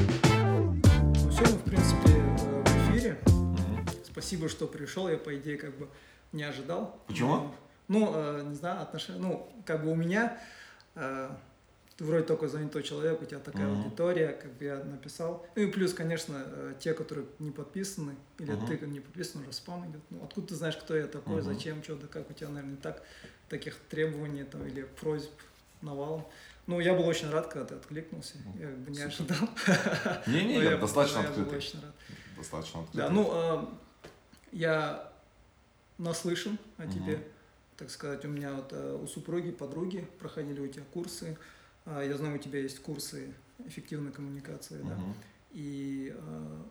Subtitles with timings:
[0.00, 3.18] Ну все, мы, в принципе, э, в эфире.
[4.04, 5.08] Спасибо, что пришел.
[5.08, 5.88] Я, по идее, как бы
[6.32, 7.02] не ожидал.
[7.06, 7.52] Почему?
[7.88, 9.18] Ну, э, не знаю, отношения.
[9.20, 10.38] Ну, как бы у меня
[10.94, 11.30] э,
[11.96, 13.82] ты вроде только занятой человек, у тебя такая Мгм.
[13.82, 15.44] аудитория, как бы я написал.
[15.56, 18.66] Ну и плюс, конечно, э, те, которые не подписаны, или Мгм.
[18.66, 20.02] ты не подписан, уже спам идет.
[20.10, 21.54] Ну, откуда ты знаешь, кто я такой, Мгм.
[21.54, 23.02] зачем, что, да как у тебя, наверное, так
[23.48, 25.32] таких требований там или просьб
[25.82, 26.24] навалом.
[26.68, 28.36] Ну, я был очень рад, когда ты откликнулся.
[28.58, 29.34] Я как бы не Супер.
[29.34, 30.22] ожидал.
[30.26, 31.58] Не-не, я я- достаточно но я был открытый.
[31.58, 31.94] очень рад.
[32.36, 33.00] Достаточно открытый.
[33.02, 33.66] Да, ну, э,
[34.52, 35.12] я
[35.96, 37.26] наслышан о тебе,
[37.78, 41.36] так сказать, у меня вот э, у супруги, подруги проходили у тебя курсы,
[41.86, 43.32] А, я знаю, у тебя есть курсы
[43.66, 44.98] эффективной коммуникации, да,
[45.52, 46.62] и э,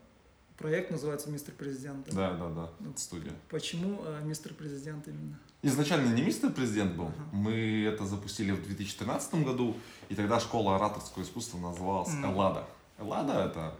[0.58, 2.08] проект называется «Мистер Президент».
[2.14, 3.34] Да, да, да, Ну, студия.
[3.50, 5.40] Почему э, «Мистер Президент» именно?
[5.64, 7.12] Изначально не мистер президент был.
[7.32, 9.76] Мы это запустили в 2013 году,
[10.08, 12.14] и тогда школа ораторского искусства называлась.
[12.24, 12.64] Эллада.
[12.98, 13.76] Эллада это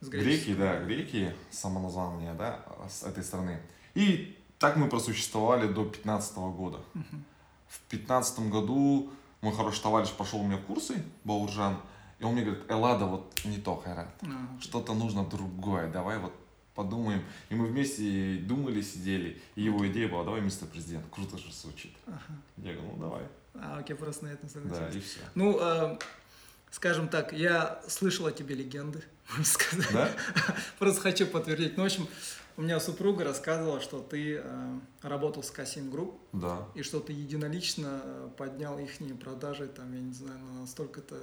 [0.00, 3.60] греки, да, греки, самоназвание, да, с этой страны.
[3.94, 6.80] И так мы просуществовали до 15 года.
[7.68, 9.10] В 15 году
[9.42, 11.76] мой хороший товарищ пошел у меня курсы, Бауржан,
[12.18, 14.08] и он мне говорит, Эллада вот не то, Хайрат.
[14.60, 16.32] Что-то нужно другое, давай вот
[16.76, 17.24] подумаем.
[17.48, 21.92] И мы вместе думали, сидели, и его идея была, давай, мистер президент, круто же звучит.
[22.06, 22.20] ага.
[22.58, 23.22] Я говорю, ну давай.
[23.54, 24.98] А, окей, просто на этом Да, согласился.
[24.98, 25.18] и все.
[25.34, 25.98] Ну, э,
[26.70, 29.92] скажем так, я слышал о тебе легенды, можно сказать.
[29.92, 30.10] Да?
[30.78, 31.76] Просто хочу подтвердить.
[31.76, 32.06] Ну, в общем,
[32.56, 36.66] у меня супруга рассказывала, что ты э, работал с Касим Групп, Да.
[36.74, 38.90] и что ты единолично э, поднял их
[39.22, 41.16] продажи, там, я не знаю, на столько-то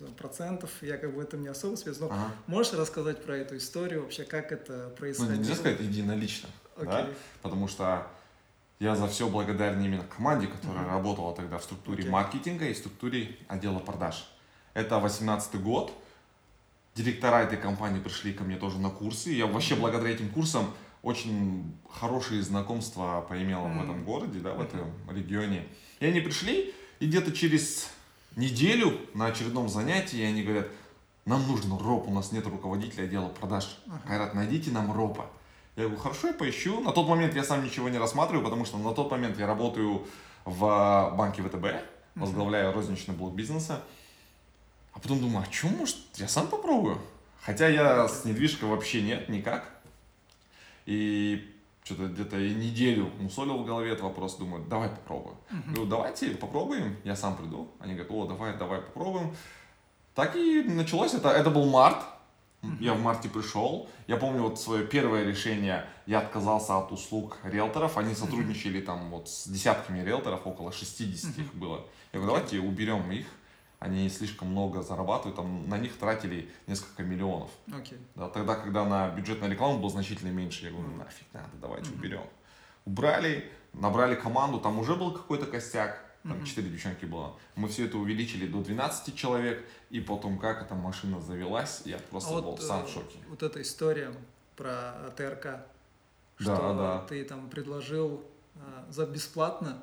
[0.00, 0.70] э, процентов.
[0.82, 2.08] Я как бы в этом не особо связан.
[2.08, 2.32] Но Ага.
[2.46, 5.34] можешь рассказать про эту историю, вообще, как это Ну, происходило?
[5.36, 6.98] нельзя сказать единолично, да?
[7.00, 7.14] Окей.
[7.42, 8.06] Потому что
[8.78, 10.90] я за все благодарен именно команде, которая Мгм.
[10.90, 12.10] работала тогда в структуре Окей.
[12.10, 14.28] маркетинга и структуре отдела продаж.
[14.74, 15.92] Это 18 год.
[17.02, 19.30] Директора этой компании пришли ко мне тоже на курсы.
[19.30, 20.66] Я вообще благодаря этим курсам
[21.02, 23.82] очень хорошие знакомства поимел в Мгм.
[23.84, 25.64] этом городе, да, в этом регионе.
[26.00, 27.88] И они пришли, и где-то через
[28.34, 30.66] неделю на очередном занятии они говорят,
[31.24, 33.78] нам нужен РОП, у нас нет руководителя отдела продаж.
[34.04, 35.26] Кайрат, найдите нам ропа.
[35.76, 36.80] Я говорю, хорошо, я поищу.
[36.80, 40.04] На тот момент я сам ничего не рассматриваю, потому что на тот момент я работаю
[40.44, 41.64] в банке ВТБ,
[42.16, 43.84] возглавляю розничный блок бизнеса.
[44.98, 46.98] А потом думаю, а что, может, я сам попробую?
[47.42, 49.70] Хотя я с недвижкой вообще нет, никак.
[50.86, 51.54] И
[51.84, 55.36] что-то где-то неделю мусолил в голове этот вопрос, думаю, давай попробую.
[55.50, 55.72] Мгм.
[55.72, 57.70] Говорю, давайте попробуем, я сам приду.
[57.78, 59.36] Они говорят, о, давай, давай попробуем.
[60.16, 62.04] Так и началось, это, это был март,
[62.80, 63.88] я в марте пришел.
[64.08, 69.28] Я помню вот свое первое решение, я отказался от услуг риэлторов, они сотрудничали там вот
[69.28, 71.84] с десятками риэлторов, около 60 их было.
[72.12, 73.26] Я говорю, давайте уберем их,
[73.78, 77.50] они слишком много зарабатывают, там на них тратили несколько миллионов.
[77.72, 77.98] Окей.
[78.16, 82.24] Да, тогда, когда на бюджетную рекламу было значительно меньше, я говорю, нафиг надо, давайте уберем.
[82.84, 86.44] Убрали, набрали команду, там уже был какой-то костяк, там.
[86.44, 87.36] 4 девчонки было.
[87.54, 92.30] Мы все это увеличили до 12 человек, и потом как эта машина завелась, я просто
[92.36, 93.18] А был вот, сам э, в шоке.
[93.28, 94.12] Вот эта история
[94.56, 95.64] про ТРК, Да,
[96.40, 97.06] что да.
[97.08, 98.24] ты там предложил
[98.56, 98.58] э,
[98.90, 99.82] за бесплатно,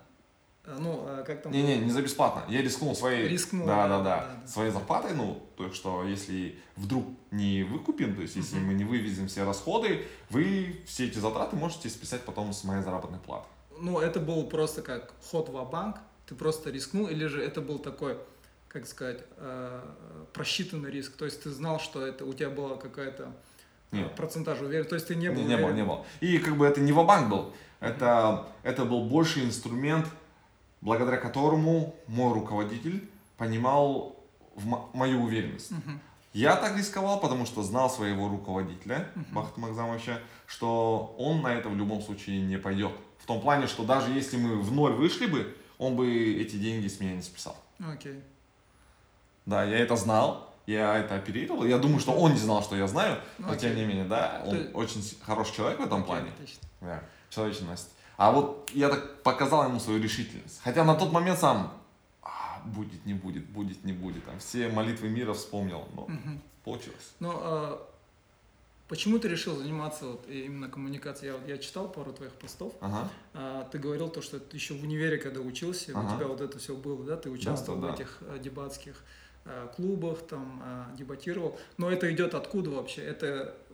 [0.79, 1.51] ну, э, как там...
[1.51, 2.43] Не-не, не за бесплатно.
[2.47, 7.63] Я рискнул своей, Рискнул, да, да, да, своей зарплатой, ну, то, что если вдруг не
[7.63, 12.21] выкупим, то есть если мы не вывезем все расходы, вы все эти затраты можете списать
[12.23, 13.45] потом с моей заработной платы.
[13.79, 17.79] Ну, это был просто как ход в банк ты просто рискнул, или же это был
[17.79, 18.17] такой,
[18.67, 19.81] как сказать, э,
[20.33, 23.31] просчитанный риск, то есть ты знал, что это у тебя была какая-то
[23.91, 24.15] э, Нет.
[24.15, 25.75] процентаж уверен, то есть ты не был Не, не уверен.
[25.75, 26.05] не было.
[26.19, 27.53] И как бы это не ва-банк был.
[27.79, 30.07] Это, это был больше инструмент,
[30.85, 34.15] благодаря которому мой руководитель понимал
[34.55, 35.71] в мо- мою уверенность.
[35.71, 35.99] Мгм.
[36.33, 39.25] Я так рисковал, потому что знал своего руководителя, Мгм.
[39.33, 42.91] Бахта Макзамовича, что он на это в любом случае не пойдет.
[43.17, 46.05] В том плане, что даже если мы в ноль вышли бы, он бы
[46.39, 47.57] эти деньги с меня не списал.
[47.93, 48.21] Окей.
[49.45, 51.65] Да, я это знал, я это оперировал.
[51.65, 54.55] Я думаю, что он не знал, что я знаю, но тем не менее, да, он
[54.57, 56.29] Ты- очень хороший человек в этом Окей, плане.
[56.29, 56.61] отлично.
[56.81, 57.89] Да, человечность.
[58.17, 60.59] А вот я так показал ему свою решительность.
[60.63, 61.73] Хотя на тот момент сам
[62.21, 64.23] «А, будет, не будет, будет, не будет.
[64.25, 66.41] Там все молитвы мира вспомнил, но Мгм.
[66.63, 67.13] получилось.
[67.19, 67.87] Ну, а
[68.87, 71.33] почему ты решил заниматься вот именно коммуникацией?
[71.33, 72.73] Я, вот- я читал пару твоих постов.
[72.79, 73.09] Ага.
[73.33, 76.15] А, ты говорил то, что ты еще в универе, когда учился, у Ага.
[76.15, 77.17] тебя вот это все было, да?
[77.17, 77.95] Ты участвовал да, в да.
[77.95, 79.03] этих э, дебатских
[79.45, 81.59] э, клубах, там а, дебатировал.
[81.77, 83.01] Но это идет откуда вообще?
[83.03, 83.73] Это э,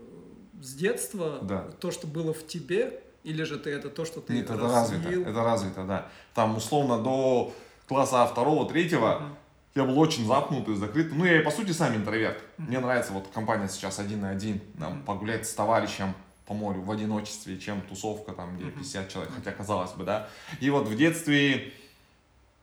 [0.62, 1.40] с детства?
[1.44, 1.70] Да.
[1.80, 3.04] То, что было в тебе?
[3.24, 6.08] Или же ты это то, что ты Нет, это развито, это развито, да.
[6.34, 7.54] Там условно до
[7.88, 9.36] класса второго, третьего Мгм.
[9.76, 11.18] я был очень запнутый, закрытый.
[11.18, 12.42] Ну, я и по сути сам интроверт.
[12.58, 16.14] Мне нравится вот компания сейчас один на один, там, погулять с товарищем
[16.48, 20.28] по морю в одиночестве, чем тусовка там, где 50 человек, хотя казалось бы, да.
[20.60, 21.74] И вот в детстве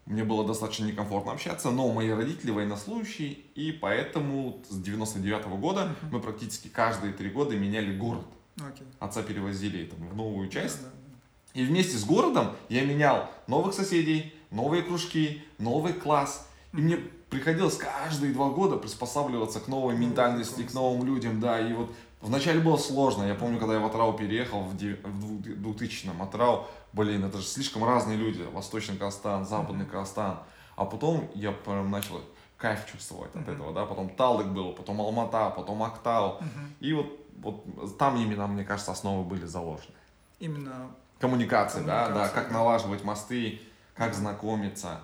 [0.06, 5.94] мне было достаточно некомфортно общаться, но мои родители военнослужащие, и поэтому с 99 -го года
[6.10, 8.24] мы практически каждые три года меняли город.
[8.60, 8.86] Окей.
[8.98, 10.82] Отца перевозили там, в новую часть.
[10.82, 16.48] Да, да, И вместе с городом я менял новых соседей, новые кружки, новый класс.
[16.72, 16.98] И мне
[17.30, 21.60] приходилось каждые два года приспосабливаться к новой ментальности, к новым людям, да.
[21.60, 23.24] И вот вначале было сложно.
[23.24, 26.20] Я помню, когда я в Атрау переехал в в 2000-м.
[26.22, 28.42] Атрау, блин, это же слишком разные люди.
[28.52, 30.38] Восточный Казахстан, Западный Казахстан.
[30.76, 32.20] А потом я прям начал
[32.56, 33.84] кайф чувствовать от этого, да.
[33.84, 36.40] Потом Талдык был, потом Алмата, потом Актау.
[36.80, 37.06] И вот,
[37.42, 39.94] вот там именно, мне кажется, основы были заложены.
[40.38, 40.90] Именно.
[41.18, 42.54] Коммуникации, да, да, Коммуникации, как да.
[42.54, 43.60] налаживать мосты,
[43.94, 45.00] как знакомиться.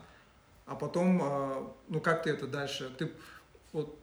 [0.66, 2.94] А потом, а, ну как ты это дальше?
[2.96, 3.12] Ты
[3.72, 3.98] вот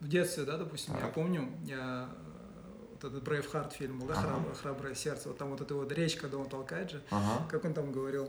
[0.00, 1.14] в детстве, да, допустим, я Так.
[1.14, 2.08] помню, я
[2.92, 4.22] вот этот Брейвхарт фильм был, да, Ага.
[4.28, 7.46] «Храброе, «Храброе сердце», вот там вот эта вот речь, когда он толкает же, Ага.
[7.48, 8.28] как он там говорил,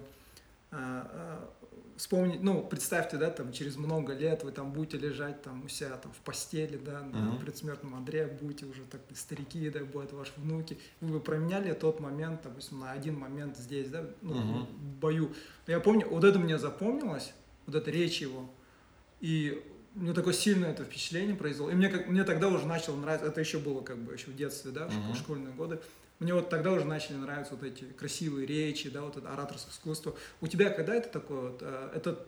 [0.71, 1.49] а, а,
[2.03, 5.95] вспомнить, ну, представьте, да, там, через много лет вы там будете лежать там у себя
[5.95, 7.39] там в постели, да, на Мгм.
[7.39, 12.41] предсмертном Андре, будете уже так старики, да, будут ваши внуки, вы бы променяли тот момент,
[12.43, 14.65] допустим, на один момент здесь, да, ну, Мгм.
[14.65, 15.33] в бою.
[15.65, 17.31] Я помню, вот это мне запомнилось,
[17.67, 18.49] вот эта речь его,
[19.21, 19.63] и
[19.93, 21.69] мне такое сильное это впечатление произвело.
[21.69, 24.35] И мне, как, мне тогда уже начало нравиться, это еще было как бы еще в
[24.35, 25.15] детстве, да, в Мгм.
[25.15, 25.79] школьные годы.
[26.19, 30.15] Мне вот тогда уже начали нравиться вот эти красивые речи, да, вот это ораторское искусство.
[30.41, 32.25] У тебя когда это такое вот, э, это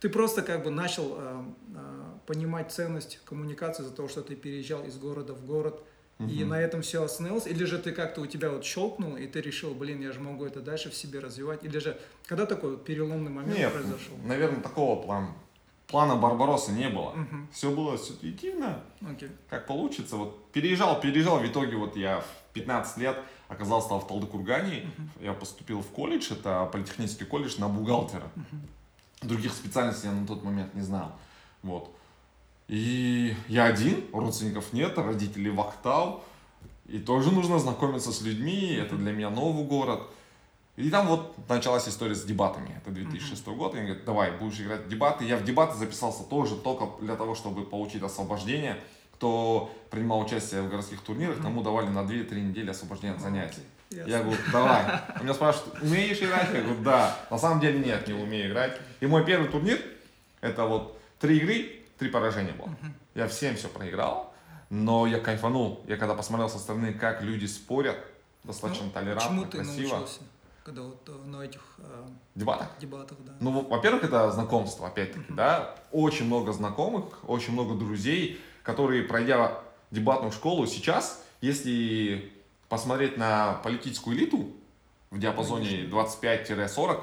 [0.00, 1.42] ты просто как бы начал э,
[1.74, 5.82] э, понимать ценность коммуникации за то, что ты переезжал из города в город,
[6.20, 6.48] и Мгм.
[6.48, 9.72] на этом все остановилось, или же ты как-то у тебя вот щелкнул, и ты решил,
[9.74, 11.96] блин, я же могу это дальше в себе развивать, или же
[12.26, 14.16] когда такой переломный момент Нет, произошел?
[14.24, 15.34] наверное, такого плана.
[15.86, 17.12] Плана Барбаросса не было.
[17.12, 17.48] Мгм.
[17.50, 19.30] Все было ситуативно, Окей.
[19.48, 20.16] как получится.
[20.16, 22.22] Вот переезжал, переезжал, в итоге вот я
[22.58, 23.18] 15 лет
[23.48, 24.86] оказался в Талдыкургане.
[25.20, 28.30] Я поступил в колледж, это политехнический колледж на бухгалтера.
[29.22, 31.12] Других специальностей я на тот момент не знал.
[31.62, 31.90] Вот.
[32.68, 36.22] И я один, родственников нет, родителей в Актау.
[36.86, 40.00] И тоже нужно знакомиться с людьми, это для меня новый город.
[40.76, 42.70] И там вот началась история с дебатами.
[42.76, 43.74] Это 2006 год.
[43.74, 45.24] И они говорят, давай, будешь играть в дебаты.
[45.24, 48.78] Я в дебаты записался тоже только для того, чтобы получить освобождение.
[49.18, 53.62] Кто принимал участие в городских турнирах, тому давали на 2-3 недели освобождения от занятий.
[53.90, 54.84] Окей, Я говорю, давай.
[55.16, 56.48] Он меня спрашивает, умеешь играть?
[56.54, 57.16] Я говорю, да.
[57.28, 58.78] На самом деле нет, не умею играть.
[59.00, 59.80] И мой первый турнир,
[60.40, 62.70] это вот три игры, три поражения было.
[63.16, 64.32] Я всем все проиграл,
[64.70, 65.82] но я кайфанул.
[65.88, 67.96] Я когда посмотрел со стороны, как люди спорят,
[68.44, 69.96] достаточно Ну, толерантно, Чему ты красиво.
[69.96, 70.20] научился,
[70.62, 72.06] когда вот э, на этих э,
[72.36, 72.68] дебатах.
[72.78, 73.32] дебатах, да?
[73.40, 75.74] Ну, во- во-первых, это знакомство, опять-таки, да.
[75.90, 79.58] Очень много знакомых, очень много друзей, которые, пройдя
[79.90, 82.32] дебатную школу сейчас, если
[82.68, 84.50] посмотреть на политическую элиту
[85.10, 87.02] в диапазоне 25-40,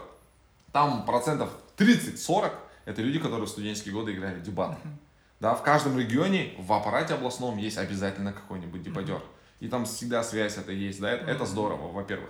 [0.72, 2.52] там процентов 30-40
[2.86, 4.78] это люди, которые в студенческие годы играли в дебаты.
[5.40, 9.22] Да, в каждом регионе в аппарате областном есть обязательно какой-нибудь дебатер.
[9.60, 12.30] И там всегда связь это есть, да, это, это здорово, во-первых.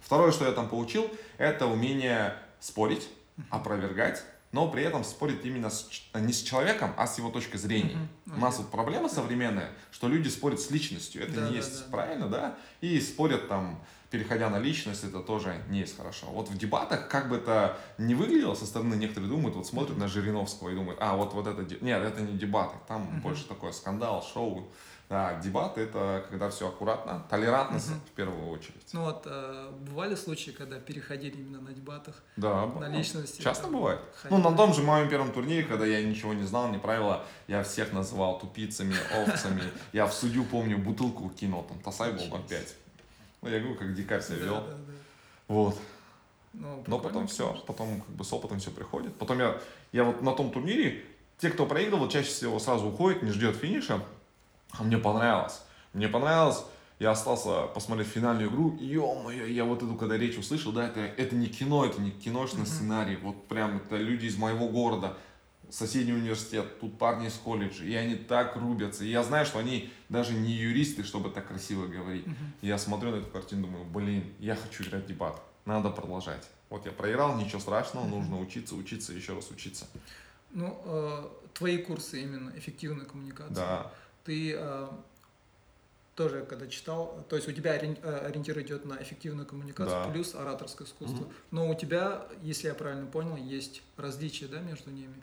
[0.00, 3.08] Второе, что я там получил, это умение спорить,
[3.50, 4.22] опровергать,
[4.52, 7.98] но при этом спорить именно с не с человеком, а с его точки зрения.
[8.26, 8.36] Мгм.
[8.38, 11.84] У нас вот проблема современная, что люди спорят с личностью, это Да, не да, есть
[11.86, 11.90] да.
[11.90, 16.26] правильно, да, и спорят там, переходя на личность, это тоже не есть хорошо.
[16.26, 20.08] Вот в дебатах, как бы это не выглядело, со стороны некоторые думают, вот смотрят на
[20.08, 23.20] Жириновского и думают, а, вот, вот это, нет, это не дебаты, там Мгм.
[23.20, 24.68] больше такой скандал, шоу.
[25.08, 28.00] Да, дебаты это когда все аккуратно, толерантность Мгм.
[28.00, 28.82] в первую очередь.
[28.92, 33.40] Ну вот, э, бывали случаи, когда переходили именно на дебатах, Да, на личности?
[33.40, 34.00] Часто бывает.
[34.20, 34.40] ходили?
[34.42, 37.62] Ну, на том же моем первом турнире, когда я ничего не знал, не правила, я
[37.62, 39.62] всех называл тупицами, овцами.
[39.92, 42.74] Я в судью, помню, бутылку кинул, там, Тасай был 0,5.
[43.42, 44.54] Ну, я говорю, как дикарь себя вел.
[44.56, 44.76] да, да.
[45.46, 45.78] Вот.
[46.52, 49.14] Ну, Но потом все, потом как бы с опытом все приходит.
[49.16, 49.60] Потом я,
[49.92, 51.04] я вот на том турнире,
[51.38, 54.00] те, кто проигрывал, чаще всего сразу уходит, не ждет финиша.
[54.78, 55.60] А мне понравилось.
[55.92, 56.62] Мне понравилось,
[56.98, 58.76] я остался посмотреть финальную игру.
[58.80, 62.60] Ё-моё, я вот эту, когда речь услышал, да, это, это не кино, это не киношный
[62.62, 62.66] Мгм.
[62.68, 63.16] сценарий.
[63.16, 65.16] Вот прям это люди из моего города,
[65.70, 69.04] соседний университет, тут парни из колледжа, и они так рубятся.
[69.04, 72.24] И я знаю, что они даже не юристы, чтобы так красиво говорить.
[72.62, 76.46] И Я смотрю на эту картину, думаю, блин, я хочу играть в дебат, надо продолжать.
[76.70, 79.86] Вот я проиграл, ничего страшного, нужно учиться, учиться, еще раз учиться.
[80.52, 83.54] Ну, э, твои курсы именно эффективной коммуникации.
[83.54, 83.92] Да,
[84.26, 84.88] Ты э,
[86.16, 90.10] тоже, когда читал, то есть у тебя э, ориентир идет на эффективную коммуникацию Да.
[90.10, 91.24] плюс ораторское искусство.
[91.24, 91.32] Мгм.
[91.52, 95.14] Но у тебя, если я правильно понял, есть различия, да, между ними.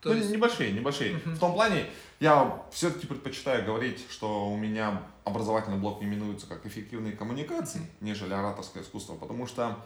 [0.00, 1.16] То ну, есть- небольшие, небольшие.
[1.16, 1.34] Мгм.
[1.34, 1.86] В том плане,
[2.20, 8.82] я все-таки предпочитаю говорить, что у меня образовательный блок именуется как эффективные коммуникации, нежели ораторское
[8.82, 9.78] искусство, потому что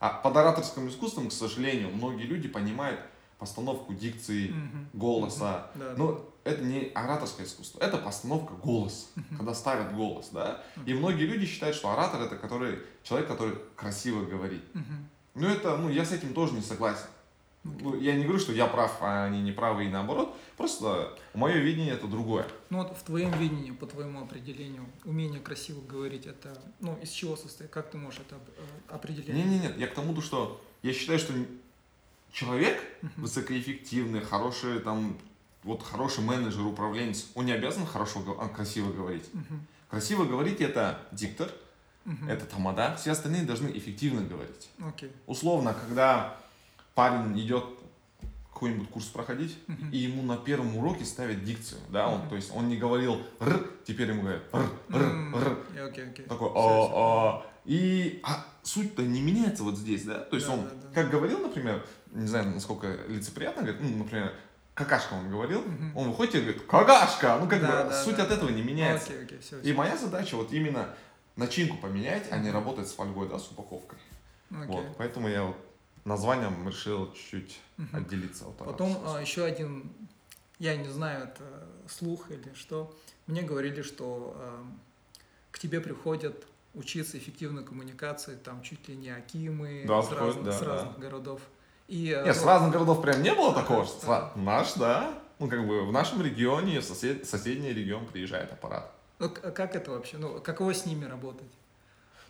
[0.00, 3.00] а, под ораторским искусством, к сожалению, многие люди понимают
[3.38, 4.88] постановку дикции, Мгм.
[4.92, 5.70] голоса.
[5.76, 9.06] Да, Ну, это не ораторское искусство, это постановка голоса,
[9.36, 10.62] когда ставят голос, да.
[10.86, 14.62] И многие люди считают, что оратор это который, человек, который красиво говорит.
[15.34, 17.06] Ну, это, ну, я с этим тоже не согласен.
[17.62, 20.34] Ну, я не говорю, что я прав, а они не правы и наоборот.
[20.56, 22.46] Просто мое видение это другое.
[22.70, 27.36] Ну вот в твоем видении, по твоему определению, умение красиво говорить, это, ну, из чего
[27.36, 27.70] состоит?
[27.70, 29.28] Как ты можешь это э, определить?
[29.28, 31.34] Не, не, нет, я к тому, то, что я считаю, что
[32.32, 32.82] человек
[33.16, 35.18] высокоэффективный, хороший там,
[35.62, 39.28] вот хороший менеджер, управленец, он не обязан хорошо, а, красиво говорить.
[39.32, 39.66] Мгм.
[39.88, 41.50] Красиво говорить это диктор,
[42.04, 42.28] Мгм.
[42.28, 44.70] это тамада, все остальные должны эффективно говорить.
[44.86, 45.12] Окей.
[45.26, 46.36] Условно, когда
[46.94, 47.64] парень идет
[48.52, 49.90] какой-нибудь курс проходить, Мгм.
[49.90, 52.28] и ему на первом уроке ставят дикцию, да, он, Мгм.
[52.30, 55.02] то есть он не говорил р, теперь ему говорят р, р,
[55.34, 55.58] р,
[56.28, 60.60] такой, а, а, и а суть-то не меняется вот здесь, да, то есть Да, он,
[60.64, 60.94] да, да.
[60.94, 64.34] как говорил, например, не знаю, насколько лицеприятно, говорит, ну, например,
[64.74, 65.96] какашка он говорил, Мгм.
[65.96, 68.24] он выходит и говорит, какашка, ну, как Да, бы, да, суть да.
[68.24, 69.12] от этого не меняется.
[69.12, 69.60] Окей, окей, все.
[69.60, 70.94] И моя задача вот именно
[71.36, 73.98] начинку поменять, а не работать с фольгой, да, с упаковкой.
[74.50, 74.66] Окей.
[74.66, 75.56] Вот, поэтому я вот
[76.04, 77.96] названием решил чуть-чуть Мгм.
[77.96, 79.92] отделиться от Потом а, еще один,
[80.58, 82.94] я не знаю, это слух или что,
[83.26, 84.66] мне говорили, что а,
[85.50, 90.52] к тебе приходят учиться эффективной коммуникации, там чуть ли не акимы Да, с, разных, да,
[90.52, 90.66] с да.
[90.66, 91.42] разных городов.
[91.90, 95.12] И, а, Нет, с ну, разных городов прям не было такого, что наш, да.
[95.40, 97.26] Ну, как бы в нашем регионе, сосед...
[97.26, 98.92] соседний регион приезжает аппарат.
[99.18, 100.16] ну, к- как это вообще?
[100.16, 101.48] Ну, каково с ними работать?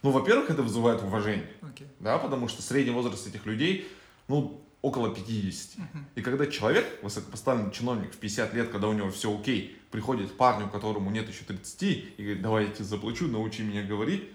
[0.03, 1.87] Ну, во-первых, это вызывает уважение, Окей.
[1.99, 3.87] да, потому что средний возраст этих людей,
[4.29, 5.77] ну, около 50.
[5.77, 6.07] Мгм.
[6.15, 10.37] И когда человек, высокопоставленный чиновник в 50 лет, когда у него все окей, приходит к
[10.37, 14.27] парню, которому нет еще 30, и говорит, давай я тебе заплачу, научи меня говорить,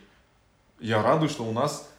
[0.79, 1.89] я радуюсь, что у нас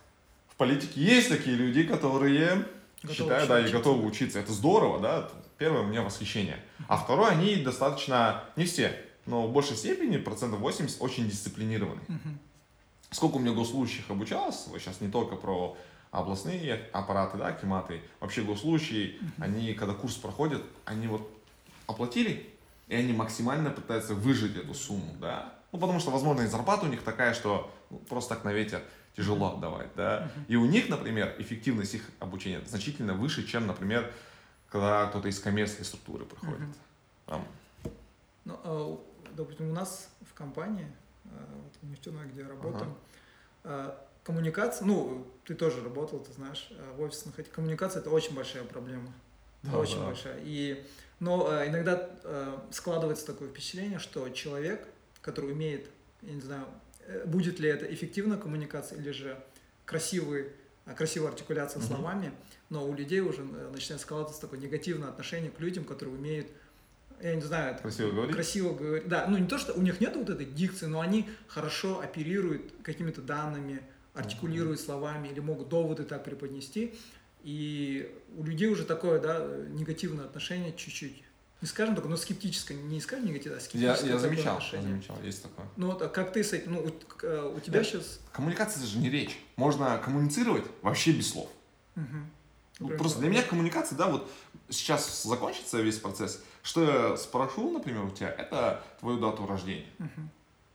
[0.48, 2.64] в политике есть такие люди, которые
[3.02, 3.78] Готовы считаю, да, и учиться.
[3.78, 4.38] готовы учиться.
[4.38, 5.30] Это здорово, да.
[5.58, 6.58] Первое, у меня восхищение.
[6.88, 12.00] А второе, они достаточно, не все, но в большей степени, процентов 80, очень дисциплинированы.
[12.08, 12.38] Мгм.
[13.10, 15.76] Сколько у меня госслужащих обучалось, вот сейчас не только про
[16.10, 21.30] областные аппараты, да, акиматы, вообще госслужащие, они, когда курс проходят, они вот
[21.86, 22.48] оплатили,
[22.88, 25.54] и они максимально пытаются выжить эту сумму, да.
[25.72, 28.82] Ну, потому что, возможно, и зарплата у них такая, что ну, просто так на ветер
[29.16, 30.30] тяжело отдавать, да.
[30.48, 34.12] И у них, например, эффективность их обучения значительно выше, чем, например,
[34.68, 36.68] когда кто-то из коммерческой структуры приходит.
[37.26, 37.44] Там,
[38.44, 39.00] Ну, а,
[39.32, 40.86] допустим, у нас в компании,
[41.24, 41.28] а,
[41.64, 42.94] вот в нефтяной, где я работаю,
[43.64, 48.64] а, коммуникация, ну, ты тоже работал, ты знаешь, а, в этих коммуникация это очень большая
[48.64, 49.12] проблема.
[49.62, 50.06] Да, очень да.
[50.06, 50.38] большая.
[50.44, 50.86] И,
[51.18, 52.08] но иногда
[52.70, 54.86] складывается такое впечатление, что человек,
[55.22, 55.88] который умеет,
[56.22, 56.85] я не знаю, э,
[57.26, 59.38] будет ли это эффективная коммуникация или же
[59.84, 60.46] красивый,
[60.84, 61.88] а, красивая артикуляция Мгм.
[61.88, 62.32] словами,
[62.70, 66.48] но у людей уже э, начинает складываться такое негативное отношение к людям, которые умеют,
[67.22, 68.34] я не знаю, Красиво говорить?
[68.34, 69.08] красиво говорить.
[69.08, 72.72] Да, ну не то, что у них нет вот этой дикции, но они хорошо оперируют
[72.82, 73.80] какими-то данными,
[74.14, 76.94] артикулируют словами или могут доводы так преподнести.
[77.42, 81.22] И у людей уже такое, да, негативное отношение чуть-чуть.
[81.62, 84.82] Не скажем такое, но скептическое, не скажем негативное, а я, скептическое я такое замечал, я
[84.82, 85.66] замечал, есть такое.
[85.76, 86.88] Ну вот, а как ты с этим, ну, у,
[87.24, 87.88] э, у тебя Нет.
[87.88, 88.20] сейчас...
[88.32, 89.38] Коммуникация это же не речь.
[89.56, 91.48] Можно коммуницировать вообще без слов.
[92.78, 94.30] Ну, просто для меня коммуникация, да, вот
[94.68, 96.42] сейчас закончится весь процесс.
[96.62, 99.86] Что я спрошу, например, у тебя, это твою дату рождения.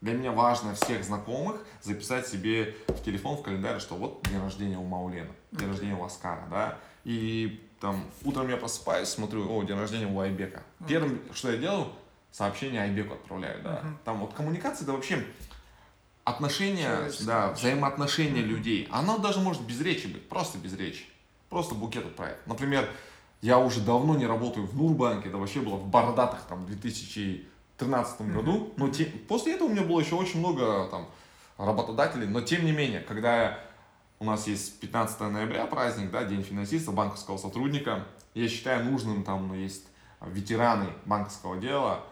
[0.01, 4.79] Для меня важно всех знакомых записать себе в телефон, в календарь, что вот день рождения
[4.79, 5.67] у Маулена, день Окей.
[5.67, 6.79] рождения у Аскара, да.
[7.03, 10.61] И там утром я просыпаюсь, смотрю, о, день рождения у Айбека.
[10.87, 11.87] Первым, что я делаю,
[12.31, 13.81] сообщение Айбеку отправляю, да.
[13.83, 13.97] Мгм.
[14.05, 15.25] Там вот коммуникация, это вообще
[16.23, 18.49] отношения, да, взаимоотношения Мгм.
[18.49, 18.87] людей.
[18.91, 21.05] Оно даже может без речи быть, просто без речи.
[21.49, 22.37] Просто букет отправить.
[22.45, 22.87] Например,
[23.41, 28.33] я уже давно не работаю в Нурбанке, это вообще было в бородатых там 2013 Мгм.
[28.37, 28.73] году.
[28.77, 31.07] Но те- после этого у меня было еще очень много там
[31.57, 33.59] работодателей, но тем не менее, когда
[34.21, 39.47] у нас есть 15 ноября праздник, да, День финансиста, банковского сотрудника, я считаю нужным, там
[39.47, 39.87] ну, есть
[40.23, 42.03] ветераны банковского дела,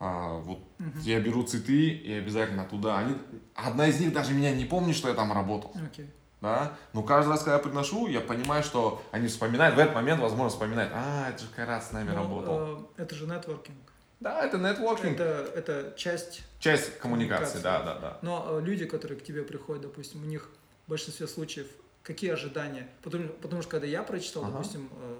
[0.00, 0.98] а, вот Мгм.
[1.00, 2.98] я беру цветы и обязательно туда.
[2.98, 3.14] Они,
[3.54, 5.74] одна из них даже меня не помнит, что я там работал.
[5.84, 6.10] Окей.
[6.40, 6.72] Да?
[6.94, 10.48] Но каждый раз, когда я приношу, я понимаю, что они вспоминают, в этот момент, возможно,
[10.48, 12.88] вспоминают, а, это же Кайрат с нами Ну, работал.
[12.96, 13.76] э, это же нетворкинг.
[14.20, 15.20] Да, это нетворкинг.
[15.20, 17.62] Это, это часть Часть коммуникации, коммуникации.
[17.62, 18.18] да, да, да.
[18.22, 20.48] Но э, люди, которые к тебе приходят, допустим, у них
[20.88, 21.66] в большинстве случаев
[22.02, 22.88] какие ожидания?
[23.02, 24.52] Потому, потому что когда я прочитал, Ага.
[24.52, 25.18] допустим, э,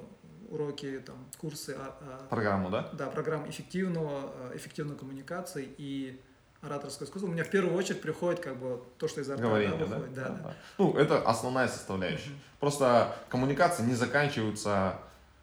[0.48, 2.88] уроки, там, курсы, а, а, Программу, да?
[2.94, 6.18] да, программ эффективного, э, эффективной коммуникации и
[6.62, 9.48] ораторское искусство, у меня в первую очередь приходит как бы то, что изо рта да,
[9.48, 9.84] Говорение, да?
[9.96, 10.14] выходит.
[10.14, 10.54] Да, да.
[10.78, 12.30] Ну, это основная составляющая.
[12.30, 12.38] Мгм.
[12.60, 14.98] Просто коммуникации не заканчиваются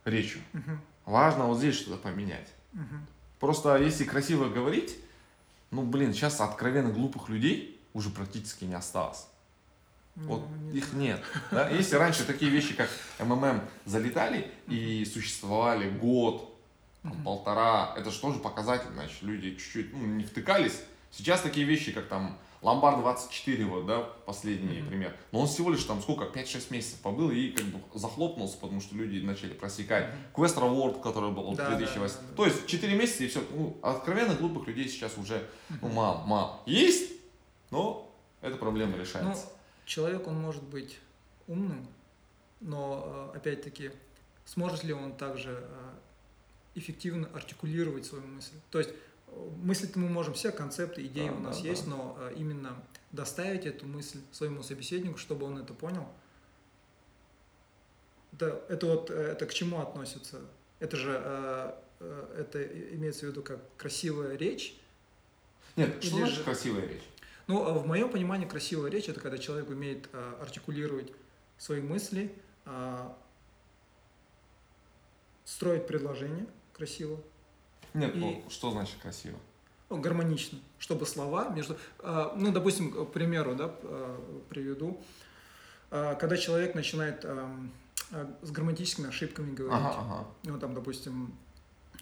[0.05, 0.41] речью.
[0.53, 2.51] Мгм, Важно вот здесь что-то поменять.
[2.73, 3.05] мгм.
[3.39, 4.97] Просто если красиво говорить,
[5.69, 9.27] ну, блин, сейчас откровенно глупых людей уже практически не осталось.
[10.15, 11.21] Вот Ну, не их нет.
[11.51, 11.69] Да?
[11.69, 16.51] Если раньше такие вещи, как МММ, залетали и существовали год,
[17.03, 20.81] там, полтора, это же тоже показатель, значит, люди чуть-чуть ну, не втыкались.
[21.11, 24.87] Сейчас такие вещи, как там Ломбард 24, вот, да, последний Мгм.
[24.87, 25.15] пример.
[25.31, 28.95] Но он всего лишь там сколько, 5-6 месяцев побыл и как бы захлопнулся, потому что
[28.95, 30.07] люди начали просекать.
[30.07, 30.43] Мгм.
[30.45, 32.15] Quest Reward, который был Да, да, 2008.
[32.15, 32.35] да, да.
[32.37, 33.43] То есть 4 месяца и все.
[33.51, 35.93] Ну, откровенно глупых людей сейчас уже ну, Мгм.
[35.95, 36.59] мало, мало.
[36.65, 37.11] Есть,
[37.69, 38.09] но
[38.41, 39.45] эта проблема Ну, решается.
[39.85, 40.99] Человек, он может быть
[41.47, 41.87] умным,
[42.59, 43.91] но, э, опять-таки,
[44.45, 45.93] сможет ли он также э,
[46.75, 48.55] эффективно артикулировать свою мысль?
[48.71, 48.91] То есть,
[49.27, 51.91] э, мыслить мы можем все, концепты, идеи Да, у нас да, есть, да.
[51.91, 52.75] но именно
[53.11, 56.07] доставить эту мысль своему собеседнику, чтобы он это понял,
[58.33, 60.41] это, это вот, это к чему относится?
[60.79, 61.73] Это же,
[62.37, 62.63] это
[62.95, 64.75] имеется в виду как красивая речь,
[65.77, 67.03] Нет, что или значит же- красивая речь?
[67.47, 71.11] Ну, а в моем понимании красивая речь это когда человек умеет а, артикулировать
[71.57, 72.33] свои мысли,
[72.65, 73.15] а,
[75.43, 77.19] строить предложение красиво,
[77.93, 79.37] Нет, И- ну, что значит красиво?
[79.89, 83.67] ну, гармонично, чтобы слова между, а, ну, допустим, к примеру, да,
[84.49, 84.99] приведу,
[85.89, 90.27] когда человек начинает с грамматическими ошибками говорить, Ага, ага.
[90.43, 91.33] ну, там, допустим,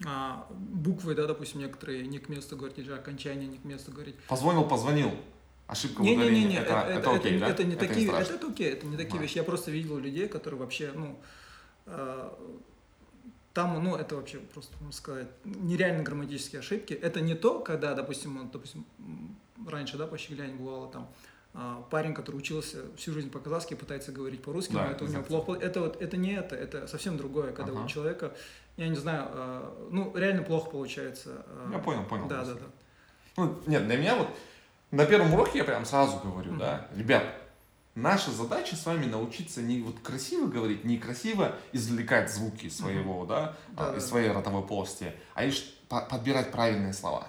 [0.05, 4.15] а, буквы, да, допустим, некоторые не к месту говорить, или окончания не к месту говорить.
[4.27, 5.11] Позвонил, позвонил.
[5.67, 6.47] Ошибка в Не, не, не, ударении.
[6.47, 7.47] не, это, это, окей, да?
[7.47, 8.33] это не такие, страшно.
[8.33, 9.21] это, это окей, это не такие Да.
[9.21, 9.37] вещи.
[9.37, 11.17] Я просто видел людей, которые вообще, ну,
[11.85, 12.29] э,
[13.53, 16.93] там, ну, это вообще просто, можно сказать, нереально грамматические ошибки.
[16.93, 18.85] Это не то, когда, допустим, вот, допустим,
[19.67, 21.07] раньше, да, по Щегляне бывало там
[21.55, 25.21] а, парень, который учился всю жизнь по-казахски, пытается говорить по-русски, Да, но это у него
[25.21, 25.53] плохо.
[25.53, 27.83] Это вот, это не это, это совсем другое, когда Ага.
[27.83, 28.33] у человека,
[28.75, 31.45] я не знаю, э, ну, реально плохо получается.
[31.47, 32.27] э, Я понял, понял.
[32.27, 32.65] Да, да, да.
[33.37, 34.29] Ну, нет, для меня вот
[34.93, 37.23] на первом уроке я прям сразу говорю, да, ребят,
[37.95, 43.55] наша задача с вами научиться не вот красиво говорить, не красиво извлекать звуки своего, да,
[43.75, 44.07] а, Да, из да.
[44.09, 47.27] своей ротовой полости, а лишь по- подбирать правильные слова.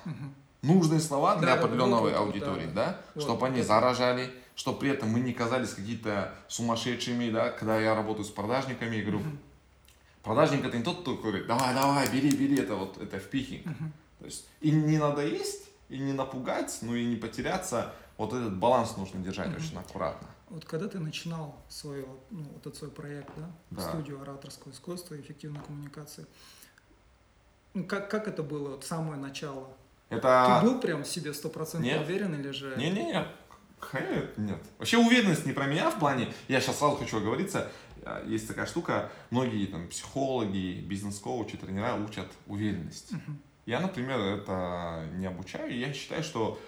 [0.61, 4.31] Нужные слова Да, для да, да, определенной вот, аудитории, да, да, Вот, чтобы они заражали,
[4.55, 9.03] чтобы при этом мы не казались какие-то сумасшедшими, да, когда я работаю с продажниками, я
[9.03, 9.39] говорю, Мгм.
[10.23, 13.63] продажник это не тот, кто говорит, давай, давай, бери, бери, это вот, это впихи.
[13.65, 13.93] Мгм.
[14.21, 17.93] То есть и не надо есть, и не напугать, ну и не потеряться.
[18.17, 19.57] Вот этот баланс нужно держать Мгм.
[19.57, 20.29] очень аккуратно.
[20.49, 23.89] Вот когда ты начинал свой, ну, вот этот свой проект, да, Да.
[23.89, 26.27] студию ораторского искусства и эффективной коммуникации,
[27.73, 29.69] ну, как, как это было, вот самое начало?
[30.11, 30.61] Это...
[30.61, 32.77] Ты был прям в себе стопроцентно уверен или же...
[32.77, 33.27] Не-не-не,
[34.37, 34.63] нет.
[34.79, 37.71] Вообще уверенность не про меня в плане, я сейчас сразу хочу оговориться,
[38.05, 43.13] а, есть такая штука, многие там психологи, бизнес-коучи, тренера учат уверенность.
[43.13, 43.41] Мгм.
[43.67, 46.61] Я, например, это не обучаю, я считаю, что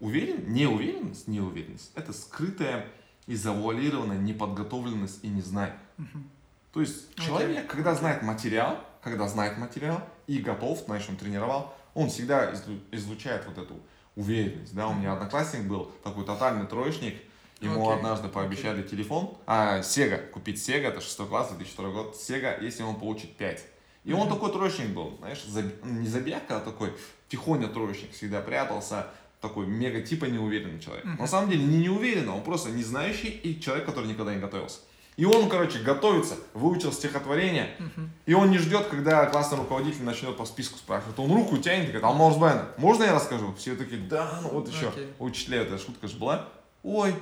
[0.00, 2.86] уверен, неуверенность, неуверенность, это скрытая
[3.26, 5.78] и завуалированная неподготовленность и незнание.
[5.96, 6.28] Мгм.
[6.72, 12.08] То есть человек, когда знает материал, когда знает материал и готов, значит, он тренировал, он
[12.08, 13.80] всегда излу- излучает вот эту
[14.16, 17.16] уверенность, да, у меня одноклассник был такой тотальный троечник,
[17.60, 22.62] ему Окей, однажды пообещали телефон, а, Sega, купить Sega, это 6 класс, 2002 год, Sega,
[22.62, 23.64] если он получит 5.
[24.04, 26.92] И он такой троечник был, знаешь, заби- не забияка, а такой
[27.28, 29.06] тихоня троечник, всегда прятался,
[29.40, 31.04] такой мега типа неуверенный человек.
[31.04, 31.16] Мгм.
[31.16, 34.78] На самом деле не неуверенный, он просто не знающий и человек, который никогда не готовился.
[35.16, 38.10] И он, короче, готовится, выучил стихотворение, Мгм.
[38.24, 41.18] и он не ждет, когда классный руководитель начнет по списку спрашивать.
[41.18, 43.54] Он руку тянет и говорит, Алмаз Бен, можно я расскажу?
[43.58, 44.90] Все такие, да, ну вот еще.
[45.18, 46.48] У учителя эта шутка же была.
[46.82, 47.14] Ой,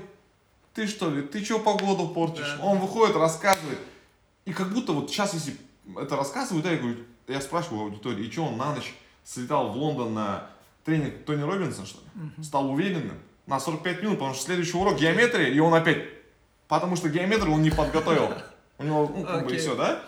[0.74, 2.54] ты что ли, ты что погоду портишь?
[2.58, 2.64] Да.
[2.64, 3.78] Он выходит, рассказывает.
[4.44, 5.56] И как будто вот сейчас, если
[5.96, 6.96] это рассказывают, да, я говорю,
[7.28, 10.50] я спрашиваю у аудитории, и что он на ночь слетал в Лондон на
[10.84, 12.06] тренинг Тони Робинса, что ли?
[12.14, 12.42] Мгм.
[12.42, 16.04] Стал уверенным на 45 минут, потому что следующий урок геометрия, и он опять,
[16.66, 18.32] потому что геометрию он не подготовил.
[18.78, 20.02] У него, ну, как бы, и все, да?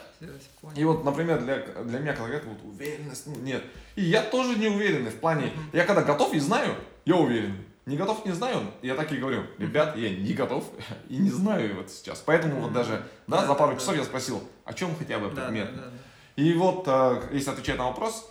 [0.77, 3.65] И вот, например, для, для меня, когда говорят, вот уверенность, ну, нет.
[3.97, 7.57] И я тоже не уверенный в плане, я когда готов и знаю, я уверен.
[7.87, 10.65] Не готов, не знаю, я так и говорю, ребят, я не готов
[11.09, 12.23] и не знаю вот сейчас.
[12.25, 15.75] Поэтому вот даже, да, за пару часов я спросил, о чем хотя бы Да, предмет.
[15.75, 16.43] да, да, да.
[16.43, 18.31] И вот, э, если отвечать на вопрос,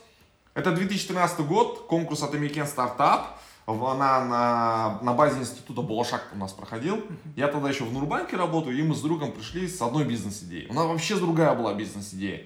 [0.54, 3.22] это 2013 год, конкурс от American Startup,
[3.66, 7.04] она на, на базе института Болашак у нас проходил.
[7.36, 10.68] Я тогда еще в Нурбанке работаю, и мы с другом пришли с одной бизнес-идеей.
[10.70, 12.46] У нас вообще другая была бизнес-идея.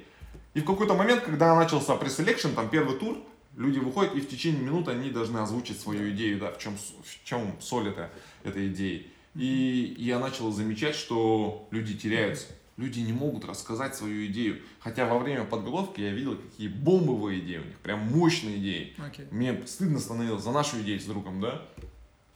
[0.54, 3.18] И в какой-то момент, когда начался pre-selection, там первый тур,
[3.56, 7.24] люди выходят, и в течение минуты они должны озвучить свою идею, да, в чем, в
[7.24, 8.10] чем соль это,
[8.44, 9.08] этой идеи.
[9.36, 12.48] И я начал замечать, что люди теряются.
[12.78, 14.62] Люди не могут рассказать свою идею.
[14.80, 18.96] Хотя во время подготовки я видел, какие бомбовые идеи у них, прям мощные идеи.
[18.98, 19.28] Окей.
[19.32, 21.62] Мне стыдно становилось за нашу идею с другом, да?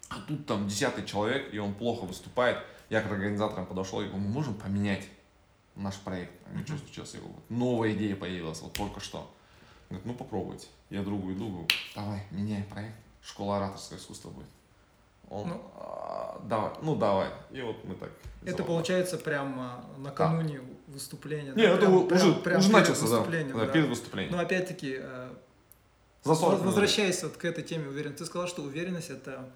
[0.10, 2.60] А тут там десятый человек, и он плохо выступает.
[2.90, 5.08] Я к организаторам подошел и говорю, мы можем поменять
[5.76, 6.32] наш проект.
[6.52, 7.14] Они что случилось?
[7.14, 9.32] Я говорю, вот новая идея появилась, вот только что.
[9.90, 10.68] Говорит, ну попробуйте.
[10.90, 12.96] Я другу иду, говорю, давай, меняй проект.
[13.22, 14.48] Школа ораторского искусства будет.
[15.30, 15.62] Он, Ну.
[15.76, 17.30] «А, давай, ну давай.
[17.52, 18.10] И вот мы так.
[18.44, 21.52] Это за- получается прям а, накануне выступления.
[21.52, 21.74] Не, да?
[21.74, 23.72] это Прям- прям- уже, прям уже перед начался, да, выступлением, да, да.
[23.74, 24.34] перед выступлением.
[24.36, 25.34] Но опять-таки, э,
[26.24, 26.66] За 40 минут.
[26.68, 29.50] возвращаясь вот к этой теме уверенности, ты сказал, что уверенность это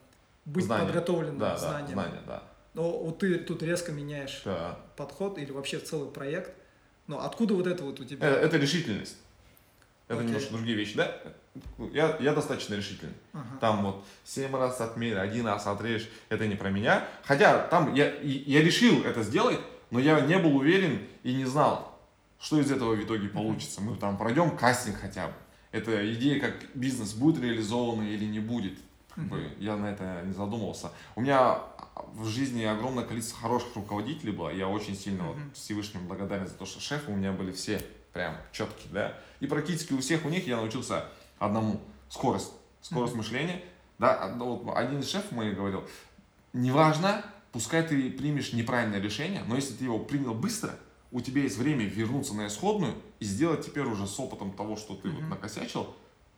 [0.44, 0.88] быть Знание.
[0.88, 1.94] подготовленным Да, да, знанием.
[1.94, 2.44] знания, да.
[2.74, 4.78] Но вот ты тут резко меняешь да.
[4.98, 6.52] подход или вообще целый проект.
[7.08, 8.28] Но откуда вот это вот у тебя?
[8.28, 9.16] Э, Это решительность.
[10.12, 10.28] Это Окей.
[10.28, 11.16] немножко другие вещи, да?
[11.94, 13.14] Я, я достаточно решительный.
[13.32, 13.46] Ага.
[13.62, 17.08] Там вот семь раз отмерь, один раз отрежь, это не про меня.
[17.24, 21.98] Хотя там я, я решил это сделать, но я не был уверен и не знал,
[22.40, 23.82] что из этого в итоге получится.
[23.82, 25.34] Мы там пройдем кастинг хотя бы.
[25.72, 28.78] Эта идея, как бизнес будет реализована или не будет.
[29.16, 30.92] Как бы Я на это не задумывался.
[31.16, 31.60] У меня
[32.14, 34.50] в жизни огромное количество хороших руководителей было.
[34.50, 35.52] Я очень сильно вот Мгм.
[35.54, 37.82] Всевышнему благодарен за то, что шефы у меня были все
[38.14, 39.18] прям четкие, да.
[39.40, 41.06] И практически у всех у них я научился
[41.40, 43.62] одному скорость, скорость мышления.
[44.00, 45.84] Да, вот один из шефов мой говорил,
[46.54, 50.76] неважно, пускай ты примешь неправильное решение, но если ты его принял быстро,
[51.12, 54.96] у тебя есть время вернуться на исходную и сделать теперь уже с опытом того, что
[54.96, 55.94] ты вот накосячил,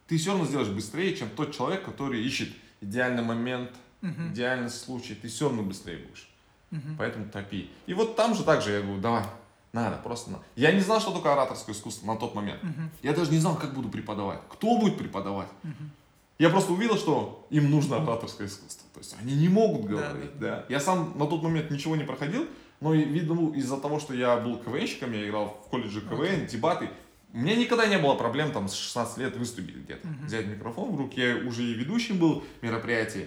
[0.07, 2.49] ты все равно сделаешь быстрее, чем тот человек, который ищет
[2.81, 6.29] идеальный момент, идеальный случай, ты все равно быстрее будешь.
[6.97, 7.69] Поэтому топи.
[7.85, 9.23] И вот там же также я говорю, давай,
[9.73, 10.43] надо, просто надо.
[10.55, 12.61] Я не знал, что такое ораторское искусство на тот момент.
[12.63, 12.91] Мгм.
[13.01, 15.49] Я даже не знал, как буду преподавать, кто будет преподавать.
[15.63, 15.91] Мгм.
[16.39, 18.87] Я просто увидел, что им нужно ораторское искусство.
[18.93, 20.39] То есть они не могут Да, говорить.
[20.39, 22.47] да, Да, Я сам на тот момент ничего не проходил,
[22.81, 26.89] но видно, из-за того, что я был КВНщиком, я играл в колледже КВН, дебаты,
[27.33, 30.07] у меня никогда не было проблем там с 16 лет выступить где-то.
[30.07, 30.25] Мгм.
[30.27, 33.25] Взять микрофон в руки, я уже и ведущим был мероприятий.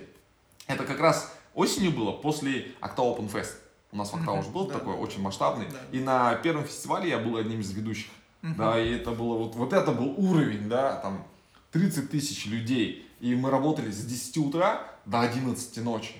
[0.69, 3.55] Это как раз осенью было, после Акта Open Fest.
[3.97, 4.75] У нас в Акта Мгм, уже был да.
[4.75, 5.65] такой, очень масштабный.
[5.73, 5.79] Да.
[5.91, 8.11] И на первом фестивале я был одним из ведущих.
[8.43, 11.25] Да, и это было вот, вот это был уровень, да, там
[11.73, 13.09] 30 тысяч людей.
[13.21, 16.13] И мы работали с 10 утра до 11 ночи.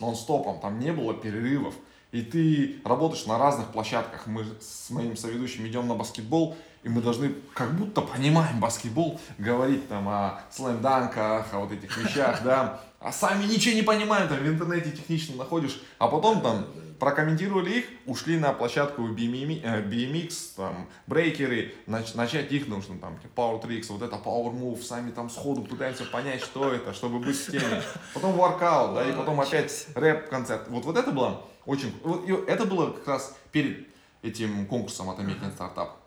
[0.00, 1.74] Нон-стопом, там не было перерывов.
[2.10, 4.26] И ты работаешь на разных площадках.
[4.26, 9.88] Мы с моим соведущим идем на баскетбол, и мы должны, как будто понимаем баскетбол, говорить
[9.88, 12.80] там о слэм-данках, о вот этих вещах, да.
[13.00, 15.80] А сами ничего не понимаем, там в интернете технично находишь.
[15.98, 16.66] А потом там
[16.98, 23.62] прокомментировали их, ушли на площадку BMX, э, там, брейкеры, нач- начать их нужно, там, Power
[23.62, 27.50] Tricks, вот это Power Move, сами там сходу пытаемся понять, что это, чтобы быть в
[27.50, 27.82] теме.
[28.12, 30.68] Потом воркаут, да, и потом опять рэп-концерт.
[30.68, 33.88] Вот, вот это было очень, вот, это было как раз перед
[34.22, 35.99] этим конкурсом «Отметен стартап».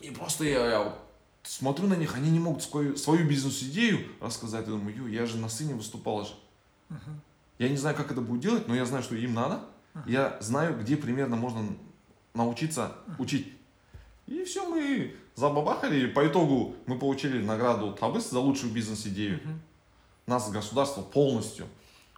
[0.00, 0.98] И просто я, я вот
[1.42, 4.66] смотрю на них, они не могут свою, свою бизнес-идею рассказать.
[4.66, 6.34] Я думаю, ю, я же на сцене выступал же.
[6.88, 7.20] Ага.
[7.58, 9.60] Я не знаю, как это будет делать, но я знаю, что им надо.
[10.06, 11.64] Я знаю, где примерно можно
[12.34, 13.52] научиться учить.
[14.26, 16.06] И все, мы забабахали.
[16.06, 19.40] По итогу мы получили награду Табыс за лучшую бизнес-идею.
[19.44, 19.60] Мгм.
[20.26, 21.66] Нас государство полностью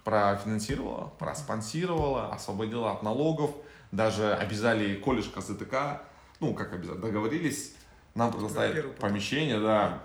[0.04, 3.50] профинансировало, проспонсировало, освободило от налогов.
[3.90, 6.02] Даже обязали колледж КЗТК,
[6.40, 7.74] ну, как обязали, договорились,
[8.14, 10.02] нам предоставить помещение, да,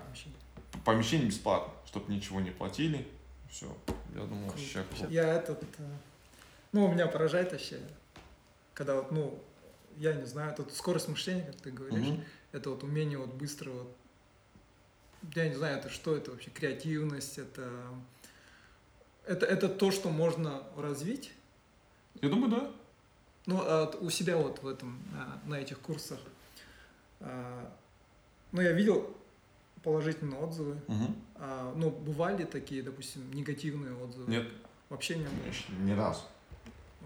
[0.84, 3.06] помещение бесплатно, чтобы ничего не платили.
[3.50, 3.66] Все,
[4.14, 5.12] я думаю, вообще круто.
[5.12, 5.96] Я этот, э,
[6.72, 7.80] ну, меня поражает вообще,
[8.74, 9.42] когда вот, ну,
[9.96, 12.24] я не знаю, тут скорость мышления, как ты говоришь, Мгм.
[12.52, 13.96] это вот умение вот быстро вот,
[15.34, 17.68] я не знаю, это что это вообще, креативность, это,
[19.26, 21.32] это, это то, что можно развить,
[22.22, 22.70] Я думаю, да.
[23.46, 26.18] Ну, а у себя вот в этом, а, на этих курсах,
[27.20, 27.70] а,
[28.52, 29.14] ну, я видел
[29.82, 31.16] положительные отзывы, Мгм.
[31.36, 34.30] а, ну, бывали такие, допустим, негативные отзывы?
[34.30, 34.46] Нет,
[34.88, 35.84] Вообще не было?
[35.84, 36.22] ни разу.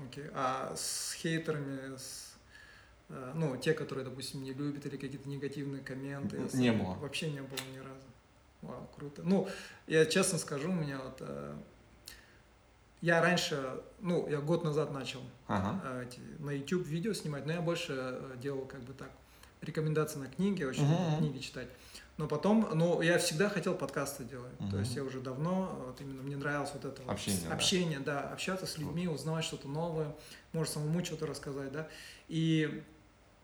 [0.09, 0.25] Окей.
[0.35, 2.35] А с хейтерами, с,
[3.35, 6.37] ну, те, которые, допустим, не любят или какие-то негативные комменты?
[6.39, 6.95] Н- с- не было.
[6.95, 8.07] Вообще не было ни разу.
[8.63, 9.23] Вау, круто.
[9.23, 9.49] Ну,
[9.87, 11.21] я честно скажу, у меня вот...
[13.05, 15.79] я раньше, ну, я год назад начал Ага.
[15.85, 16.07] э,
[16.39, 19.11] на YouTube видео снимать, но я больше э, делал как бы так
[19.61, 21.19] рекомендации на книги, очень мгм.
[21.19, 21.69] книги читать.
[22.17, 24.57] Но потом, ну, я всегда хотел подкасты делать.
[24.57, 24.79] То Мгм.
[24.79, 27.55] есть я уже давно, вот именно мне нравилось вот это вот Общение, да.
[27.55, 30.15] общение, да, общаться с людьми, узнавать что-то новое,
[30.55, 31.87] может самому что-то рассказать, да.
[32.29, 32.83] И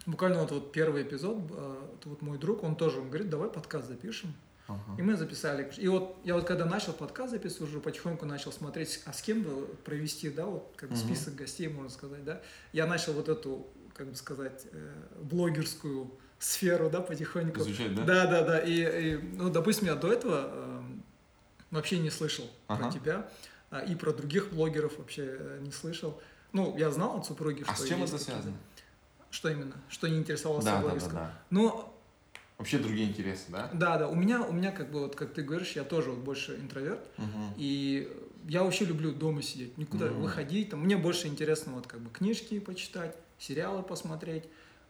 [0.07, 3.89] буквально вот, вот первый эпизод, э, вот мой друг, он тоже, он говорит, давай подкаст
[3.89, 4.33] запишем.
[4.71, 4.97] Ага.
[4.99, 5.71] И мы записали.
[5.79, 9.43] И вот я вот когда начал подкаст записывать, уже потихоньку начал смотреть, а с кем
[9.43, 11.05] бы провести, да, вот как бы Мгм.
[11.05, 12.41] список гостей, можно сказать, да.
[12.73, 17.61] Я начал вот эту, как бы сказать, э, блогерскую сферу, да, потихоньку.
[17.61, 18.05] Изучать, да?
[18.05, 18.59] Да, да, да.
[18.61, 21.03] И, и, ну, допустим, я до этого эм,
[21.71, 22.85] вообще не слышал Ага.
[22.85, 23.29] про тебя,
[23.71, 26.21] а, и про других блогеров вообще э, не слышал.
[26.53, 28.57] Ну, я знал от супруги, А что с чем это связано?
[29.31, 29.77] Что именно?
[29.89, 31.39] Что не интересовался Да, да, да, да.
[31.51, 31.95] Ну,
[32.61, 33.71] Вообще другие интересы, да?
[33.73, 36.19] да, да, у меня, у меня как бы вот, как ты говоришь, я тоже вот
[36.19, 37.55] больше интроверт, Мгм.
[37.57, 38.07] и
[38.49, 40.21] я вообще люблю дома сидеть, никуда Мгм.
[40.21, 40.69] выходить.
[40.69, 44.45] Там, мне больше интересно вот как бы книжки почитать, сериалы посмотреть,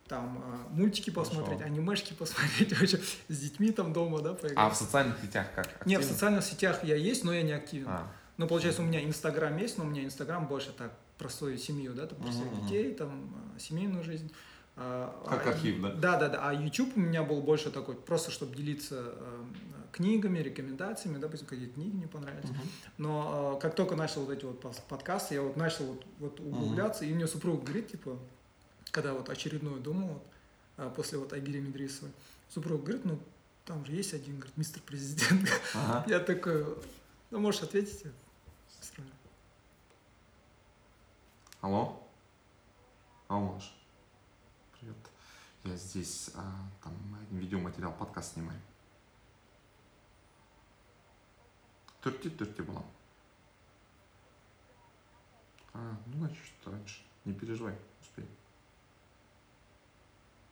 [0.08, 1.30] там а, мультики Хорошо.
[1.30, 4.58] посмотреть, анимешки посмотреть, вообще с детьми там дома, да, поиграть.
[4.58, 5.86] А в социальных сетях как?
[5.86, 6.12] Не, в Активно?
[6.14, 7.86] социальных сетях я есть, но я не активен.
[7.88, 11.56] А, Ну, получается, у меня Инстаграм есть, но у меня Инстаграм больше так про свою
[11.56, 14.32] семью, да, там, про своих детей, там, а, семейную жизнь.
[14.82, 15.92] А, Как а, архив, да?
[15.92, 16.48] Да, да, да.
[16.48, 19.44] А YouTube у меня был больше такой, просто чтобы делиться э,
[19.92, 22.48] книгами, рекомендациями, допустим, какие книги мне понравились.
[22.48, 22.60] Мгм.
[22.96, 27.04] Но э, как только начал вот эти вот подкасты, я вот начал вот, вот углубляться,
[27.04, 28.18] и мне супруг говорит, типа,
[28.90, 30.22] когда вот очередную думал, вот,
[30.78, 32.12] а, после вот Агири Медрисовой,
[32.48, 33.18] супруг говорит, ну,
[33.66, 35.46] там же есть один, говорит, мистер президент.
[35.74, 36.04] Ага.
[36.10, 36.64] Я такой,
[37.30, 38.04] ну, можешь ответить?
[41.60, 42.02] Алло?
[43.28, 43.64] Алло, Маш.
[43.64, 43.79] Привет.
[45.70, 46.92] Я здесь, а, там,
[47.30, 48.58] видеоматериал, подкаст снимаю.
[52.00, 52.82] Турти-турти была.
[55.72, 57.02] А, ну, значит, что раньше.
[57.24, 58.26] Не переживай, успей.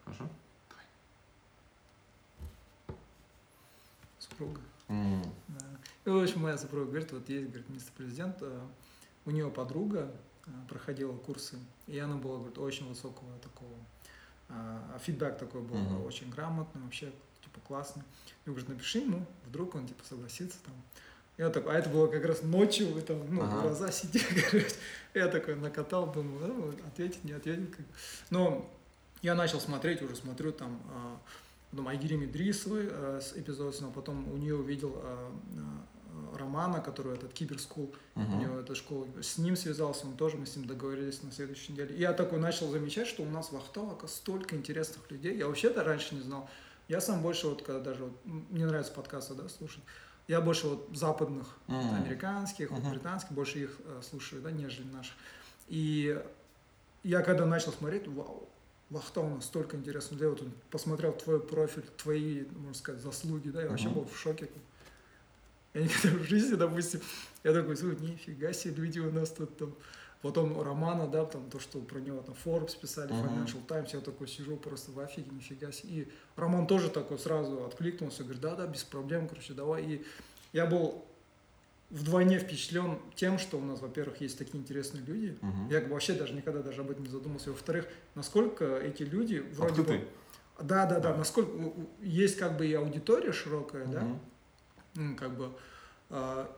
[0.05, 0.29] Хорошо?
[4.21, 4.61] Супруга.
[4.87, 5.67] М, Да.
[6.05, 8.69] И, в общем, моя супруга говорит, вот есть, говорит, мистер президент, э,
[9.25, 10.15] у нее подруга
[10.47, 14.18] э, проходила курсы, и она была, говорит, очень высокого такого, а,
[15.05, 16.05] фидбэк такой был, Мгм.
[16.05, 18.03] очень грамотный, вообще, типа, классный.
[18.45, 20.75] И говорит, напиши ему, вдруг он, типа, согласится там.
[21.37, 23.61] Я такой, а это было как раз ночью, вы там, ну, Ага.
[23.63, 24.75] глаза сидели, короче.
[25.15, 27.71] Я такой накатал, думаю, да, вот, ответить, не ответить.
[27.71, 27.87] как.
[28.31, 28.69] Но
[29.23, 31.21] я начал смотреть, уже смотрю там, а,
[31.71, 35.85] потом Айгири Медрисовой э, с эпизод снял, потом у нее увидел а, а,
[36.37, 38.41] Романа, который этот киберскул, у мгм.
[38.41, 41.95] него эта школа, с ним связался, он тоже, мы с ним договорились на следующей неделе.
[41.95, 45.37] И я такой начал замечать, что у нас в Ахтау столько интересных людей.
[45.37, 46.49] Я вообще-то раньше не знал.
[46.89, 49.83] Я сам больше вот, когда даже, вот, мне нравится подкасты, да, слушать,
[50.27, 51.95] я больше вот западных, М.
[51.95, 52.91] американских, Мгм.
[52.91, 55.15] британских, больше их э, слушаю, да, нежели наших.
[55.69, 56.19] И
[57.03, 58.49] я когда начал смотреть, вау,
[58.91, 63.03] в Ахтау у нас столько интересных людей, вот он посмотрел твой профиль, твои, можно сказать,
[63.03, 63.95] заслуги, да, я вообще Мгм.
[64.01, 64.49] был в шоке.
[65.79, 67.01] Я никогда в жизни, допустим,
[67.45, 69.75] я такой, слушай, нифига себе, люди у нас тут там.
[70.21, 73.13] Потом Романа, да, там то, что про него там Forbes писали.
[73.13, 75.93] Financial Times, я такой сижу просто в офиге, нифига себе.
[75.93, 79.85] И Роман тоже такой сразу откликнулся, говорит, да-да, без проблем, короче, давай.
[79.85, 80.05] И
[80.53, 81.05] я был
[81.91, 85.39] вдвойне впечатлен тем, что у нас, во-первых, есть такие интересные люди.
[85.41, 85.69] Мгм.
[85.69, 87.51] Я вообще даже никогда даже об этом не задумывался.
[87.53, 87.87] Во-вторых,
[88.17, 89.95] насколько эти люди вроде бы...
[89.95, 90.09] Открытый.
[90.61, 91.17] Да, да, да, Да.
[91.17, 91.53] насколько
[92.03, 94.09] есть как бы и аудитория широкая, да, Мгм.
[94.09, 94.21] ну,
[95.19, 95.53] как бы,
[96.11, 96.55] а,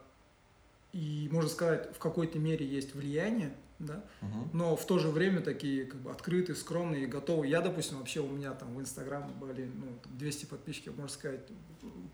[0.92, 4.50] и, можно сказать, в какой-то мере есть влияние, да, Мгм.
[4.53, 7.50] но в то же время такие как бы открытые, скромные готовые.
[7.50, 11.40] Я, допустим, вообще у меня там в Инстаграм были ну, там 200 подписчиков, можно сказать,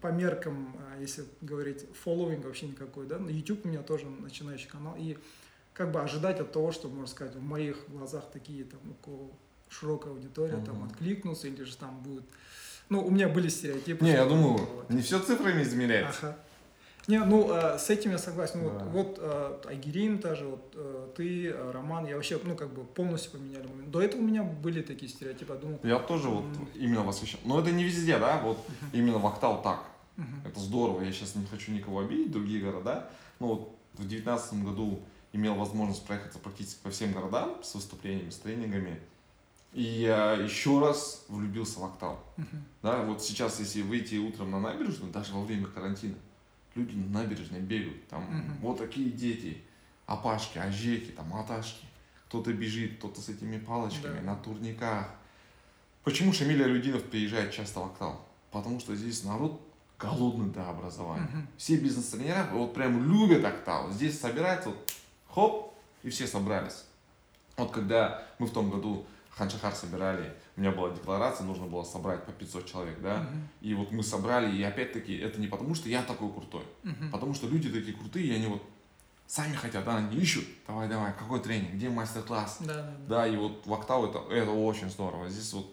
[0.01, 4.69] по меркам, а, если говорить, фолловинг вообще никакой, да, на YouTube у меня тоже начинающий
[4.69, 5.17] канал, и
[5.73, 9.31] как бы ожидать от того, что, можно сказать, в моих глазах такие там у кого
[9.69, 10.89] широкая аудитория там Мгм.
[10.89, 12.25] откликнутся или же там будет...
[12.88, 14.05] Ну, у меня были стереотипы.
[14.05, 14.90] Не, я думаю, вот.
[14.90, 16.29] не все цифрами измеряется.
[16.29, 16.37] Ага.
[17.09, 18.62] Не, ну, э, с этим я согласен.
[18.62, 18.85] Ну, Да.
[18.87, 22.85] Вот, вот э, Айгерим тоже, вот э, ты, э, Роман, я вообще, ну, как бы
[22.85, 23.66] полностью поменяли.
[23.66, 23.90] момент.
[23.90, 26.44] До этого у меня были такие стереотипы, я думал, Я тоже вот
[26.75, 27.38] именно восхищен.
[27.44, 28.59] Но это не везде, да, вот
[28.92, 29.85] именно в Актау так.
[30.44, 33.11] Это здорово, я сейчас не хочу никого обидеть, другие города.
[33.38, 35.01] Но вот в девятнадцатом году
[35.33, 39.01] имел возможность проехаться практически по всем городам с выступлениями, с тренингами.
[39.73, 42.19] И я еще раз влюбился в Актау.
[42.37, 42.65] мгм.
[42.83, 46.15] Да, вот сейчас, если выйти утром на набережную, даже во время карантина,
[46.75, 48.57] люди на набережной бегают, там Мгм.
[48.63, 49.63] вот такие дети,
[50.07, 51.85] апашки, ажеки, там аташки,
[52.29, 54.33] кто-то бежит, кто-то с этими палочками Да.
[54.33, 55.09] на турниках.
[56.05, 58.21] Почему Шамиль Алюдинов приезжает часто в Актау?
[58.53, 59.61] Потому что здесь народ
[59.99, 61.29] голодный до образования.
[61.33, 61.49] Мгм.
[61.57, 63.91] Все бизнес-тренера вот прям любят Актау.
[63.91, 64.93] Здесь собирается, вот,
[65.29, 66.85] хоп, и все собрались.
[67.57, 72.25] Вот когда мы в том году Ханшахар собирали, у меня была декларация, нужно было собрать
[72.25, 73.49] по 500 человек, да, Мгм.
[73.61, 77.11] и вот мы собрали, и опять-таки, это не потому, что я такой крутой, Мгм.
[77.11, 78.62] потому что люди такие крутые, и они вот
[79.27, 82.59] сами хотят, да, они ищут, давай, давай, какой тренинг, где мастер-класс.
[82.61, 82.96] Да, да, да.
[83.09, 85.29] Да, и вот в Октау это, это очень здорово.
[85.29, 85.70] Здесь вот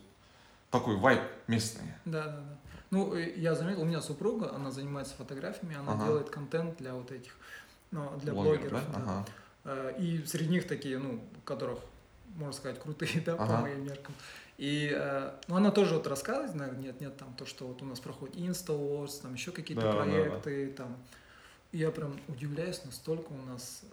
[0.69, 1.85] такой вайб местный.
[2.03, 2.57] Да, да, да.
[2.91, 6.03] Ну, э, я заметил, у меня супруга, она занимается фотографиями, она Ага.
[6.05, 7.37] делает контент для вот этих,
[7.91, 8.91] ну, для Блогеров, блогеров.
[8.91, 8.97] да?
[8.99, 9.03] да.
[9.03, 9.25] Ага.
[9.63, 11.79] Э, И среди них такие, ну, которых,
[12.35, 13.61] можно сказать, крутые, да, по Ага.
[13.61, 14.13] моим меркам.
[14.57, 17.99] И, э, ну, она тоже вот рассказывает, нет, нет, там, то, что вот у нас
[17.99, 20.03] проходит Insta Wars, там еще какие-то Да, да, да.
[20.03, 20.97] проекты, там.
[21.71, 23.87] Я прям удивляюсь, настолько у нас э,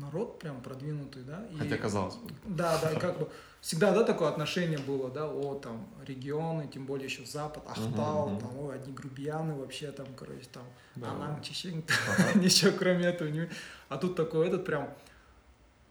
[0.00, 1.46] народ прям продвинутый, да.
[1.52, 2.30] И, Хотя казалось бы.
[2.46, 7.06] Да, да, как бы всегда, да, такое отношение было, да, о, там, регионы, тем более
[7.06, 8.40] еще Запад, Ахтал, мгм.
[8.40, 10.64] там, ой, одни грубияны вообще, там, короче, там,
[10.96, 11.12] Да.
[11.12, 12.38] Анам, Чечень, Ага.
[12.40, 13.48] ничего кроме этого не...
[13.88, 14.92] А тут такой этот прям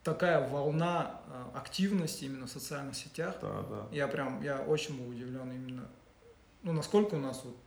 [0.05, 3.35] такая волна э, активности именно в социальных сетях.
[3.41, 3.87] Да, да.
[3.91, 5.89] Я прям, я очень был удивлен именно,
[6.61, 7.57] ну, насколько у нас вот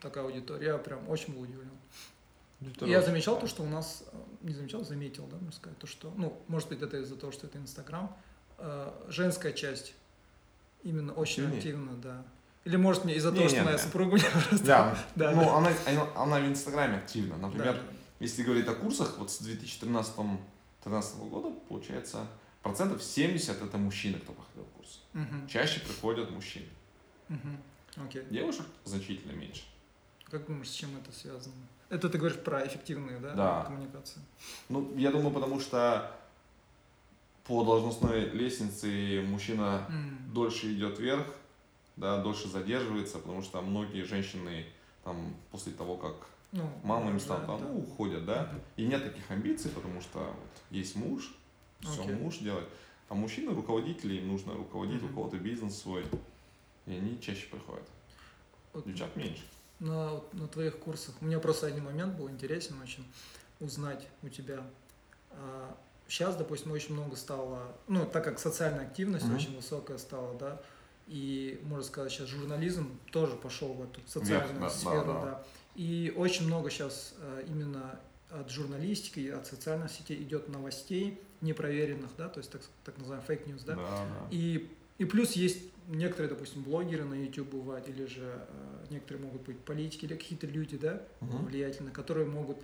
[0.00, 1.68] такая аудитория, я прям очень был удивлен.
[2.60, 5.88] И я замечал то, что у нас, э, не замечал, заметил, да, можно сказать, то,
[5.88, 8.16] что, ну, может быть, это из-за того, что это Инстаграм,
[8.58, 9.92] э, женская часть
[10.84, 11.58] именно очень Активнее?
[11.58, 12.22] активно, да.
[12.64, 13.82] Или может мне из-за Не, того, что не, моя не.
[13.82, 14.64] супруга у просто...
[14.64, 15.56] Да, Да, ну да.
[15.56, 17.36] Она, она, она в Инстаграме активна.
[17.38, 17.80] Например, да.
[18.20, 20.14] если говорить о курсах, вот с 2013
[20.84, 22.26] 13 года, получается,
[22.62, 25.00] процентов 70 это мужчины, кто проходил курс.
[25.12, 26.66] Мгм, Чаще приходят мужчины.
[27.28, 27.60] мгм.
[27.96, 28.22] Окей.
[28.30, 29.62] Девушек значительно меньше.
[30.24, 31.54] Как думаешь, с чем это связано?
[31.88, 33.64] Это ты говоришь про эффективные, да, Да.
[33.64, 34.20] коммуникации?
[34.68, 36.14] Ну, я думаю, потому что
[37.44, 41.26] по должностной лестнице мужчина М, дольше идет вверх,
[41.96, 44.66] да, дольше задерживается, потому что многие женщины
[45.02, 46.14] там после того, как
[46.52, 50.20] Ну, мамами да, станут, да, там, ну, уходят, да, и нет таких амбиций, потому что
[50.20, 51.34] вот есть муж,
[51.80, 52.14] все Окей.
[52.14, 52.68] муж делает,
[53.08, 55.14] а мужчины руководители, им нужно руководить, у Мгм.
[55.14, 56.06] кого-то бизнес свой,
[56.86, 57.86] и они чаще приходят,
[58.72, 59.42] Вот девчат меньше.
[59.78, 61.14] на, на твоих курсах.
[61.20, 63.04] У меня просто один момент был интересен очень
[63.60, 64.64] узнать у тебя.
[66.08, 69.36] сейчас, допустим, очень много стало, ну, так как социальная активность Мгм.
[69.36, 70.62] очень высокая стала, да,
[71.06, 75.20] и, можно сказать, сейчас журнализм тоже пошел в эту социальную да, да, сферу, да.
[75.22, 75.44] да.
[75.78, 77.14] И очень много сейчас
[77.46, 83.24] именно от журналистики, от социальных сетей идет новостей непроверенных, да, то есть так, так называемый
[83.24, 84.26] фейк news, да, Да, да.
[84.32, 89.42] и, и плюс есть некоторые, допустим, блогеры на YouTube бывают, или же э, некоторые могут
[89.42, 91.46] быть политики или какие-то люди, да, Мгм.
[91.46, 92.58] влиятельные, которые могут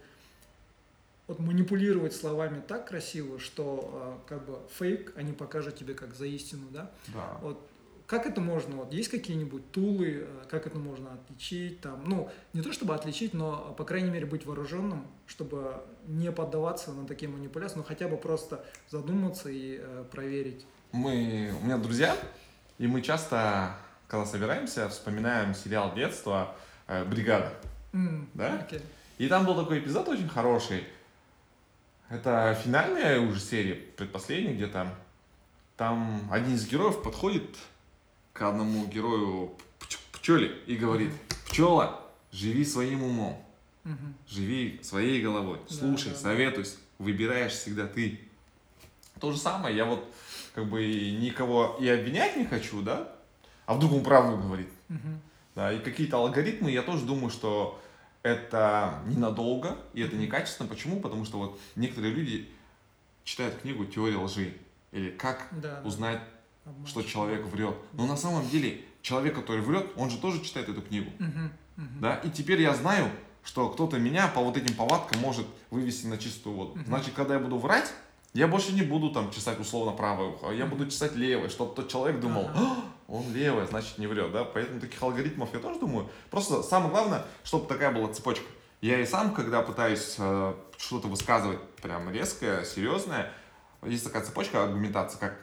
[1.28, 6.26] вот манипулировать словами так красиво, что э, как бы фейк они покажут тебе как за
[6.26, 6.90] истину, да.
[7.14, 7.38] Да.
[7.40, 7.70] Вот
[8.06, 12.60] как это можно, вот есть какие-нибудь тулы, э, как это можно отличить, там, ну, не
[12.62, 17.78] то чтобы отличить, но, по крайней мере, быть вооруженным, чтобы не поддаваться на такие манипуляции,
[17.78, 20.66] но хотя бы просто задуматься и э, проверить.
[20.92, 22.16] Мы, у меня друзья,
[22.78, 23.74] и мы часто,
[24.06, 26.54] когда собираемся, вспоминаем сериал детства
[26.86, 27.52] э, «Бригада».
[27.92, 28.60] М, Да?
[28.60, 28.80] окей.
[29.16, 30.84] И там был такой эпизод очень хороший.
[32.10, 34.94] Это финальная уже серия, предпоследняя где-то.
[35.76, 37.56] Там один из героев подходит
[38.34, 41.10] к одному герою пч- пчеле и говорит,
[41.48, 42.00] пчела,
[42.32, 43.42] живи своим умом,
[44.28, 46.16] живи своей головой, Да, слушай, да, да.
[46.18, 48.20] советуйся, выбираешь всегда ты.
[49.20, 50.04] То же самое, я вот
[50.54, 53.08] как бы никого и обвинять не хочу, да,
[53.66, 54.68] а вдруг он правду говорит.
[55.54, 57.80] Да, и какие-то алгоритмы, я тоже думаю, что
[58.24, 60.68] это ненадолго, и это некачественно.
[60.68, 60.98] Почему?
[60.98, 62.48] Потому что вот некоторые люди
[63.22, 64.52] читают книгу «Теория лжи»
[64.90, 65.86] или «Как Да, да.
[65.88, 66.20] узнать,
[66.64, 66.88] Обманщик.
[66.88, 67.74] что человек врет».
[67.92, 71.10] Но на самом деле человек, который врет, он же тоже читает эту книгу.
[71.18, 71.52] Мгм.
[71.76, 72.00] Мгм.
[72.00, 72.16] Да?
[72.16, 73.10] И теперь я знаю,
[73.42, 76.72] что кто-то меня по вот этим повадкам может вывести на чистую воду.
[76.76, 76.86] Мгм.
[76.86, 77.92] Значит, когда я буду врать,
[78.32, 81.74] я больше не буду там чесать условно правое ухо, а я буду чесать левое, чтобы
[81.74, 82.58] тот человек думал, Ага.
[82.58, 86.08] «А, он левое, значит не врет, да, поэтому таких алгоритмов я тоже думаю.
[86.30, 88.46] Просто самое главное, чтобы такая была цепочка.
[88.80, 93.32] Я и сам, когда пытаюсь э, что-то высказывать прям резкое, серьезное,
[93.82, 95.38] есть такая цепочка аргументации, как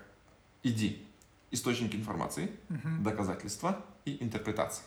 [0.63, 1.05] иди,
[1.51, 3.03] источники информации, Мгм.
[3.03, 4.85] доказательства и интерпретация.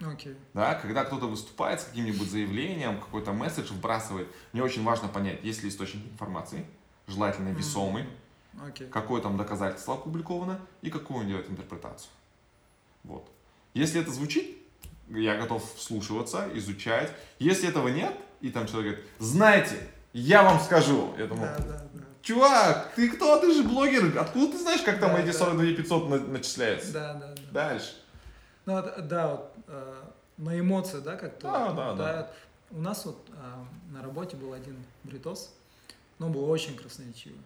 [0.00, 0.36] Окей.
[0.54, 5.62] Да, когда кто-то выступает с каким-нибудь заявлением, какой-то месседж вбрасывает, мне очень важно понять, есть
[5.62, 6.66] ли источник информации,
[7.06, 8.04] желательно весомый,
[8.66, 8.88] Окей.
[8.88, 12.10] какое там доказательство опубликовано и какую он делает интерпретацию.
[13.04, 13.30] Вот.
[13.74, 14.56] Если это звучит,
[15.08, 17.12] я готов вслушиваться, изучать.
[17.38, 19.76] Если этого нет, и там человек говорит, знаете,
[20.12, 21.14] я вам скажу.
[21.18, 22.03] Я думаю, Да, да, да.
[22.24, 23.38] Чувак, ты кто?
[23.38, 24.18] Ты же блогер.
[24.18, 25.32] Откуда ты знаешь, как там Да, эти да.
[25.38, 26.92] 42 500 на- начисляются?
[26.92, 27.42] Да, да, да.
[27.52, 27.92] Дальше.
[28.66, 30.02] Ну, да, вот, э,
[30.38, 31.42] на эмоции, да, как-то.
[31.52, 32.30] Да, вот, да, да.
[32.70, 35.54] У нас вот э, на работе был один бритос,
[36.18, 37.38] но он был очень красноречивый.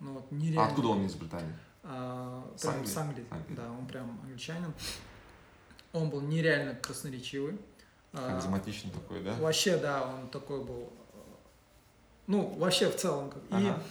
[0.00, 0.66] Ну, вот А нереально.
[0.66, 1.52] откуда он из Британии?
[1.82, 2.86] А, прям Англии?
[2.90, 3.26] с Англии.
[3.30, 3.56] Англии.
[3.56, 4.72] Да, он прям англичанин.
[5.92, 7.58] Он был нереально красноречивый.
[8.12, 9.34] А, Харизматичный такой, да?
[9.34, 10.92] Вообще, да, он такой был.
[12.26, 13.30] Ну, вообще в целом.
[13.30, 13.42] как.
[13.50, 13.82] И Ага.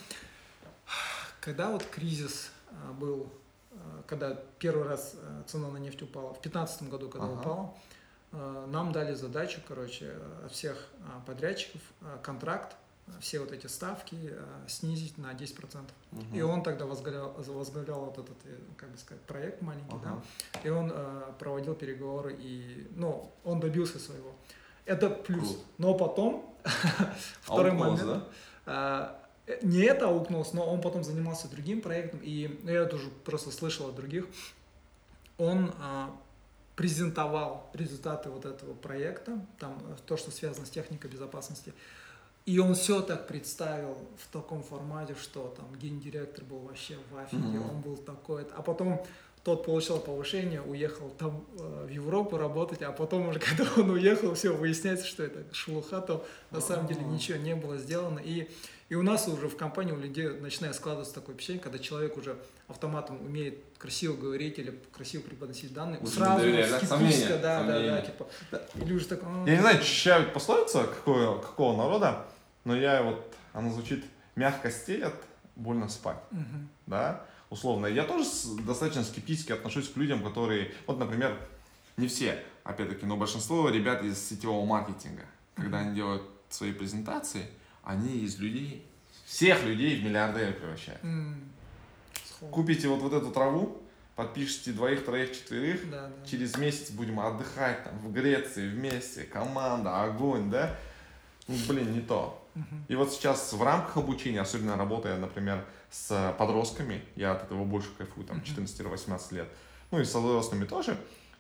[1.41, 3.31] когда вот кризис а, был,
[3.71, 7.39] а, когда первый раз а, цена на нефть упала, в 2015 году, когда Ага.
[7.39, 7.73] упала,
[8.67, 10.11] нам дали задачу, короче,
[10.43, 10.87] от всех
[11.27, 11.81] подрядчиков
[12.23, 12.75] контракт,
[13.19, 14.17] все вот эти ставки
[14.67, 15.83] снизить на 10%.
[16.09, 16.33] Мгм.
[16.35, 20.23] И он тогда возглавлял, возглавлял вот этот, э, как бы сказать, проект маленький, Ага.
[20.53, 20.91] да, и он
[21.37, 24.33] проводил переговоры, и, ну, он добился своего.
[24.85, 25.47] Это плюс.
[25.49, 25.63] Круто.
[25.77, 26.55] Но потом,
[27.41, 28.23] второй момент,
[28.65, 33.51] а, э, не это аукнулось, но он потом занимался другим проектом, и я тоже просто
[33.51, 34.25] слышал от других,
[35.37, 36.15] он а,
[36.75, 41.73] презентовал результаты вот этого проекта, там э, то, что связано с техникой безопасности,
[42.45, 47.41] и он все так представил в таком формате, что там гендиректор был вообще в афиге,
[47.59, 47.69] Мгм.
[47.69, 48.45] он был такой.
[48.55, 49.01] А потом
[49.43, 54.33] тот получил повышение, уехал там э, в Европу работать, а потом уже, когда он уехал,
[54.35, 57.03] все, выясняется, что это шелуха, то на самом деле А.
[57.09, 58.19] ничего не было сделано.
[58.19, 58.49] И,
[58.89, 62.37] и у нас уже в компании, у людей начинает складываться такое впечатление, когда человек уже
[62.69, 66.87] автоматом умеет красиво говорить или красиво преподносить данные, Уже сразу доверяет, да?
[66.87, 68.01] Сомнения, да, да, да, сомнения.
[68.01, 68.27] типа,
[68.75, 72.25] или уже так, «А, Я не знаю, чья пословица, какого, какого народа,
[72.63, 74.05] но я вот, она звучит,
[74.37, 75.15] мягко стелят,
[75.57, 77.85] больно спать, мгм, да, условно.
[77.85, 78.25] Я тоже
[78.65, 81.37] достаточно скептически отношусь к людям, которые, вот, например,
[81.95, 85.25] Не все, опять-таки, но большинство ребят из сетевого маркетинга,
[85.55, 87.45] когда они делают свои презентации,
[87.83, 88.83] они из людей,
[89.25, 90.99] всех людей в миллиардеры превращают.
[92.27, 92.49] сход.
[92.49, 93.77] купите вот, вот эту траву,
[94.15, 96.25] подпишите двоих, троих, четверых, Да, да.
[96.27, 100.75] через месяц будем отдыхать там в Греции вместе, команда, огонь, да?
[101.47, 102.42] Ну, блин, не то.
[102.87, 107.89] И вот сейчас в рамках обучения, особенно работая, например, с подростками, я от этого больше
[107.97, 108.45] кайфую, там, Мгм.
[108.45, 109.47] 14-18 лет,
[109.91, 110.97] ну и с взрослыми тоже,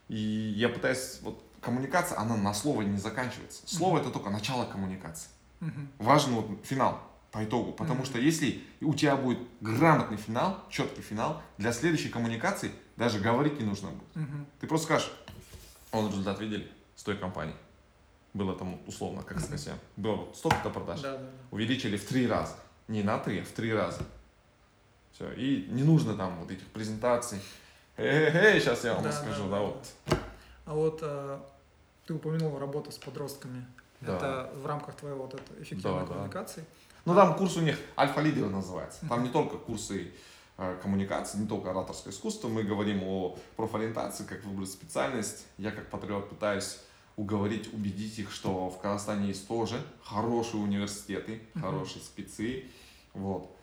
[0.09, 3.61] и я пытаюсь, вот, Коммуникация, она на слово не заканчивается.
[3.65, 5.29] Слово это только начало коммуникации.
[5.61, 5.87] Мгм.
[5.97, 7.01] Важен вот финал
[7.31, 12.71] по итогу, потому что если у тебя будет грамотный финал, четкий финал, для следующей коммуникации
[12.97, 14.27] даже говорить не нужно будет.
[14.59, 15.11] Ты просто скажешь,
[15.93, 17.55] он результат видели с той компании.
[18.33, 21.01] Было там условно, как сказать, было вот столько-то продаж.
[21.01, 21.29] Да, да, да.
[21.51, 22.55] увеличили в три раза.
[22.87, 24.01] Не на три, а в три раза.
[25.13, 25.31] Все.
[25.33, 27.39] И не нужно там вот этих презентаций.
[27.97, 29.87] Эй, сейчас я вам Да, расскажу, да, да, да, вот.
[30.65, 31.39] А вот э,
[32.07, 33.65] ты упомянул работу с подростками.
[34.01, 34.17] Да.
[34.17, 36.13] Это в рамках твоей вот этой эффективной Да, да.
[36.13, 36.65] коммуникации.
[37.05, 39.05] Ну там курс у них альфа-лидеры называется.
[39.07, 40.11] Там не только курсы
[40.57, 45.45] э, коммуникации, не только ораторское искусство, мы говорим о профориентации, как выбрать специальность.
[45.59, 46.79] Я как патриот пытаюсь
[47.15, 51.63] уговорить, убедить их, что в Казахстане есть тоже хорошие университеты, Мгм.
[51.63, 52.65] хорошие спецы.
[53.13, 53.55] Вот.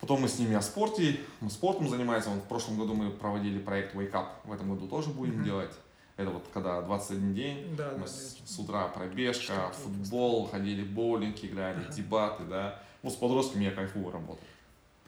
[0.00, 2.30] Потом мы с ними о спорте, мы спортом занимаемся.
[2.30, 5.44] Вот в прошлом году мы проводили проект Wake Up, в этом году тоже будем Мгм.
[5.44, 5.72] делать.
[6.16, 8.06] Это вот когда 21 день, Да, мы да.
[8.06, 11.92] с, с утра пробежка, футбол, ходили боулинг, играли, Ага.
[11.92, 12.80] дебаты, да.
[13.02, 14.44] ну, с подростками я кайфую работать.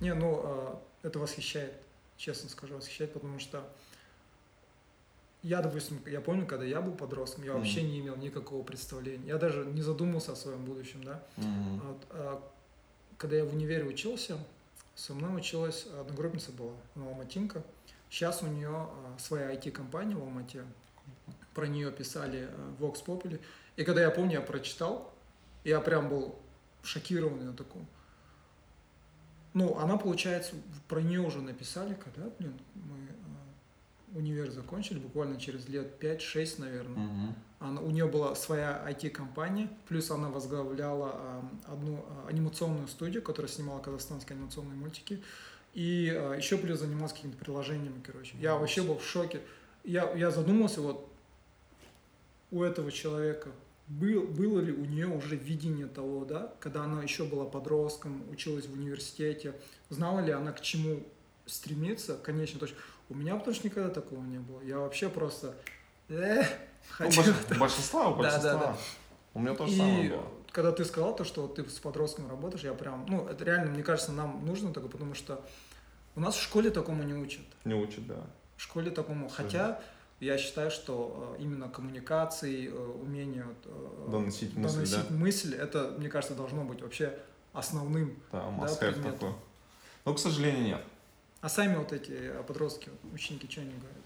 [0.00, 1.72] Не, ну э, это восхищает,
[2.16, 3.66] честно скажу, восхищает, потому что
[5.42, 7.90] я, допустим, я помню, когда я был подростком, я вообще Мгм.
[7.90, 9.26] не имел никакого представления.
[9.28, 11.22] Я даже не задумывался о своем будущем, да.
[11.36, 11.80] Мгм.
[11.80, 12.42] Вот, а,
[13.16, 14.38] когда я в универе учился,
[14.94, 17.62] со мной училась одногруппница была, она алматинка.
[18.10, 20.64] Сейчас у нее а, своя IT-компания в Алмате.
[21.54, 23.40] Про нее писали а, в Vox Populi.
[23.76, 25.12] И когда я помню, я прочитал,
[25.64, 26.34] я прям был
[26.82, 27.86] шокированный на таком.
[29.54, 30.54] Ну, она, получается,
[30.88, 32.96] про нее уже написали, когда, блин, мы
[34.16, 37.06] универ закончили, буквально через лет 5-6, наверное.
[37.06, 37.34] Мгм.
[37.58, 43.50] Она, у нее была своя IT-компания, плюс она возглавляла а, одну а, анимационную студию, которая
[43.50, 45.22] снимала казахстанские анимационные мультики.
[45.74, 48.36] И а, еще плюс занималась какими-то приложениями, короче.
[48.38, 49.40] Я вообще был в шоке.
[49.84, 51.08] Я, я задумался, вот
[52.50, 53.50] у этого человека
[53.88, 58.66] был, было ли у нее уже видение того, да, когда она еще была подростком, училась
[58.66, 59.54] в университете,
[59.90, 61.04] знала ли она к чему
[61.46, 62.76] стремиться, конечно, точно.
[63.08, 64.60] У меня потому что никогда такого не было.
[64.62, 65.54] Я вообще просто
[66.08, 66.46] э, Ну,
[66.90, 68.76] хотел больш- большинства, у Да, да, да.
[69.34, 70.22] У меня тоже самое и было.
[70.50, 73.82] когда ты сказал то, что ты с подростком работаешь, я прям, ну, это реально, мне
[73.82, 75.44] кажется, нам нужно такое, потому что
[76.14, 77.44] у нас в школе такому не учат.
[77.64, 78.24] Не учат, да.
[78.56, 79.80] В школе такому, хотя
[80.18, 83.44] я считаю, что э, именно коммуникации, э, умение
[84.08, 85.14] Доносить мысль, доносить да.
[85.14, 87.18] мысль, это, мне кажется, должно быть вообще
[87.52, 88.18] основным.
[88.32, 89.34] Да, Да, такой.
[90.06, 90.84] Но, к сожалению, нет.
[91.46, 94.02] А сами вот эти э, подростки, ученики, что они говорят?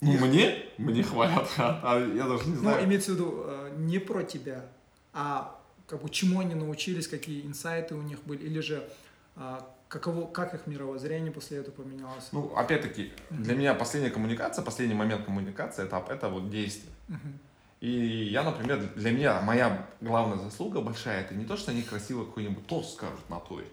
[0.00, 0.64] Ну, мне?
[0.76, 1.48] Мне хвалят.
[1.56, 2.84] А я даже не Ну, знаю.
[2.84, 4.64] имеется в виду э, не про тебя,
[5.12, 5.56] а
[5.86, 8.90] как бы чему они научились, какие инсайты у них были, или же
[9.36, 12.30] а, каково, как их мировоззрение после этого поменялось.
[12.32, 16.92] Ну, опять-таки, для меня последняя коммуникация, последний момент коммуникации, этап, это вот действие.
[17.06, 17.38] Мгм.
[17.82, 17.88] И
[18.24, 22.66] я, например, для меня моя главная заслуга большая, это не то, что они красиво какой-нибудь
[22.66, 23.66] тост скажут на туре.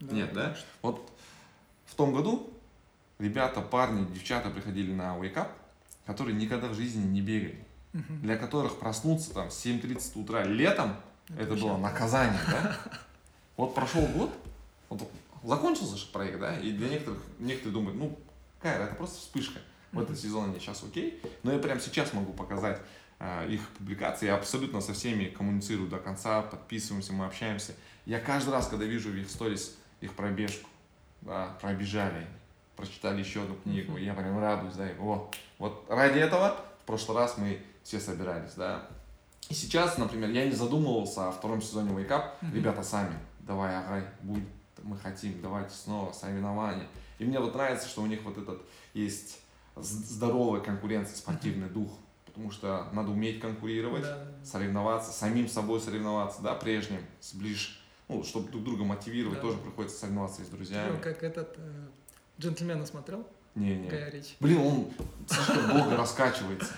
[0.00, 0.56] Нет, да?
[0.80, 1.11] Вот
[1.92, 2.50] в том году
[3.18, 5.48] ребята, парни, девчата приходили на Wake Up,
[6.06, 7.64] которые никогда в жизни не бегали.
[7.92, 8.22] Мгм.
[8.22, 10.96] Для которых проснуться там в 7.30 утра летом,
[11.28, 12.76] Это это было наказание, да?
[13.58, 14.32] Вот прошел год,
[14.88, 15.10] вот
[15.44, 18.18] закончился же проект, да, и для некоторых, некоторые думают, ну,
[18.62, 19.60] Кайр, это просто вспышка.
[19.92, 22.80] В этот сезон они сейчас окей, но я прямо сейчас могу показать
[23.18, 27.74] а, их публикации, я абсолютно со всеми коммуницирую до конца, подписываемся, мы общаемся.
[28.06, 30.68] Я каждый раз, когда вижу в их сторис их пробежку,
[31.22, 32.26] да, пробежали
[32.76, 35.36] прочитали еще одну книгу, я прям радуюсь, да, и вот,
[35.88, 38.86] ради этого в прошлый раз мы все собирались, да.
[39.48, 42.54] И сейчас, например, я не задумывался о втором сезоне Wake Up, Мгм.
[42.54, 44.44] ребята сами, давай, Агай, будет,
[44.82, 46.86] мы хотим, давайте снова соревнования.
[47.18, 48.62] И мне вот нравится, что у них вот этот
[48.94, 49.38] есть
[49.76, 51.90] здоровая конкуренция, спортивный дух,
[52.26, 54.26] потому что надо уметь конкурировать, да.
[54.44, 57.81] соревноваться, самим собой соревноваться, да, прежним, с ближ,
[58.12, 59.42] ну, чтобы друг друга мотивировать, Да.
[59.42, 60.92] тоже приходится соревноваться с друзьями.
[60.92, 61.86] Ну, как этот э,
[62.40, 63.26] джентльмена смотрел?
[63.54, 64.34] Гая Ричи.
[64.40, 64.90] Блин, он
[65.26, 66.72] слишком долго раскачивается.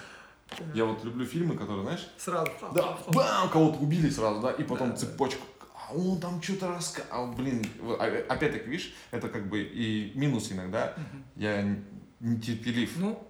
[0.74, 2.50] Я вот люблю фильмы, которые, знаешь, Сразу.
[2.74, 5.42] да, бам, кого-то убили сразу, да, и потом Да, цепочку.
[5.74, 7.32] А он там что-то рассказывал.
[7.32, 7.64] Блин,
[7.98, 10.94] а- опять-таки, видишь, это как бы и минус иногда.
[11.36, 11.76] Я
[12.20, 12.96] нетерпелив.
[12.98, 13.26] Ну,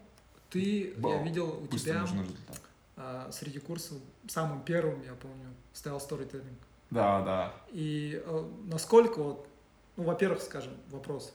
[0.51, 2.07] ты, я видел у Быстро тебя
[2.97, 3.99] а, среди курсов,
[4.29, 6.59] самым первым, я помню, стоял сторителлинг.
[6.95, 7.55] Да, да.
[7.73, 9.47] И э, насколько вот,
[9.97, 11.35] ну, во-первых, скажем, вопрос,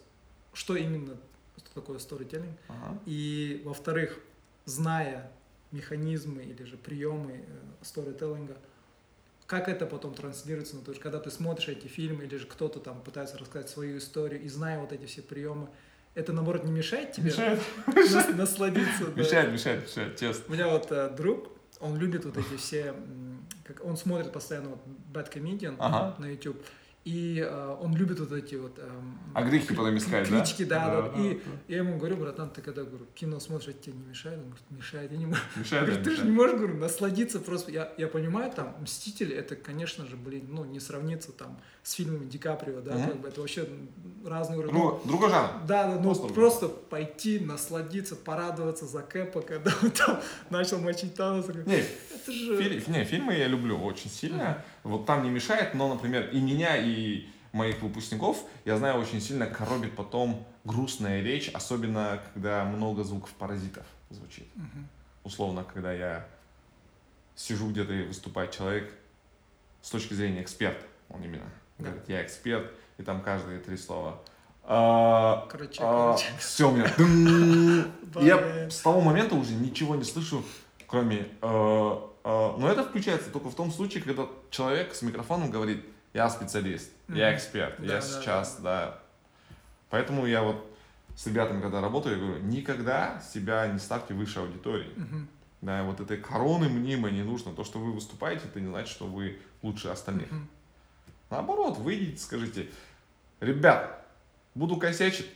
[0.54, 1.18] что именно,
[1.58, 2.58] что такое сторителлинг?
[2.68, 2.98] Ага.
[3.06, 4.20] И, во-вторых,
[4.66, 5.32] зная
[5.72, 8.58] механизмы или же приемы э, сторителлинга,
[9.46, 12.80] как это потом транслируется, ну, то есть, когда ты смотришь эти фильмы, или же кто-то
[12.80, 15.68] там пытается рассказать свою историю, и зная вот эти все приемы,
[16.16, 19.08] это, наоборот, не мешает тебе Мешает, нас- насладиться?
[19.08, 19.22] да?
[19.22, 20.44] мешает, мешает, мешает, честно.
[20.48, 21.50] У меня вот э, друг,
[21.80, 22.94] он любит вот эти все,
[23.74, 24.80] как, он смотрит постоянно вот
[25.14, 26.16] Bad Comedian Ага.
[26.20, 26.58] на YouTube,
[27.10, 28.78] и э, он любит вот эти вот...
[28.78, 30.42] эм, А грехи потом искать, да?
[30.42, 31.20] Критики, да, да.
[31.20, 34.38] И я ему говорю, братан, ты когда говорю, кино смотришь, тебе не мешает?
[34.38, 35.38] Он говорит, мешает, я не могу.
[35.56, 37.72] Мешает, да, Говорит, ты же не можешь, говорю, насладиться просто.
[37.72, 42.26] Я, я понимаю, там, Мстители, это, конечно же, блин, ну, не сравнится там с фильмами
[42.30, 43.68] Ди Каприо, да, как бы это вообще
[44.24, 44.74] разный уровень.
[44.74, 45.50] Друг- Другой жанр.
[45.68, 50.20] Да, да, ну Просто просто, пойти, насладиться, порадоваться за Кэпа, когда он там
[50.52, 51.54] начал мочить Таноса.
[51.54, 51.78] говорю, Не,
[52.14, 52.62] Это же...
[52.62, 54.64] Филь- не, фильмы я люблю очень сильно.
[54.84, 59.48] Вот там не мешает, но, например, и меня, и моих выпускников, я знаю, очень сильно
[59.48, 64.48] коробит потом грустная речь, особенно когда много звуков паразитов звучит.
[64.56, 64.88] Мгм.
[65.24, 66.28] Условно, когда я
[67.36, 68.94] сижу где-то и выступает человек
[69.82, 74.20] с точки зрения эксперта, он именно говорит, я эксперт, и там каждые три слова.
[74.64, 76.28] А, Короче, а, короче.
[76.38, 77.86] все, у меня...
[78.22, 80.44] Я с того момента уже ничего не слышу,
[80.88, 81.28] кроме...
[81.42, 82.00] э,
[82.58, 87.30] но это включается только в том случае, когда человек с микрофоном говорит, я специалист, я
[87.30, 87.38] Мгм.
[87.38, 89.00] эксперт, Да, я да, сейчас, да.
[89.90, 90.66] Поэтому я вот
[91.16, 94.92] с ребятами, когда работаю, я говорю, никогда себя не ставьте выше аудитории.
[94.96, 95.28] Мгм.
[95.62, 97.54] Да, вот этой короны мнимой не нужно.
[97.54, 100.32] То, что вы выступаете, это не значит, что вы лучше остальных.
[100.32, 100.48] Мгм.
[101.30, 102.70] Наоборот, выйдите, скажите,
[103.40, 104.06] ребят,
[104.56, 105.30] буду косячить,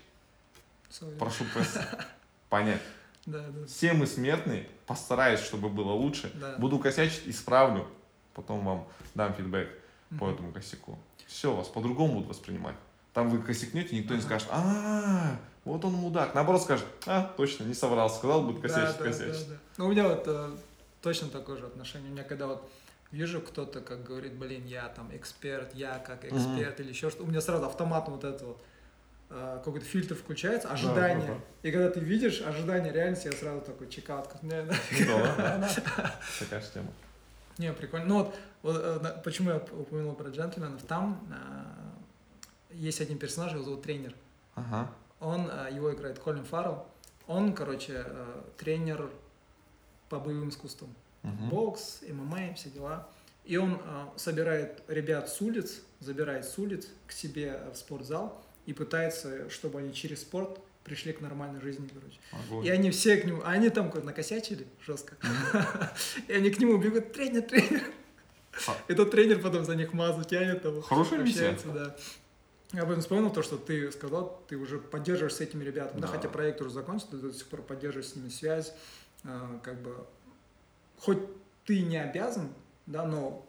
[0.90, 1.18] Sorry.
[1.18, 1.46] прошу
[2.50, 2.82] понять.
[3.26, 3.66] Да, да.
[3.68, 6.32] Все мы смертные, постараюсь, чтобы было лучше.
[6.36, 6.56] Да.
[6.58, 7.88] Буду косячить, исправлю.
[8.34, 9.70] Потом вам дам фидбэк
[10.20, 10.34] по Мгм.
[10.34, 10.98] этому косяку.
[11.28, 12.76] Все, вас по-другому будут воспринимать.
[13.14, 14.28] Там вы косякнете, никто не Ага.
[14.28, 16.34] скажет, а, вот он мудак.
[16.36, 19.48] Наоборот скажет, а, точно, не соврал, сказал, будет косячить, да, косячить.
[19.48, 19.60] да, да.
[19.78, 20.50] Ну, у меня вот э,
[21.02, 22.10] точно такое же отношение.
[22.10, 22.68] У меня когда вот
[23.12, 27.28] вижу кто-то, как говорит, блин, я там эксперт, я как эксперт или еще что у
[27.28, 28.64] меня сразу автоматом вот это вот
[29.64, 31.28] какой-то фильтр включается, ожидание.
[31.28, 31.68] да.
[31.70, 34.76] И когда ты видишь ожидание реальности, я сразу такой да.
[34.92, 36.16] Ну да, да.
[36.40, 36.88] Такая же тема.
[37.58, 38.06] Не, прикольно.
[38.06, 43.64] Ну вот, вот, э, почему я упомянул про джентльменов, там э, есть один персонаж, его
[43.64, 44.16] зовут тренер.
[44.56, 44.92] Ага.
[45.20, 46.86] Он, э, его играет Колин Фаррелл.
[47.28, 49.10] Он, короче, э, тренер
[50.10, 50.94] по боевым искусствам.
[51.22, 51.50] Мгм.
[51.50, 53.08] Бокс, ММА, все дела.
[53.46, 58.74] И он э, собирает ребят с улиц, забирает с улиц к себе в спортзал и
[58.74, 62.20] пытается, чтобы они через спорт пришли к нормальной жизни, короче.
[62.32, 62.66] Огонь.
[62.66, 65.16] И они все к нему, а они там как накосячили жестко.
[66.28, 67.84] И они к нему бегут, тренер, тренер.
[68.52, 68.76] Ха.
[68.90, 71.58] И тот тренер потом за них мазу тянет, там, Хорошая миссия.
[71.74, 71.96] да.
[72.74, 76.14] Я бы вспомнил то, что ты сказал, ты уже поддерживаешь с этими ребятами, да, Да.
[76.14, 78.74] хотя проект уже закончился, ты до сих пор поддерживаешь с ними связь,
[79.24, 79.96] а, как бы,
[80.98, 81.20] хоть
[81.66, 82.50] ты не обязан,
[82.88, 83.46] да, но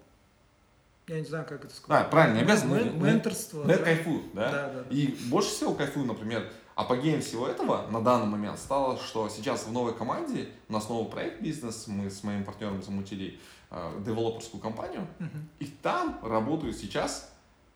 [1.07, 2.07] я не знаю, как это сказать.
[2.07, 2.71] А, правильно, не обязан.
[2.73, 3.61] Мен- ну, менторство.
[3.69, 3.85] я да.
[3.85, 4.51] кайфую, да?
[4.51, 4.85] Да, да.
[4.91, 9.73] И больше всего кайфую, например, апогеем всего этого на данный момент стало, что сейчас в
[9.73, 13.39] новой команде, у нас новый проект бизнес, мы с моим партнером замутили
[13.71, 15.49] э, девелоперскую компанию, Мгм.
[15.59, 17.33] и там работают сейчас,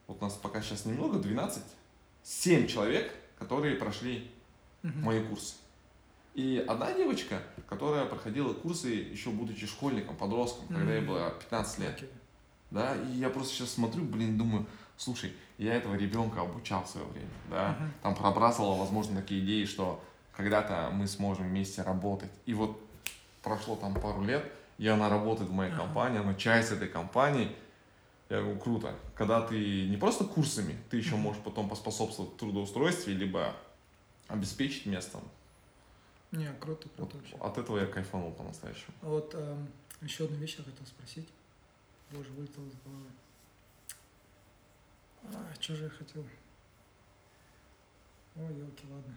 [0.07, 1.63] вот у нас пока сейчас немного, 12,
[2.23, 4.31] 7 человек, которые прошли
[4.83, 5.03] Мгм.
[5.03, 5.55] мои курсы.
[6.35, 11.95] И одна девочка, которая проходила курсы еще будучи школьником, подростком, когда ей было 15 лет.
[11.97, 12.09] Окей.
[12.71, 14.67] Да, и я просто сейчас смотрю, блин, думаю,
[14.97, 17.93] слушай, я этого ребенка обучал в свое время, да, Мгм.
[18.03, 20.03] там пробрасывал, возможно, такие идеи, что
[20.33, 22.31] когда-то мы сможем вместе работать.
[22.47, 22.79] И вот
[23.43, 24.45] прошло там пару лет,
[24.77, 25.83] и она работает в моей Ага.
[25.85, 27.57] компании, она часть этой компании.
[28.29, 28.95] Я говорю, круто.
[29.15, 31.21] Когда ты не просто курсами, ты еще Мгм.
[31.21, 33.57] можешь потом поспособствовать трудоустройстве, либо
[34.29, 35.23] обеспечить местом.
[36.31, 37.37] Не, круто, Вот круто вообще.
[37.37, 38.93] от этого я кайфанул по-настоящему.
[39.01, 39.67] А вот эм,
[40.03, 41.27] еще одну вещь я хотел спросить.
[42.11, 43.11] Боже, вылетело из головы.
[45.25, 46.25] А, что же я хотел?
[48.37, 49.15] Ой, елки, ладно.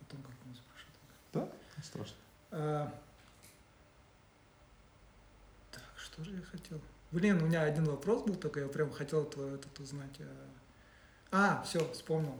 [0.00, 1.48] Потом как-нибудь спрошу.
[1.76, 2.16] Не страшно.
[2.50, 2.92] А,
[5.70, 6.80] так, что же я хотел?
[7.12, 10.18] Блин, у меня один вопрос был только, я прям хотел твой этот узнать.
[11.30, 12.36] А, все, вспомнил.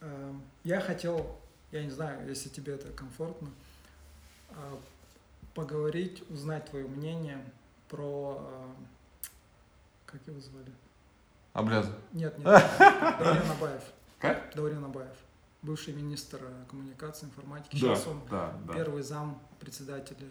[0.00, 1.38] Эм, Я хотел,
[1.70, 3.50] я не знаю, если тебе это комфортно,
[4.50, 4.80] а,
[5.54, 7.44] поговорить, узнать твое мнение
[7.90, 8.38] про...
[8.40, 8.74] а,
[10.06, 10.72] Как его звали?
[11.52, 11.86] Облез.
[12.12, 12.44] Нет, нет,
[12.78, 13.82] Даурен Абаев.
[14.18, 14.54] Как?
[14.54, 15.16] Даурен Абаев.
[15.62, 17.72] Бывший министр э, коммуникации, информатики.
[17.74, 18.72] Да, Сейчас он да, да.
[18.74, 20.28] первый зам председателя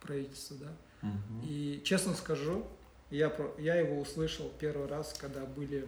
[0.00, 0.72] правительства, да.
[1.02, 1.40] Мгм.
[1.42, 2.64] И честно скажу,
[3.10, 5.86] я, про- я его услышал первый раз, когда были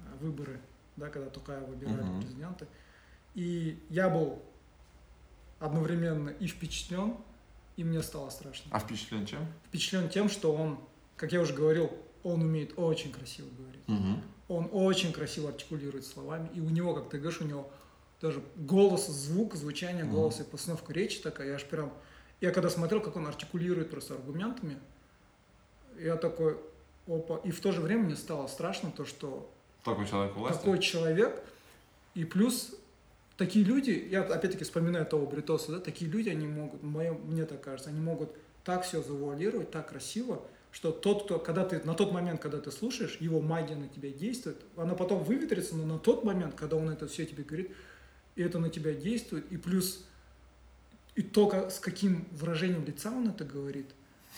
[0.00, 0.60] а, выборы,
[0.96, 2.20] да, когда Тукаева выбирали Мгм.
[2.20, 2.66] президента.
[3.34, 4.42] И я был
[5.60, 7.16] одновременно и впечатлен,
[7.80, 8.70] и мне стало страшно.
[8.72, 9.40] А впечатлен чем?
[9.66, 10.78] Впечатлен тем, что он,
[11.16, 11.90] как я уже говорил,
[12.22, 13.80] он умеет очень красиво говорить.
[13.86, 14.22] Мгм.
[14.48, 17.70] Он очень красиво артикулирует словами, и у него, как ты говоришь, у него
[18.20, 21.90] даже голос, звук, звучание голоса и постановка речи такая, я аж прям...
[22.42, 24.78] Я когда смотрел, как он артикулирует просто аргументами,
[25.98, 26.58] я такой,
[27.06, 29.50] опа, и в то же время мне стало страшно то, что
[29.84, 30.58] Такой человек у власти?
[30.58, 31.42] такой человек,
[32.14, 32.74] и плюс
[33.40, 37.62] такие люди, я опять-таки вспоминаю того Бритоса, да, такие люди, они могут, мое, мне так
[37.62, 38.30] кажется, они могут
[38.64, 42.70] так все завуалировать, так красиво, что тот, кто, когда ты, на тот момент, когда ты
[42.70, 46.90] слушаешь, его магия на тебя действует, она потом выветрится, но на тот момент, когда он
[46.90, 47.70] это все тебе говорит,
[48.36, 50.04] и это на тебя действует, и плюс
[51.14, 53.86] и то, как- с каким выражением лица он это говорит,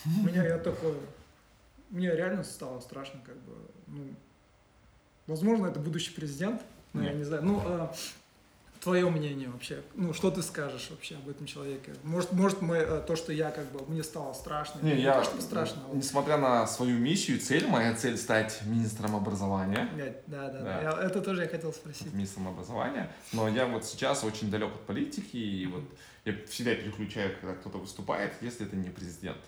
[0.05, 0.95] меня я такой,
[1.91, 3.53] мне реально стало страшно, как бы,
[3.89, 4.05] ну,
[5.27, 7.93] возможно, это будущий президент, но я не знаю, ну, а,
[8.83, 11.95] твое мнение вообще, ну, что ты скажешь вообще об этом человеке?
[12.03, 15.25] Может, может, мы, э, то, что я, как бы, мне стало страшно, Не, я, то,
[15.25, 19.89] что страшно, а несмотря на свою миссию и цель, моя цель стать министром образования,
[20.27, 20.83] да, да, да, Да.
[20.83, 22.13] Я- это тоже я хотел спросить.
[22.13, 25.85] министром образования, но я вот сейчас очень далек от политики, и вот
[26.25, 29.39] я всегда переключаю, когда кто-то выступает, если это не президент.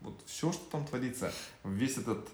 [0.00, 1.30] Вот все, что там творится,
[1.64, 2.28] весь этот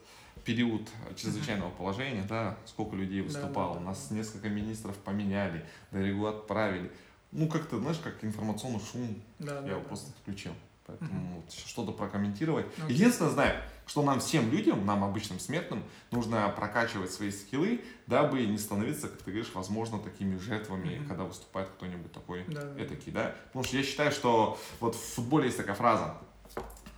[0.47, 0.82] период
[1.16, 3.86] чрезвычайного положения, да, сколько людей Да, выступало, да, да.
[3.86, 6.90] нас несколько министров поменяли, Дорогу отправили.
[7.32, 9.88] Ну, как-то, знаешь, как информационный шум, Да, да, я его да.
[9.88, 10.53] просто отключил.
[10.86, 12.66] Поэтому вот что-то прокомментировать.
[12.80, 12.94] Окей.
[12.94, 15.82] Единственное, знаю, что нам всем людям, нам обычным смертным,
[16.12, 21.09] нужно прокачивать свои скиллы, дабы не становиться, как ты говоришь, возможно, такими жертвами, Мгм.
[21.09, 22.80] когда выступает кто-нибудь такой Да, да.
[22.80, 23.34] этакий, да?
[23.47, 26.14] Потому что я считаю, что вот в футболе есть такая фраза,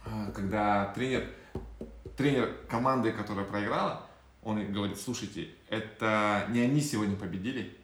[0.04, 1.26] а, когда тренер,
[2.18, 4.04] тренер команды, которая проиграла,
[4.42, 7.74] он говорит, слушайте, это не они сегодня победили,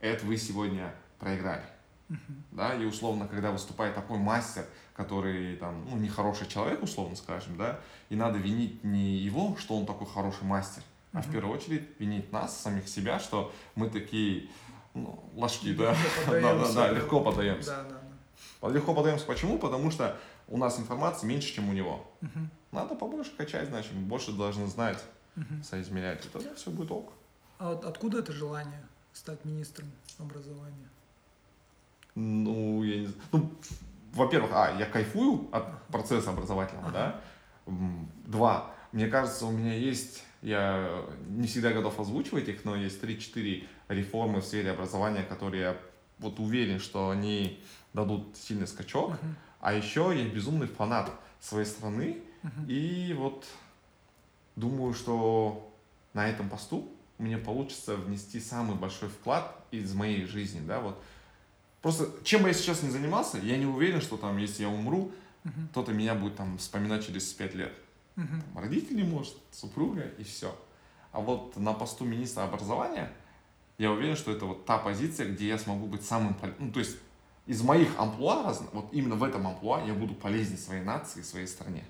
[0.00, 1.62] это вы сегодня проиграли.
[2.08, 2.44] Мгм.
[2.50, 7.80] Да, и условно, когда выступает такой мастер, который там, ну, нехороший человек, условно скажем, да,
[8.10, 10.82] и надо винить не его, что он такой хороший мастер,
[11.12, 14.48] а в первую очередь винить нас, самих себя, что мы такие,
[14.92, 17.70] ну, ложки, да, да, да, да, легко подаемся.
[17.70, 18.00] Да, да,
[18.60, 18.68] да.
[18.70, 19.58] Легко подаемся почему?
[19.58, 20.18] Потому что
[20.48, 22.04] у нас информации меньше, чем у него.
[22.20, 22.50] Мгм.
[22.74, 25.02] Надо побольше качать, значит, больше должны знать,
[25.36, 25.62] Мгм.
[25.62, 27.12] соизмерять, и тогда все будет ок.
[27.58, 30.88] А вот откуда это желание стать министром образования?
[32.16, 33.22] Ну, я не знаю.
[33.32, 33.50] Ну,
[34.12, 37.20] во-первых, а, я кайфую от процесса образовательного, да.
[37.66, 43.00] М, Два, мне кажется, у меня есть, я не всегда готов озвучивать их, но есть
[43.00, 45.76] 3-4 реформы в сфере образования, которые я
[46.18, 47.60] вот уверен, что они
[47.92, 49.10] дадут сильный скачок.
[49.10, 49.36] Мгм.
[49.60, 51.10] А еще я безумный фанат
[51.40, 52.22] своей страны,
[52.68, 53.46] И вот
[54.56, 55.72] думаю, что
[56.12, 56.88] на этом посту
[57.18, 61.00] мне получится внести самый большой вклад из моей жизни, да, вот.
[61.82, 65.12] Просто, чем бы я сейчас не занимался, я не уверен, что там, если я умру,
[65.44, 65.68] Мгм.
[65.68, 67.72] кто-то меня будет там вспоминать через пять лет.
[68.16, 68.40] Мгм.
[68.40, 70.56] Там родители, может, супруга и все.
[71.12, 73.12] А вот на посту министра образования
[73.76, 76.78] я уверен, что это вот та позиция, где я смогу быть самым пол- Ну, то
[76.80, 76.96] есть
[77.46, 81.84] из моих амплуа, вот именно в этом амплуа я буду полезен своей нации, своей стране.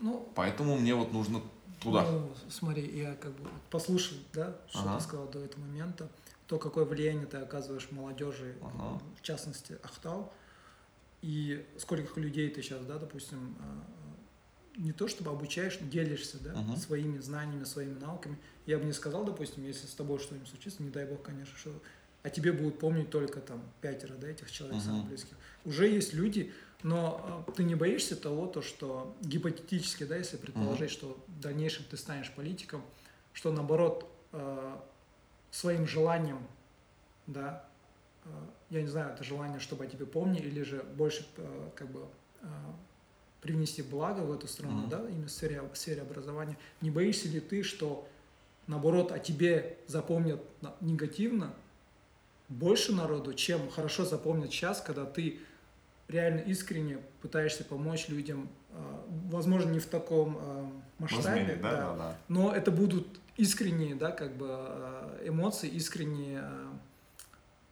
[0.00, 1.42] Ну, Поэтому мне вот нужно
[1.80, 2.04] туда.
[2.10, 4.98] Ну, смотри, я как бы послушал, да, что Ага.
[4.98, 6.08] ты сказал до этого момента,
[6.46, 9.00] то, какое влияние ты оказываешь молодежи, Ага.
[9.16, 10.32] в частности, Ахтау,
[11.20, 13.84] и сколько людей ты сейчас, да, допустим, а,
[14.76, 16.76] не то чтобы обучаешь, делишься, да, Мгм.
[16.76, 18.38] своими знаниями, своими навыками.
[18.66, 21.82] Я бы не сказал, допустим, если с тобой что-нибудь случится, не дай бог, конечно, что
[22.22, 25.08] о тебе будут помнить только там пятеро, да, этих человек самых Мгм.
[25.08, 25.36] близких.
[25.64, 26.52] Уже есть люди,
[26.82, 31.84] но а, ты не боишься того, то, что гипотетически, да, если предположить, что в дальнейшем
[31.90, 32.82] ты станешь политиком,
[33.32, 34.84] что наоборот а,
[35.50, 36.46] своим желанием,
[37.26, 37.64] да,
[38.24, 38.28] а,
[38.70, 41.26] я не знаю, это желание, чтобы о тебе помнили, или же больше
[41.74, 42.06] как бы
[42.42, 42.74] а,
[43.40, 44.88] привнести благо в эту страну, Мгм.
[44.88, 46.56] да, именно в сфере, в сфере образования.
[46.80, 48.06] Не боишься ли ты, что
[48.66, 50.40] наоборот о тебе запомнят
[50.80, 51.54] негативно
[52.48, 55.40] больше народу, чем хорошо запомнят сейчас, когда ты
[56.08, 61.96] реально искренне пытаешься помочь людям, а, возможно, не в таком а, масштабе, Размере, да, да,
[61.96, 62.18] да.
[62.28, 66.44] но это будут искренние, да, как бы а, эмоции, искренние,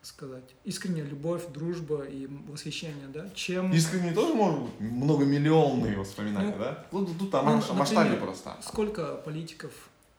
[0.03, 3.73] сказать, искренняя любовь, дружба и восхищение, да, чем...
[3.73, 6.87] Искренне тоже может быть многомиллионные воспоминания, Ну, да?
[6.91, 8.57] Тут, тут там ну, масштабе например, просто.
[8.63, 9.73] Сколько политиков,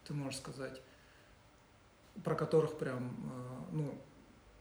[0.07, 0.81] ты можешь сказать,
[2.23, 3.15] про которых прям,
[3.71, 3.93] ну...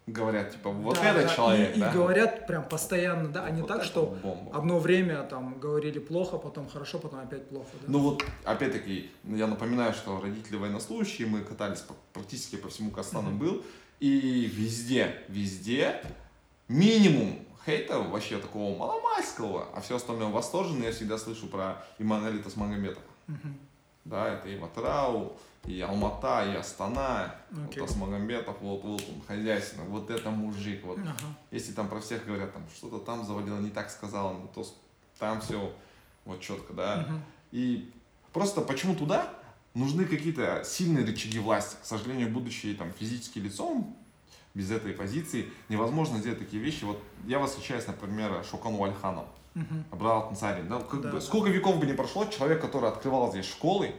[0.07, 1.91] Говорят, типа, вот да, этот да, человек, и, да?
[1.91, 4.57] и говорят прям постоянно, да, а не Вот так, что бомба.
[4.57, 7.87] одно время там говорили плохо, потом хорошо, потом опять плохо, да?
[7.89, 13.31] Ну вот, опять-таки, я напоминаю, что родители военнослужащие, мы катались по- практически по всему Казахстану
[13.31, 13.39] Мгм.
[13.39, 13.65] был,
[13.99, 16.01] и везде, везде
[16.69, 23.03] минимум хейта вообще такого маломальского, а все остальное восторженное я всегда слышу про Иманаля Тасмагомедова.
[23.27, 23.59] Мгм.
[24.05, 25.37] Да, это и Ватрау,
[25.67, 27.81] и Алмата, и Астана, Окей.
[27.81, 31.13] вот Тасмагомедов, вот, вот он хозяйственно, вот это мужик, вот Ага.
[31.51, 34.65] если там про всех говорят, там что-то там заводила, не так сказала, ну, то
[35.19, 35.73] там все
[36.25, 37.07] вот четко, да.
[37.09, 37.23] Мгм.
[37.53, 37.93] И
[38.33, 39.33] просто почему туда
[39.75, 41.77] нужны какие-то сильные рычаги власти.
[41.83, 43.97] К сожалению, будучи там физически лицом,
[44.55, 46.85] без этой позиции, невозможно сделать такие вещи.
[46.85, 49.85] Вот я восхищаюсь, например, Шокану Альханом, Мгм.
[49.91, 50.69] Абрал Тансарин.
[50.69, 51.21] Да, как Да, бы, да.
[51.21, 53.95] сколько веков бы не прошло, человек, который открывал здесь школы,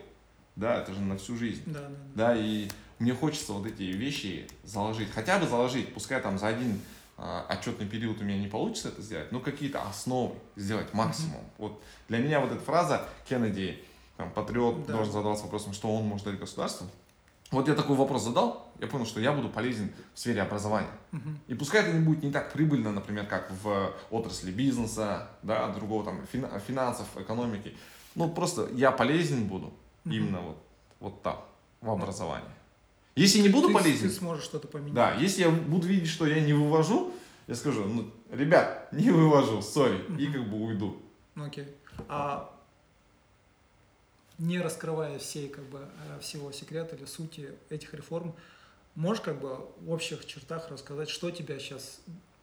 [0.58, 1.62] да, это же на всю жизнь.
[1.68, 1.95] Да, да, да.
[2.34, 2.68] Да, и
[2.99, 6.82] мне хочется вот эти вещи заложить, хотя бы заложить, пускай там за один
[7.18, 11.41] а, отчетный период у меня не получится это сделать, но какие-то основы сделать максимум.
[11.58, 13.84] Вот для меня вот эта фраза Кеннеди,
[14.18, 14.93] там, патриот Да.
[14.93, 16.88] должен задаваться вопросом, что он может дать государству.
[17.49, 20.89] Вот я такой вопрос задал, я понял, что я буду полезен в сфере образования.
[21.12, 21.39] Мгм.
[21.47, 26.03] И пускай это не будет не так прибыльно, например, как в отрасли бизнеса, да, другого
[26.03, 27.76] там фина- финансов, экономики.
[28.16, 29.72] Ну, просто я полезен буду.
[30.12, 30.58] Именно вот,
[30.99, 31.43] вот там,
[31.82, 32.47] в образовании.
[33.16, 34.93] Если не буду ты, полезен, Ты сможешь что-то поменять.
[34.93, 37.14] да, если я буду видеть, что я не вывожу,
[37.47, 40.97] я скажу, ну, ребят, не вывожу, сори, и как бы уйду.
[41.36, 41.68] Ну, Окей.
[42.08, 42.53] А
[44.38, 48.36] не раскрывая всей, как бы, э, всего секрета или сути этих реформ,
[48.93, 51.99] можешь как бы в общих чертах рассказать, что тебе сейчас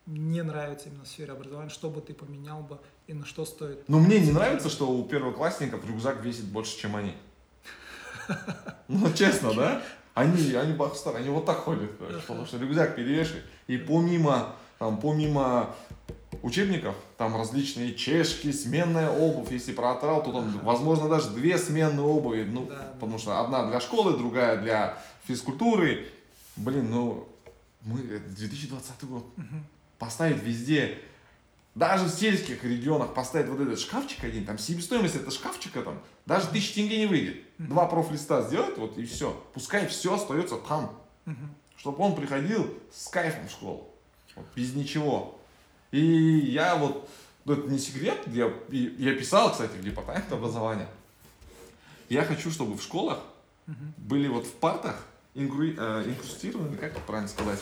[0.07, 3.89] не нравится именно в сфере образования, что бы ты поменял бы и на что стоит?
[3.89, 7.15] Но мне не нравится, что у первоклассников рюкзак весит больше, чем они.
[8.89, 9.83] Ну, честно, да?
[10.15, 13.43] Они, они бахстар, они вот так ходят, короче, потому что рюкзак перевешивай.
[13.67, 15.75] И помимо, там, помимо
[16.43, 22.45] учебников, там различные чешки, сменная обувь, если протрал, то там, возможно, даже две сменные обуви,
[22.45, 26.07] ну, Да, потому что одна для школы, другая для физкультуры.
[26.57, 27.29] Блин, ну,
[27.83, 29.65] мы, это 2020 год, Мгм.
[29.99, 30.99] поставить везде,
[31.75, 36.47] даже в сельских регионах поставить вот этот шкафчик один, там себестоимость этого шкафчика там даже
[36.49, 37.37] тысячи тенге не выйдет.
[37.59, 39.33] Два профлиста сделать, вот и все.
[39.53, 40.97] Пускай все остается там,
[41.77, 43.89] чтобы он приходил с кайфом в школу,
[44.37, 45.39] вот, без ничего.
[45.91, 47.09] И я вот,
[47.45, 50.89] ну, это не секрет, я, я писал, кстати, в департамент образования.
[52.09, 53.19] Я хочу, чтобы в школах
[53.97, 54.97] были вот в партах
[55.35, 57.59] инкру- э, инкрустированы, как это правильно сказать,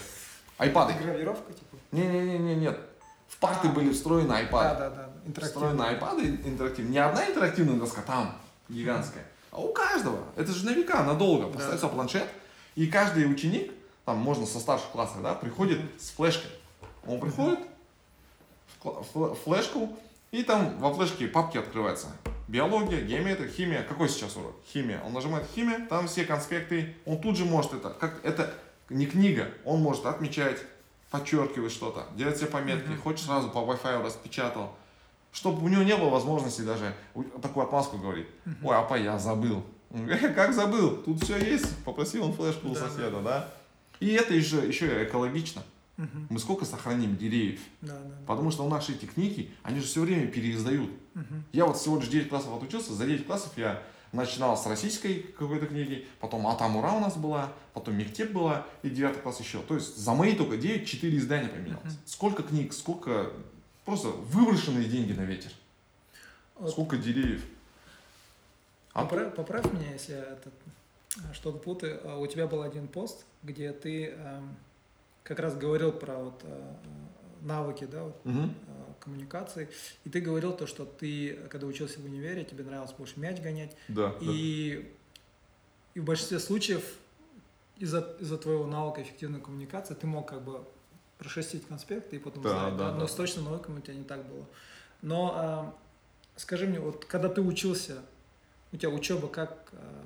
[0.59, 0.95] айпады.
[0.95, 1.77] Гравировка, типа?
[1.93, 2.81] Не-не-не, нет.
[3.33, 3.71] В парты А.
[3.73, 4.79] были встроены Да, айпады.
[4.79, 5.09] да, да.
[5.27, 5.61] Интерактивно.
[5.69, 6.93] Встроены айпады интерактивные.
[6.93, 8.37] Не одна интерактивная доска там,
[8.69, 10.19] гигантская, а у каждого.
[10.37, 11.47] Это же на века, надолго.
[11.47, 11.53] Да.
[11.55, 12.27] Поставится планшет,
[12.75, 13.73] и каждый ученик,
[14.05, 16.51] там можно со старших классов, да, приходит с флешкой.
[17.07, 17.59] Он приходит,
[19.45, 19.97] флешку,
[20.31, 22.09] и там во флешке папки открываются.
[22.49, 23.83] Биология, геометрия, химия.
[23.83, 24.55] Какой сейчас урок?
[24.73, 25.01] Химия.
[25.05, 26.95] Он нажимает химия, там все конспекты.
[27.07, 28.53] Он тут же может это, как это
[28.91, 30.59] не книга, он может отмечать,
[31.13, 32.89] подчеркивать что-то, делать себе пометки.
[32.89, 33.03] Мгм.
[33.03, 34.75] Хочешь сразу по Wi-Fi распечатал.
[35.31, 36.95] Чтобы у него не было возможности даже
[37.41, 38.27] такую отмазку говорить.
[38.63, 39.63] Ой, апа, я забыл.
[39.91, 40.97] Он говорит, «Э, Как забыл?
[40.97, 41.77] Тут все есть.
[41.85, 43.49] Попросил он флешку у Да, соседа, да?
[44.01, 45.63] И это еще, еще экологично.
[45.99, 46.29] Мгм.
[46.31, 47.61] Мы сколько сохраним деревьев?
[47.83, 48.15] Да, да.
[48.27, 50.91] Потому что эти книги, они же все время переиздают.
[51.15, 51.45] Мгм.
[51.53, 53.83] Я вот всего лишь 9 классов отучился, за 9 классов я
[54.13, 59.23] начинал с российской какой-то книги, потом Атамура у нас была, потом Мектеп была и 9
[59.23, 59.61] класс еще.
[59.63, 61.85] То есть за мои только 9, 4 издания поменялось.
[61.85, 61.97] Мгм.
[62.05, 63.31] Сколько книг, сколько
[63.85, 65.51] просто выброшенные деньги на ветер,
[66.59, 67.45] Вот сколько деревьев.
[68.93, 72.01] А Поправь, поправь меня, если я а, что-то путаю.
[72.05, 74.55] А У тебя был один пост, где ты эм,
[75.25, 76.75] как раз говорил про вот, э,
[77.41, 78.49] навыки да, вот, э,
[79.03, 79.69] коммуникации.
[80.05, 83.77] И ты говорил то, что ты, когда учился в универе, тебе нравилось больше мяч гонять.
[83.89, 84.17] Да, да.
[84.21, 84.93] И,
[85.95, 86.85] и в большинстве случаев
[87.79, 90.65] из-за из твоего навыка эффективной коммуникации ты мог как бы
[91.19, 92.77] прошерстить конспект и потом Да, сдать.
[92.77, 93.09] да, Но да.
[93.09, 94.47] с точно навыками у тебя не так было.
[95.03, 95.75] Но а,
[96.37, 98.03] скажи мне, вот когда ты учился,
[98.73, 99.71] у тебя учеба как?
[99.73, 100.05] а,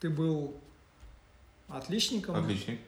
[0.00, 0.60] ты был
[1.68, 2.36] отличником?
[2.36, 2.80] Отличник.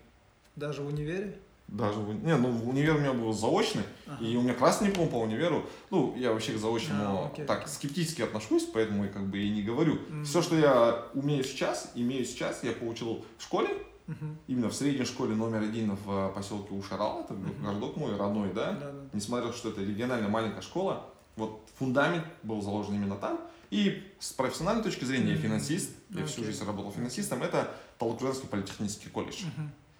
[0.56, 1.38] Даже в универе?
[1.70, 4.24] Даже в, не, ну, универ у меня был заочный, Ага.
[4.24, 5.64] и у меня красный диплом по универу.
[5.90, 7.72] Ну, я вообще к заочному А, окей, так окей.
[7.72, 10.00] скептически отношусь, поэтому я как бы и не говорю.
[10.08, 10.24] Мгм.
[10.24, 13.68] Все, что я умею сейчас, имею сейчас, я получил в школе,
[14.08, 14.36] Мгм.
[14.48, 17.62] именно в средней школе номер один в э, поселке Ушарал, это Мгм.
[17.64, 18.72] городок мой родной, да.
[18.72, 18.92] Да, да.
[19.12, 21.06] Несмотря что это региональная маленькая школа,
[21.36, 23.38] вот фундамент был заложен именно там.
[23.70, 25.42] И с профессиональной точки зрения, я Мгм.
[25.42, 26.46] финансист, я всю Окей.
[26.52, 29.44] жизнь работал финансистом, это Талакузенский политехнический колледж.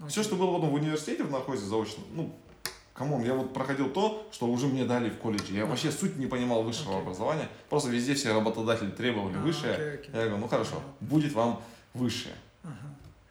[0.01, 0.09] Мгм.
[0.09, 0.29] Все, Окей.
[0.33, 2.35] что было потом в университете в нархозе заочно, ну,
[2.95, 5.55] come on, я вот проходил то, что уже мне дали в колледже.
[5.55, 7.03] Я вообще суть не понимал высшего Окей.
[7.03, 7.49] образования.
[7.69, 9.75] Просто везде все работодатели требовали А, высшее.
[9.75, 10.11] окей, окей.
[10.13, 10.95] Я говорю, ну хорошо, Понятно.
[11.01, 11.63] будет вам
[11.95, 12.35] высшее.
[12.65, 12.75] Ага.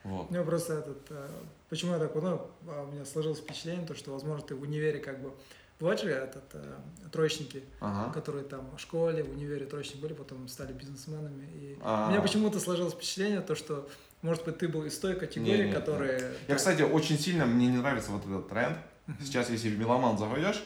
[0.03, 0.29] Вот.
[0.29, 1.27] У меня просто этот, э,
[1.69, 4.99] почему я так подумал, а, у меня сложилось впечатление, то, что, возможно, ты в универе
[4.99, 5.33] как бы,
[5.79, 6.75] бывают же этот, э,
[7.11, 8.11] троечники, Ага.
[8.13, 11.45] которые там в школе, в универе троечники были, потом стали бизнесменами.
[11.53, 12.07] И А.
[12.07, 13.87] у меня почему-то сложилось впечатление, то, что,
[14.21, 16.33] может быть, ты был из той категории, Не-не, которые...
[16.47, 18.77] Я, кстати, очень сильно, мне не нравится вот этот тренд.
[19.21, 20.63] Сейчас, если в Меломан заходишь,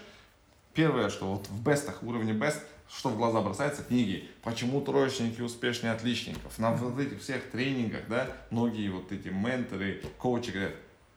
[0.74, 4.30] первое, что вот в бестах, уровне бест, что в глаза бросается, книги.
[4.44, 6.58] Почему троечники успешнее отличников?
[6.60, 10.74] На вот этих всех тренингах, да, многие вот эти менторы, коучи говорят,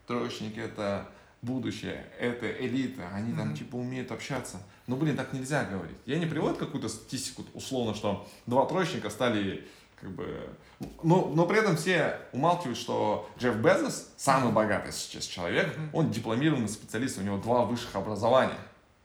[0.07, 1.09] троечники это
[1.43, 4.61] будущее, это элита, они там типа умеют общаться.
[4.87, 5.97] Ну, блин, так нельзя говорить.
[6.07, 9.67] Я не приводят какую-то статистику, условно, что два троечника стали
[10.01, 10.49] как бы...
[11.03, 15.91] Но, но при этом все умалчивают, что Джефф Безос, самый богатый сейчас человек, Мгм.
[15.93, 18.59] он дипломированный специалист, у него два высших образования.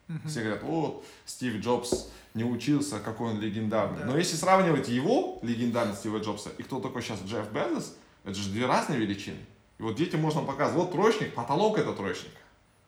[0.08, 0.28] Мгм.
[0.28, 4.00] Все говорят, вот, Стив Джобс не учился, какой он легендарный.
[4.00, 4.06] Да.
[4.06, 8.50] Но если сравнивать его легендарность Стива Джобса и кто такой сейчас Джефф Безос, это же
[8.50, 9.38] две разные величины.
[9.80, 12.34] И вот детям можно показывать, вот троечник, потолок это троечник.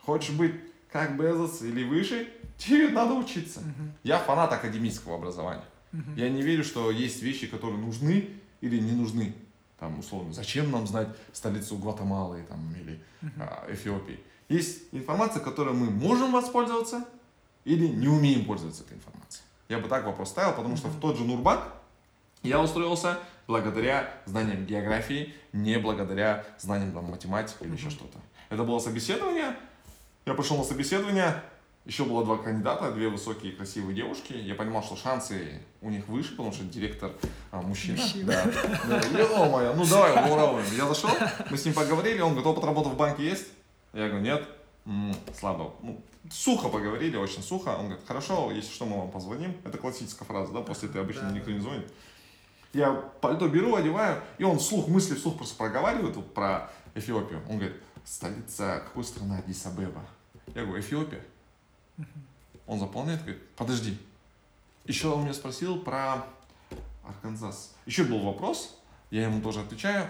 [0.06, 0.54] Хочешь быть
[0.92, 2.28] как Безос или выше,
[2.58, 3.62] тебе надо учиться.
[3.62, 3.94] Мгм.
[4.04, 5.64] Я фанат академического образования.
[5.94, 6.16] Мгм.
[6.16, 8.30] Я не верю, что есть вещи, которые нужны
[8.62, 9.34] или не нужны.
[9.80, 13.34] Там, условно, зачем нам знать столицу Гватемалы там, или Мгм.
[13.42, 14.20] а, Эфиопии.
[14.50, 17.06] Есть информация, которой мы можем воспользоваться
[17.64, 19.44] или не умеем пользоваться этой информацией.
[19.70, 21.74] Я бы так вопрос ставил, потому что в тот же Нурбак
[22.42, 28.20] я устроился благодаря знаниям географии, не благодаря знаниям там, математики или еще что-то.
[28.50, 29.56] Это было собеседование.
[30.26, 31.42] Я пошел на собеседование.
[31.86, 34.32] Еще было два кандидата, две высокие красивые девушки.
[34.34, 37.12] Я понимал, что шансы у них выше, потому что директор
[37.52, 38.02] а, мужчина.
[38.02, 38.26] Мужчина.
[38.88, 39.02] Да.
[39.02, 40.76] Да, ё-моё, ну давай, уровень.
[40.78, 41.10] Я зашел,
[41.50, 43.48] мы с ним поговорили, он говорит, опыт работы в банке есть?
[43.92, 44.48] Я говорю, нет.
[44.86, 45.76] «М, слабо.
[45.82, 47.70] Ну, сухо поговорили, очень сухо.
[47.70, 49.56] Он говорит, хорошо, если что, мы вам позвоним.
[49.64, 51.32] Это классическая фраза, да, после этой обычно Да.
[51.32, 51.90] никто не звонит.
[52.74, 57.42] Я пальто беру, одеваю, и он вслух, мысли вслух просто проговаривает вот про Эфиопию.
[57.50, 60.02] Он говорит, столица какой страны Адис-Абеба?
[60.54, 61.22] Я говорю, Эфиопия.
[62.66, 63.98] Он заполняет, говорит, подожди.
[64.86, 66.26] Еще он меня спросил про
[67.06, 67.76] Арканзас.
[67.86, 68.80] Еще был вопрос,
[69.12, 70.08] я ему тоже отвечаю.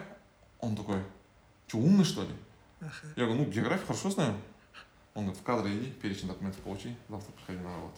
[0.59, 1.01] Он такой,
[1.67, 2.29] что, умный что ли?
[2.79, 2.91] Ага.
[3.15, 4.35] Я говорю, ну, географию хорошо знаю.
[5.13, 7.97] Он говорит, в кадры иди, перечень документов получи, завтра приходи на работу.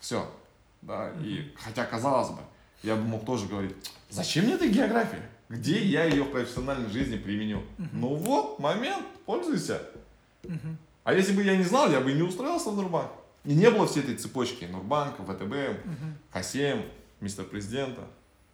[0.00, 0.30] Все.
[0.82, 2.42] Да, и хотя, казалось бы,
[2.82, 3.74] я бы мог тоже говорить,
[4.10, 5.30] зачем мне эта география?
[5.48, 7.62] Где я ее в профессиональной жизни применю?
[7.92, 9.82] Ну вот, момент, пользуйся.
[11.04, 13.10] А если бы я не знал, я бы и не устроился в Нурбанк.
[13.44, 15.84] И не было всей этой цепочки Нурбанка, ВТБ.
[16.32, 16.90] К7,
[17.20, 18.02] мистер президента.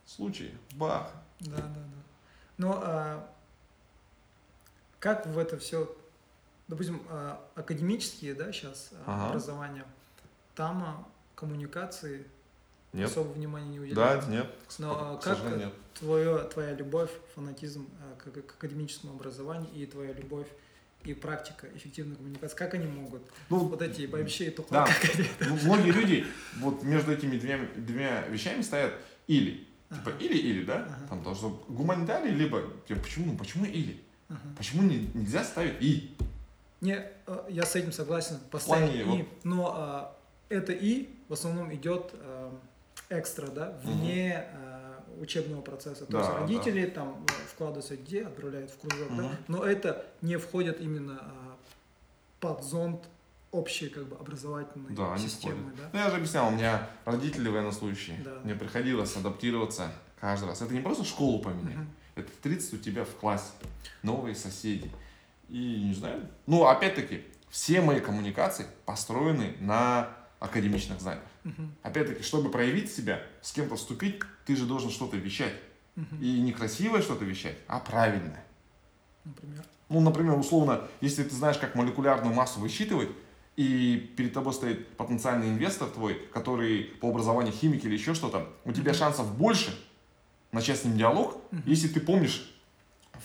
[0.04, 1.12] Случай, бах.
[1.40, 2.02] Да, да, да.
[2.58, 3.30] Но а,
[4.98, 5.94] как в это все,
[6.66, 9.28] допустим, а, академические, да, сейчас Ага.
[9.28, 9.84] образования,
[10.56, 12.26] там а, коммуникации
[12.92, 13.08] Нет.
[13.08, 13.84] особо внимания не Да,
[14.16, 14.28] уделяют.
[14.28, 15.72] нет, к, Но к как нет.
[15.94, 20.48] твое, твоя любовь, фанатизм а, к, к академическому образованию и твоя любовь
[21.04, 23.22] и практика эффективной коммуникации, как они могут?
[23.48, 24.86] Ну, Вот эти вообще и Да.
[25.00, 25.28] как они?
[25.40, 26.26] Ну, многие люди
[26.58, 28.92] вот между этими двумя, двумя вещами стоят
[29.26, 29.66] или.
[29.90, 30.86] Типа или-или, да?
[30.86, 31.22] Ага.
[31.24, 32.62] Там что гуманитарий, либо...
[32.86, 34.00] типа, почему, ну, почему или?
[34.28, 34.38] Ага.
[34.56, 36.14] Почему не- нельзя ставить и?
[36.80, 38.38] Не, э, я с этим согласен.
[38.50, 40.16] Поставить и, вот- но а,
[40.48, 42.50] это и в основном идет э,
[43.10, 44.89] экстра, да, вне э,
[45.20, 46.06] учебного процесса.
[46.06, 46.38] То Да, есть да.
[46.40, 49.36] родители там э, вкладывают свои детей, отправляют в кружок, да, Мгм.
[49.48, 51.56] но это не входит именно а,
[52.40, 53.04] под зонт
[53.52, 55.90] общей как бы образовательной Да, системы, да.
[55.92, 58.18] Ну, я же объяснял, у меня родители военнослужащие.
[58.24, 58.38] Да.
[58.44, 59.90] Мне приходилось адаптироваться
[60.20, 60.62] каждый раз.
[60.62, 61.76] Это не просто школу поменять.
[61.76, 61.90] Мгм.
[62.14, 63.50] Это 30 у тебя в классе.
[64.02, 64.90] Новые соседи.
[65.48, 66.28] И не знаю.
[66.46, 70.08] Ну, опять-таки, все мои коммуникации построены на
[70.40, 71.24] академичных знаниях.
[71.44, 71.74] Мгм.
[71.82, 75.54] Опять-таки, чтобы проявить себя, с кем-то вступить, ты же должен что-то вещать.
[75.96, 76.20] Мгм.
[76.20, 78.44] И не красивое что-то вещать, а правильное.
[79.24, 79.62] Например.
[79.90, 83.10] Ну, например, условно, если ты знаешь, как молекулярную массу высчитывать,
[83.56, 88.72] и перед тобой стоит потенциальный инвестор твой, который по образованию химик или еще что-то, у
[88.72, 88.98] тебя Мгм.
[88.98, 89.78] шансов больше
[90.52, 91.62] начать с ним диалог, Мгм.
[91.66, 92.50] если ты помнишь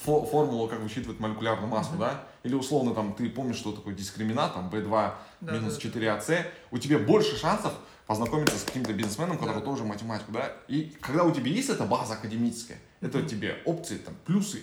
[0.05, 1.99] фо- формулу, как высчитывать молекулярную массу, Мгм.
[1.99, 6.45] да, или условно там ты помнишь, что такое дискриминат, там B2 Да, минус да, 4AC,
[6.71, 7.73] у тебя больше шансов
[8.05, 9.65] познакомиться с каким-то бизнесменом, который Да.
[9.65, 13.27] тоже математик, да, и когда у тебя есть эта база академическая, это Мгм.
[13.27, 14.61] тебе опции, там, плюсы,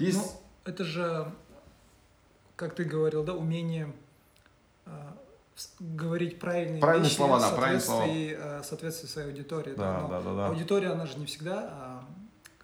[0.00, 0.18] есть...
[0.18, 0.24] Ну,
[0.64, 1.32] это же,
[2.56, 3.92] как ты говорил, да, умение
[4.84, 5.16] а,
[5.78, 9.74] говорить правильные, Правильные вещи слова, да, правильные соответствии, а, в соответствии своей аудитории.
[9.76, 10.46] Да, но да, да, да.
[10.48, 12.04] Аудитория, она же не всегда, а,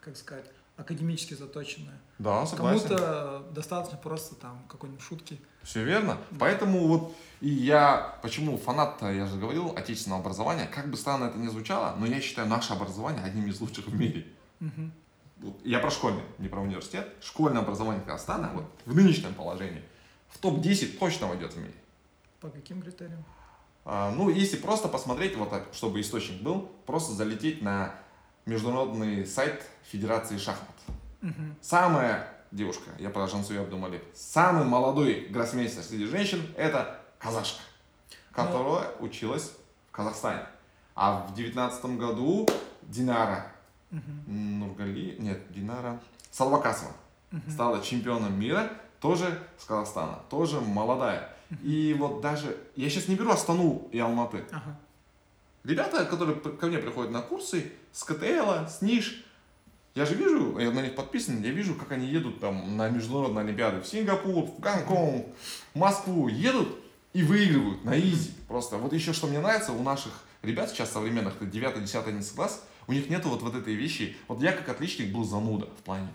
[0.01, 2.01] как сказать, академически заточенная.
[2.19, 2.89] Да, согласен.
[2.89, 5.41] Кому-то достаточно просто там какой-нибудь шутки.
[5.63, 6.19] Все верно.
[6.31, 6.37] Да.
[6.41, 11.39] Поэтому вот и я, почему фанат, я же говорил, отечественного образования, как бы странно это
[11.39, 14.27] ни звучало, но я считаю наше образование одним из лучших в мире.
[14.61, 14.93] Мгм.
[15.39, 17.09] Вот Я про школьное, не про университет.
[17.21, 19.83] Школьное образование Казахстана вот, в нынешнем положении
[20.29, 21.75] в топ-10 точно войдет в мире.
[22.41, 23.25] По каким критериям?
[23.85, 27.95] А, ну, если просто посмотреть, вот так, чтобы источник был, просто залететь на
[28.47, 30.69] международный сайт Федерации шахмат.
[31.21, 31.57] Мгм.
[31.61, 37.61] Самая девушка, я про Жансую Абдумалик, самый молодой гроссмейстер среди женщин– это казашка,
[38.33, 39.53] которая училась
[39.89, 40.43] в Казахстане.
[40.95, 42.49] А в девятнадцатом году
[42.83, 43.47] Динара
[43.91, 44.59] Мгм.
[44.61, 46.93] Нургали, нет, Динара Салвакасова
[47.31, 47.51] Мгм.
[47.51, 48.71] стала чемпионом мира,
[49.01, 51.29] тоже с Казахстана, тоже молодая.
[51.63, 54.77] И вот даже, я сейчас не беру Астану и Алматы, Ага.
[55.65, 59.25] Ребята, которые ко мне приходят на курсы с КТЛ, с НИШ,
[59.95, 63.45] я же вижу, я на них подписан, я вижу, как они едут там на международные
[63.45, 65.27] олимпиады в Сингапур, в Гонконг,
[65.75, 66.69] в Москву, едут
[67.13, 68.33] и выигрывают на изи.
[68.49, 72.65] Просто вот еще что мне нравится, у наших ребят сейчас современных, это 9-10 11 класс,
[72.87, 74.17] у них нету вот, вот этой вещи.
[74.29, 76.09] Вот я как отличник был зануда в плане,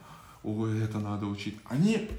[0.43, 1.55] ой, это надо учить.
[1.65, 2.09] Они,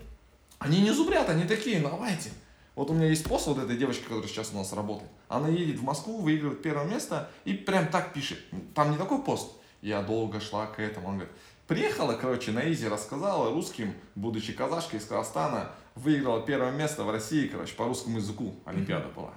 [0.61, 2.31] они не зубрят, они такие, давайте.
[2.79, 5.11] Вот у меня есть пост вот этой девочки, которая сейчас у нас работает.
[5.26, 8.39] Она едет в Москву, выигрывает первое место и прям так пишет.
[8.72, 9.51] Там не такой пост.
[9.83, 11.09] Я долго шла к этому.
[11.09, 11.35] Он говорит,
[11.66, 17.49] приехала, короче, на изи, рассказала русским, будучи казашкой из Казахстана, выиграла первое место в России,
[17.49, 18.55] короче, по русскому языку.
[18.64, 19.33] Олимпиада была.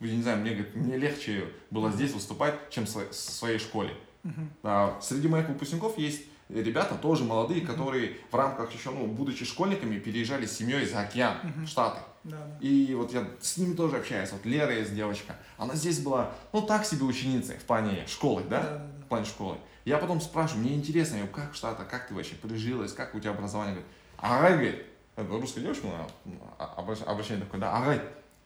[0.00, 3.94] Я не знаю, мне, говорит, мне легче было здесь выступать, чем в своей, школе.
[4.24, 4.50] Мгм.
[4.64, 6.22] А, среди моих выпускников есть
[6.60, 11.36] ребята, тоже молодые, которые в рамках еще, ну, будучи школьниками, переезжали с семьей за океан,
[11.42, 12.00] в Штаты.
[12.24, 12.58] Да, да.
[12.60, 14.30] И вот я с ними тоже общаюсь.
[14.30, 15.34] Вот Лера есть девочка.
[15.56, 18.60] Она здесь была, ну, так себе ученицей в плане школы, да?
[18.62, 19.04] Да, да, да.
[19.04, 19.56] В плане школы.
[19.84, 23.14] Я потом спрашиваю, мне интересно, я говорю, как в Штатах, как ты вообще прижилась, как
[23.16, 23.74] у тебя образование?
[23.74, 24.86] Говорит, Агай, говорит,
[25.16, 25.86] это русская девушка,
[26.24, 28.00] ну, а- обращ- обращение такое, да, Агай,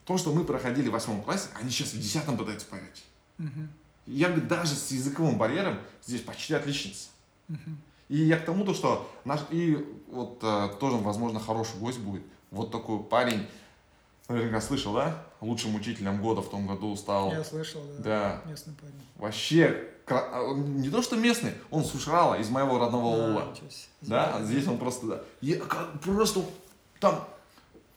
[0.05, 3.03] то, что мы проходили в восьмом классе, они сейчас в десятом пытаются понять.
[3.37, 3.69] Мгм.
[4.07, 7.09] Я, говорит, даже с языковым барьером здесь почти отличница.
[7.49, 7.77] Мгм.
[8.09, 12.23] И я к тому, то, что наш, и вот э, тоже, возможно, хороший гость будет.
[12.51, 13.45] Вот такой парень,
[14.29, 15.23] наверняка слышал, да?
[15.41, 17.31] Лучшим учителем года в том году стал.
[17.31, 18.41] Я слышал, да.
[18.45, 18.49] Да.
[18.49, 18.93] Местный парень.
[19.17, 23.53] Вообще, а не то что местный, он с Ушрала, из моего родного А, аула.
[24.01, 25.21] Да, а здесь он просто, да.
[25.41, 26.45] Я как- просто
[27.01, 27.27] там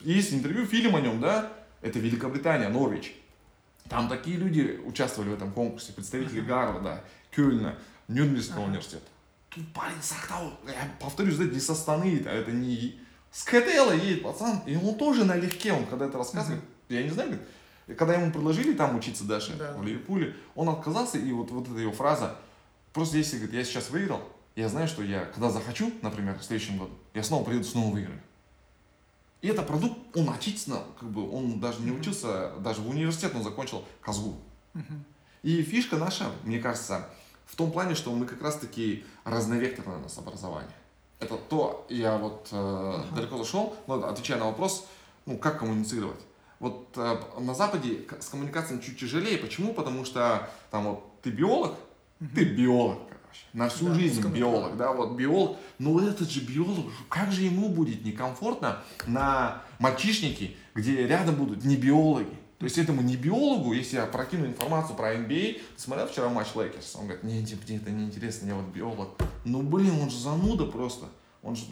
[0.01, 1.53] есть интервью, фильм о нем, да?
[1.83, 3.15] Это Великобритания, Норвич.
[3.89, 7.77] Там такие люди участвовали в этом конкурсе, представители Гарварда, Кёльна,
[8.09, 8.69] Нюрнбергского Ага.
[8.71, 9.05] университета.
[9.51, 12.99] Тут парень с Актау, я повторюсь, да, не со Астаны, это, это не...
[13.33, 17.31] С КТЛ едет пацан, и он тоже налегке, он когда это рассказывает, я не знаю,
[17.31, 17.49] говорит,
[17.99, 19.73] когда ему предложили там учиться дальше, Да.
[19.75, 22.37] в Ливерпуле, он отказался, и вот, вот эта его фраза,
[22.93, 24.21] просто если, говорит, я сейчас выиграл,
[24.57, 28.21] я знаю, что я, когда захочу, например, в следующем году, я снова приеду, снова выиграю.
[29.43, 33.43] И это продукт, он отечественно, как бы, он даже не учился, даже в университет он
[33.43, 34.37] закончил Казгу.
[34.75, 35.05] Мгм.
[35.43, 37.09] И фишка наша, мне кажется,
[37.51, 40.71] в том плане, что мы как раз-таки разновекторное у нас образование.
[41.19, 43.15] это то, я вот э, ага.
[43.15, 44.87] далеко зашел, но отвечая на вопрос,
[45.27, 46.21] ну, как коммуницировать.
[46.61, 49.37] Вот э, на Западе с коммуникацией чуть тяжелее.
[49.37, 49.75] Почему?
[49.75, 51.73] Потому что там вот ты биолог,
[52.21, 52.31] угу.
[52.35, 55.59] ты биолог, короче, на всю да, жизнь биолог, да, вот биолог.
[55.79, 61.77] Но этот же биолог, как же ему будет некомфортно на мальчишнике, где рядом будут не
[61.77, 62.40] биологи.
[62.61, 66.49] То есть этому не биологу, если я прокину информацию про NBA, ты смотрел вчера матч
[66.55, 66.95] Лейкерс?
[66.97, 69.09] Он говорит, не, мне это не интересно, я вот биолог.
[69.47, 71.07] Ну блин, он же зануда просто.
[71.43, 71.65] Он же...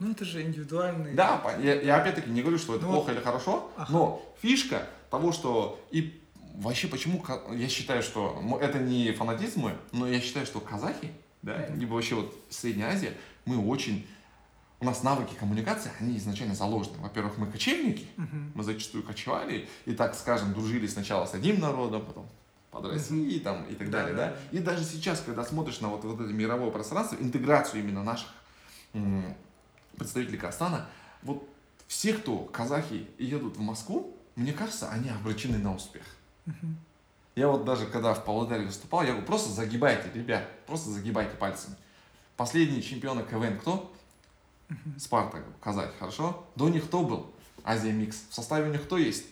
[0.00, 1.14] Ну это же индивидуальный.
[1.14, 3.92] Да, я, я опять-таки не говорю, что это ну, плохо или хорошо, ага.
[3.92, 6.20] но фишка того, что и
[6.56, 11.12] вообще почему я считаю, что это не фанатизм мой, но я считаю, что казахи,
[11.42, 13.12] да, либо вообще вот Средняя Азия,
[13.44, 14.08] мы очень
[14.82, 16.98] у нас навыки коммуникации, они изначально заложены.
[16.98, 18.50] Во-первых, мы кочевники, uh-huh.
[18.54, 22.28] мы зачастую кочевали, и так, скажем, дружили сначала с одним народом, потом
[22.72, 23.44] под Россией uh-huh.
[23.44, 24.16] там, и так да, далее.
[24.16, 24.58] Да, да?
[24.58, 28.26] И даже сейчас, когда смотришь на вот, вот это мировое пространство, интеграцию именно наших
[28.92, 29.36] м-
[29.96, 30.88] представителей Казахстана,
[31.22, 31.48] вот
[31.86, 36.02] все, кто казахи едут в Москву, мне кажется, они обречены на успех.
[36.46, 36.74] Uh-huh.
[37.36, 41.76] Я вот даже когда в Павлодаре выступал, я говорю, просто загибайте, ребят, просто загибайте пальцами.
[42.36, 43.92] Последние чемпионы КВН кто?
[44.98, 46.44] Спарта, казах, хорошо?
[46.56, 47.26] До них кто был?
[47.64, 48.24] Азия Микс.
[48.30, 49.26] В составе у них кто есть?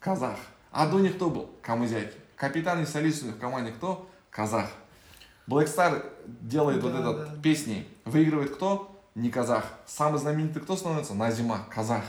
[0.00, 0.38] Казах.
[0.70, 1.50] А до них кто был?
[1.62, 2.16] Камызяки.
[2.36, 4.08] Капитан и солист у них в команде кто?
[4.30, 4.70] Казах.
[5.48, 7.42] Black Star делает да, вот этот да.
[7.42, 7.86] песни.
[8.04, 9.00] Выигрывает кто?
[9.14, 9.64] Не казах.
[9.86, 11.14] Самый знаменитый кто становится?
[11.14, 11.66] Назима.
[11.70, 12.04] Казах.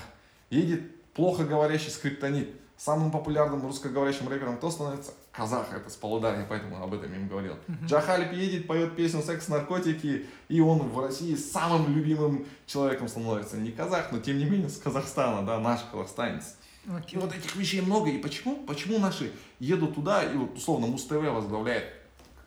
[0.49, 2.49] Едет плохо говорящий скриптонит.
[2.77, 5.13] Самым популярным русскоговорящим рэпером кто становится?
[5.37, 7.53] Казах, это с Полударья, поэтому об этом им говорил.
[7.53, 7.85] Uh-huh.
[7.85, 13.57] Джахалип едет, поет песню «Секс, наркотики», и он в России самым любимым человеком становится.
[13.57, 16.55] Не казах, но тем не менее с Казахстана, да, наш казахстанец.
[16.87, 17.11] Okay.
[17.11, 18.09] И вот этих вещей много.
[18.09, 18.55] И почему?
[18.65, 21.93] Почему наши едут туда, и вот условно Муз-ТВ возглавляет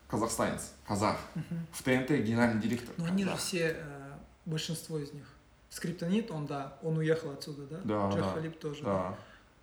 [0.09, 1.17] казахстанец, казах.
[1.37, 1.59] Uh-huh.
[1.73, 2.93] В ТНТ генеральный директор.
[2.97, 4.13] Но они же все, э,
[4.47, 5.27] большинство из них.
[5.69, 7.81] Скриптонит, он, да, он уехал отсюда, да?
[7.85, 8.59] Да, Джахалип да.
[8.59, 8.83] тоже.
[8.83, 9.15] Да.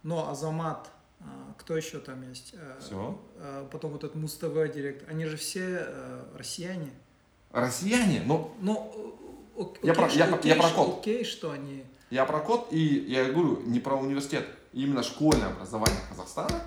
[0.03, 0.89] Но Азамат,
[1.57, 2.53] кто еще там есть?
[2.53, 3.19] Э, все.
[3.37, 5.09] А, потом вот этот Муз-ТВ директор.
[5.09, 6.91] Они же все э, россияне.
[7.51, 8.21] Россияне?
[8.25, 8.55] Но...
[8.61, 9.15] Ну,
[9.59, 10.99] окей, я, про, я, окей, я про код.
[10.99, 11.83] Окей, что они...
[12.09, 16.61] Я про код, и я говорю не про университет, именно школьное образование Казахстана.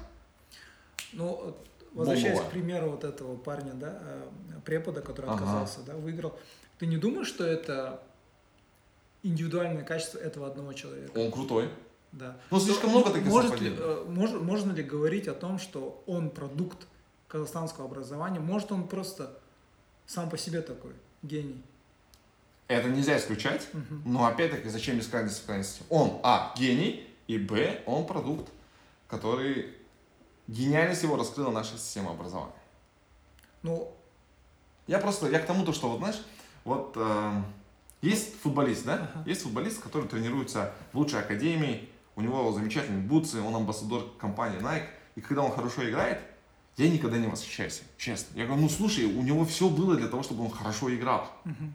[1.15, 1.57] Ну,
[1.93, 2.49] возвращаясь Бомбово.
[2.49, 4.29] к примеру вот этого парня, да, э,
[4.65, 5.93] препода, который отказался, ага.
[5.93, 6.39] да, выиграл.
[6.79, 8.03] Ты не думаешь, что это
[9.23, 11.19] индивидуальное качество этого одного человека?
[11.19, 11.71] Он крутой.
[12.13, 12.37] Да.
[12.51, 16.31] Ну, слишком много таких может ли, э, мож, можно ли говорить о том, что он
[16.31, 16.87] продукт
[17.29, 18.41] казахстанского образования?
[18.41, 19.39] Может, он просто
[20.07, 20.93] сам по себе такой
[21.23, 21.63] гений?
[22.67, 24.01] Это нельзя исключать, угу.
[24.05, 25.83] но опять-таки, зачем искать крайности?
[25.89, 28.49] Он, а, гений, и, б, он продукт,
[29.09, 29.75] который
[30.47, 32.53] гениальность его раскрыла наша система образования.
[33.63, 33.93] Ну,
[34.87, 36.21] я просто, я к тому, то, что, вот знаешь,
[36.65, 37.43] вот э,
[38.03, 39.11] есть футболист, да?
[39.15, 39.29] Ага.
[39.29, 41.89] Есть футболист, который тренируется в лучшей академии,
[42.21, 46.21] у него замечательные бутсы, он амбассадор компании Nike, и когда он хорошо играет,
[46.77, 48.39] я никогда не восхищаюсь, честно.
[48.39, 51.31] Я говорю, ну слушай, у него все было для того, чтобы он хорошо играл.
[51.45, 51.71] Uh-huh.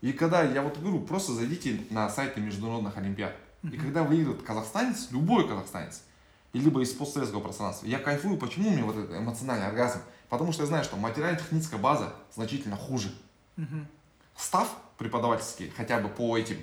[0.00, 3.34] И когда, я вот говорю, просто зайдите на сайты международных олимпиад.
[3.62, 3.74] Uh-huh.
[3.74, 6.02] И когда выигрывает казахстанец, любой казахстанец,
[6.52, 10.00] и либо из постсоветского пространства, я кайфую, почему у меня вот этот эмоциональный оргазм?
[10.28, 13.12] Потому что я знаю, что материально-техническая база значительно хуже.
[13.56, 13.84] Uh-huh.
[14.36, 14.68] Став
[14.98, 16.58] преподавательский, хотя бы по этим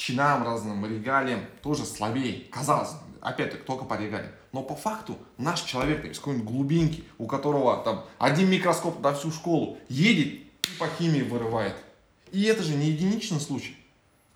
[0.00, 2.46] чинам разным, регалиям тоже слабее.
[2.50, 2.90] Казалось,
[3.20, 4.32] опять-таки, только по регалиям.
[4.52, 9.30] Но по факту наш человек из какой-нибудь глубинки, у которого там один микроскоп на всю
[9.30, 11.76] школу, едет и по химии вырывает.
[12.32, 13.76] И это же не единичный случай.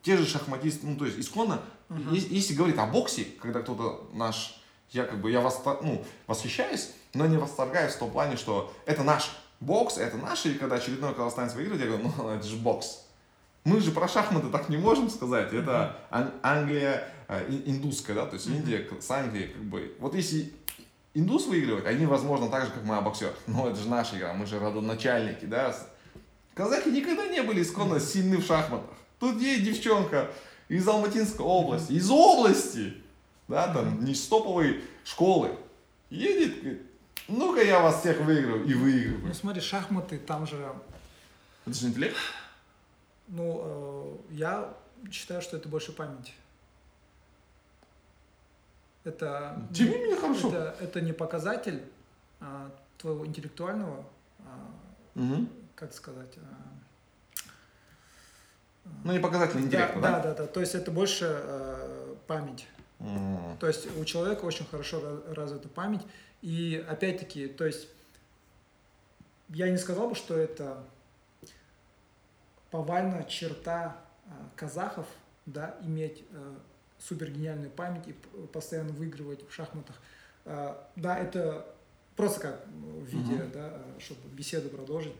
[0.02, 2.14] Те же шахматисты, ну то есть исконно, uh-huh.
[2.14, 4.60] если, если говорить о боксе, когда кто-то наш,
[4.90, 9.02] я как бы, я вас, ну, восхищаюсь, но не восторгаюсь в том плане, что это
[9.02, 13.03] наш бокс, это наш, и когда очередной казахстанец выиграет, я говорю, ну это же бокс.
[13.64, 15.52] Мы же про шахматы так не можем сказать.
[15.52, 15.96] Это
[16.42, 19.96] Англия э, индусская, да, то есть Индия с Англией как бы.
[20.00, 20.52] Вот если
[21.14, 23.32] индус выигрывает, они, возможно, так же, как мы, боксер.
[23.46, 25.74] Но это же наша игра, мы же родоначальники, да.
[26.54, 28.96] Казахи никогда не были исконно сильны в шахматах.
[29.18, 30.30] Тут есть девчонка
[30.68, 32.94] из Алматинской области, из области,
[33.48, 35.56] да, там, не с топовой школы.
[36.10, 36.82] Едет, говорит,
[37.28, 39.26] ну-ка я вас всех выиграю, и выигрываю.
[39.26, 40.70] Ну смотри, шахматы, там же...
[41.66, 42.16] Это же интеллект?
[43.28, 44.74] Ну, э, я
[45.10, 46.34] считаю, что это больше память.
[49.04, 50.48] Это, Тем не менее хорошо.
[50.48, 51.82] Это, это не показатель
[52.40, 54.04] а, твоего интеллектуального,
[54.40, 55.46] а, угу.
[55.74, 56.74] как сказать, а,
[59.02, 60.10] ну, не показатель интеллекта, да?
[60.10, 60.46] Да, да, да.
[60.46, 62.66] То есть это больше э, память.
[63.00, 63.58] Mm.
[63.58, 66.02] То есть у человека очень хорошо развита память.
[66.42, 67.88] И опять-таки, то есть
[69.48, 70.84] я не сказал бы, что это
[72.74, 73.96] повальная черта
[74.56, 75.06] казахов,
[75.46, 76.54] да, иметь э,
[76.98, 78.12] супер гениальную память и
[78.52, 79.94] постоянно выигрывать в шахматах.
[80.44, 81.72] Э, да, это
[82.16, 83.52] просто как в виде, uh-huh.
[83.52, 85.12] да, чтобы беседу продолжить.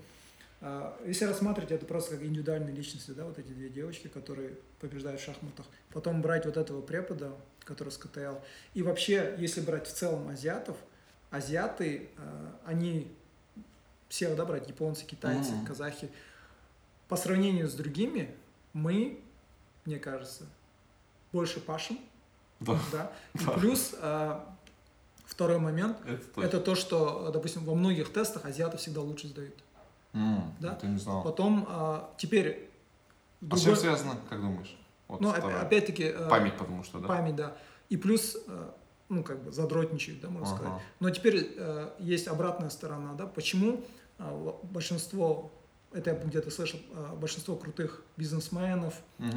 [1.07, 5.25] Если рассматривать это просто как индивидуальные личности, да, вот эти две девочки, которые побеждают в
[5.25, 8.39] шахматах, потом брать вот этого препода, который с КТЛ,
[8.73, 10.77] и вообще, если брать в целом азиатов,
[11.31, 12.09] азиаты,
[12.65, 13.15] они
[14.09, 15.67] все, да, брать японцы, китайцы, uh-huh.
[15.67, 16.09] казахи,
[17.15, 18.35] по сравнению с другими,
[18.73, 19.21] мы,
[19.85, 20.47] мне кажется,
[21.33, 22.01] больше пашем.
[22.59, 22.77] Да.
[22.91, 23.13] да.
[23.35, 23.53] И да.
[23.53, 24.53] плюс а,
[25.25, 29.55] второй момент это, это то, что, допустим, во многих тестах азиаты всегда лучше сдают.
[30.13, 30.73] Mm, да?
[30.73, 31.23] Это не знал.
[31.23, 32.69] Потом а, теперь.
[33.41, 33.61] Другой...
[33.61, 34.77] А с чем связано, как думаешь?
[35.07, 36.09] Вот ну, опять-таки.
[36.09, 37.07] А, память, потому что, да.
[37.07, 37.57] Память, да.
[37.91, 38.75] И плюс, а,
[39.09, 40.57] ну, как бы задротничают, да, можно ага.
[40.57, 40.83] сказать.
[40.99, 43.85] Но теперь а, есть обратная сторона, да, почему
[44.19, 45.53] а, большинство
[45.95, 49.29] это я где-то слышал, а, большинство крутых бизнесменов, угу.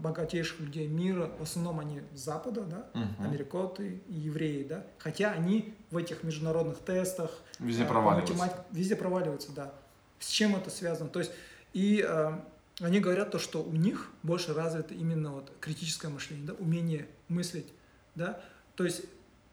[0.00, 3.24] богатейших людей мира, в основном они с Запада, да, угу.
[3.24, 8.64] америкоты и евреи, да, хотя они в этих международных тестах везде а, проваливаются.
[8.70, 9.74] везде проваливаются, да.
[10.20, 11.10] С чем это связано?
[11.10, 11.32] То есть
[11.72, 12.42] и а,
[12.80, 17.72] они говорят то, что у них больше развито именно вот критическое мышление, да, умение мыслить,
[18.14, 18.40] да,
[18.76, 19.02] то есть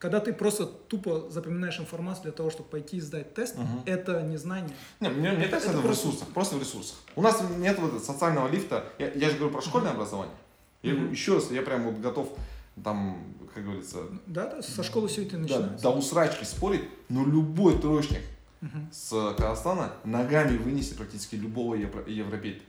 [0.04, 3.84] когда ты просто тупо запоминаешь информацию для того, чтобы пойти и сдать тест, угу.
[3.86, 4.76] это не знание.
[5.00, 6.98] Не, мне, мне кажется, это, это в ресурсах, просто в ресурсах.
[7.16, 8.84] У нас нет вот социального лифта.
[9.00, 10.02] Я, я же говорю про школьное угу.
[10.02, 10.36] образование.
[10.82, 11.06] Я угу.
[11.06, 12.38] еще раз, я прям вот готов
[12.84, 14.00] там, как говорится...
[14.28, 15.82] Да, да, со школы все это начинается.
[15.82, 18.24] Да, до усрачки спорить, но любой троечник
[18.62, 18.80] угу.
[18.92, 22.66] с Казахстана ногами вынесет практически любого европейца.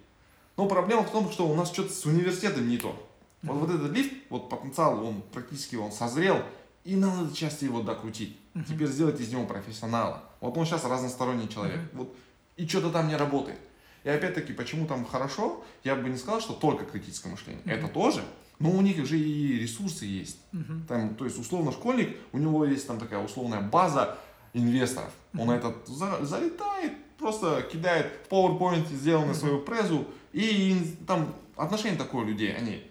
[0.57, 2.95] Но проблема в том, что у нас что-то с университетом не то.
[3.43, 6.41] Вот, вот этот лифт, вот потенциал, он практически он созрел,
[6.85, 8.37] и надо часто его докрутить.
[8.55, 8.65] Uh-huh.
[8.69, 10.23] Теперь сделать из него профессионала.
[10.41, 11.79] Вот он сейчас разносторонний человек.
[11.79, 11.99] Uh-huh.
[11.99, 12.17] Вот,
[12.57, 13.59] и что-то там не работает.
[14.05, 17.63] И опять-таки, почему там хорошо, я бы не сказал, что только критическое мышление.
[17.65, 17.73] Uh-huh.
[17.73, 18.23] Это тоже,
[18.59, 20.39] но у них же и ресурсы есть.
[20.53, 20.87] Uh-huh.
[20.87, 24.19] Там, то есть, условно, школьник, у него есть там такая условная база
[24.53, 25.11] инвесторов.
[25.33, 25.43] Uh-huh.
[25.43, 29.39] Он этот за, залетает, просто кидает в PowerPoint сделанную uh-huh.
[29.39, 32.83] свою презу, и там отношение такое у людей, они,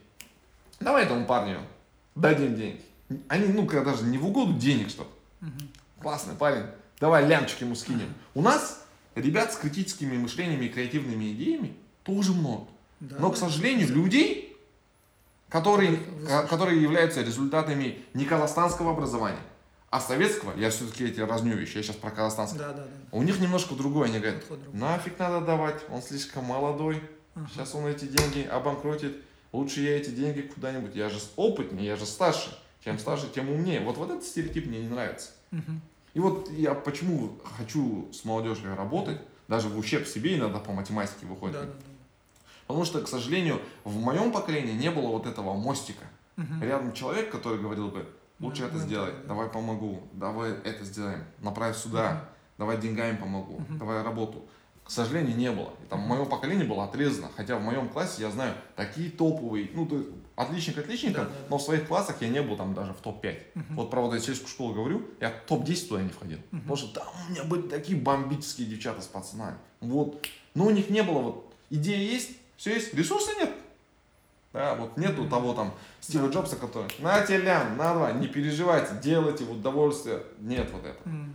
[0.79, 1.59] давай этому парню
[2.15, 2.81] дадим деньги.
[3.27, 5.03] Они, ну, когда даже не в угоду денег, что
[5.41, 5.49] угу.
[6.01, 6.65] классный парень,
[6.99, 8.13] давай лямчик ему скинем.
[8.33, 8.85] У нас
[9.15, 12.67] ребят с критическими мышлениями и креативными идеями тоже много.
[12.99, 13.93] Да, Но, к сожалению, да.
[13.93, 14.57] людей,
[15.49, 15.99] которые,
[16.49, 19.41] которые являются результатами не казахстанского образования,
[19.89, 22.59] а советского, я все-таки эти разню вещи, я сейчас про казахстанское.
[22.59, 22.89] Да, да, да.
[23.11, 26.99] У них немножко другое, они говорят, нафиг надо давать, он слишком молодой,
[27.35, 27.47] ага.
[27.51, 29.17] сейчас он эти деньги обанкротит,
[29.51, 32.57] лучше я эти деньги куда-нибудь, я же опытнее, я же старше.
[32.83, 33.79] Чем старше, тем умнее.
[33.79, 35.31] Вот, вот этот стереотип мне не нравится.
[36.13, 41.25] И вот я почему хочу с молодежью работать, даже в ущерб себе иногда по математике
[41.25, 41.55] выходит.
[41.55, 41.93] Да, да, да.
[42.67, 46.05] Потому что, к сожалению, в моем поколении не было вот этого мостика.
[46.37, 46.61] Угу.
[46.63, 48.07] Рядом человек, который говорил бы,
[48.39, 52.19] лучше да, это да, сделай, да, давай помогу, давай это сделаем, направь сюда, угу.
[52.59, 53.77] давай деньгами помогу, угу.
[53.77, 54.45] давай работу.
[54.83, 55.69] К сожалению, не было.
[55.83, 57.29] И там мое поколение было отрезано.
[57.35, 61.35] Хотя в моем классе я знаю такие топовые, ну, то есть отличник отличником, да, да,
[61.49, 63.39] но в своих классах я не был там даже в топ-5.
[63.55, 63.63] Угу.
[63.75, 66.39] Вот про вот эту сельскую школу говорю, я в топ-10 туда не входил.
[66.51, 66.61] Угу.
[66.61, 69.57] Потому что там у меня были такие бомбические девчата с пацанами.
[69.79, 70.25] Вот.
[70.53, 73.51] Но у них не было вот, идея есть, все есть, ресурса нет.
[74.51, 76.29] Да, вот нету того там Стива.
[76.29, 80.21] Джобса, который, на тебе лям, на два, не переживайте, делайте в удовольствие.
[80.39, 81.03] Нет вот этого.
[81.05, 81.31] Mm.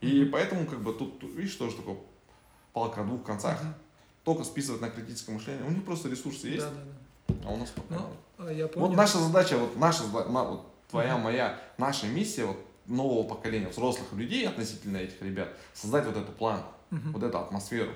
[0.00, 1.96] И поэтому как бы тут, видишь, тоже такое
[2.76, 3.58] палка о двух концах.
[3.62, 3.72] Uh-huh.
[4.22, 5.64] Только списывать на критическое мышление.
[5.64, 7.48] У них просто ресурсы есть, да, да, да.
[7.48, 8.88] а у нас пока ну, а я помню.
[8.88, 11.22] Вот наша задача, вот наша, вот твоя, uh-huh.
[11.22, 16.68] моя, наша миссия вот нового поколения взрослых людей относительно этих ребят создать вот эту планку,
[16.90, 17.12] uh-huh.
[17.12, 17.92] вот эту атмосферу,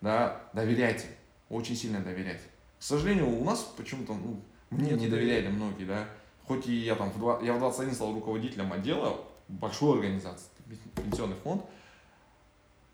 [0.00, 1.06] да, доверяйте,
[1.48, 2.42] очень сильно доверяйте.
[2.80, 4.40] К сожалению, у нас почему-то ну,
[4.70, 6.08] мне Нет, не доверяли многие, да.
[6.48, 10.48] Хоть и я там в 2, я в 21 стал руководителем отдела большой организации,
[10.96, 11.62] пенсионный фонд,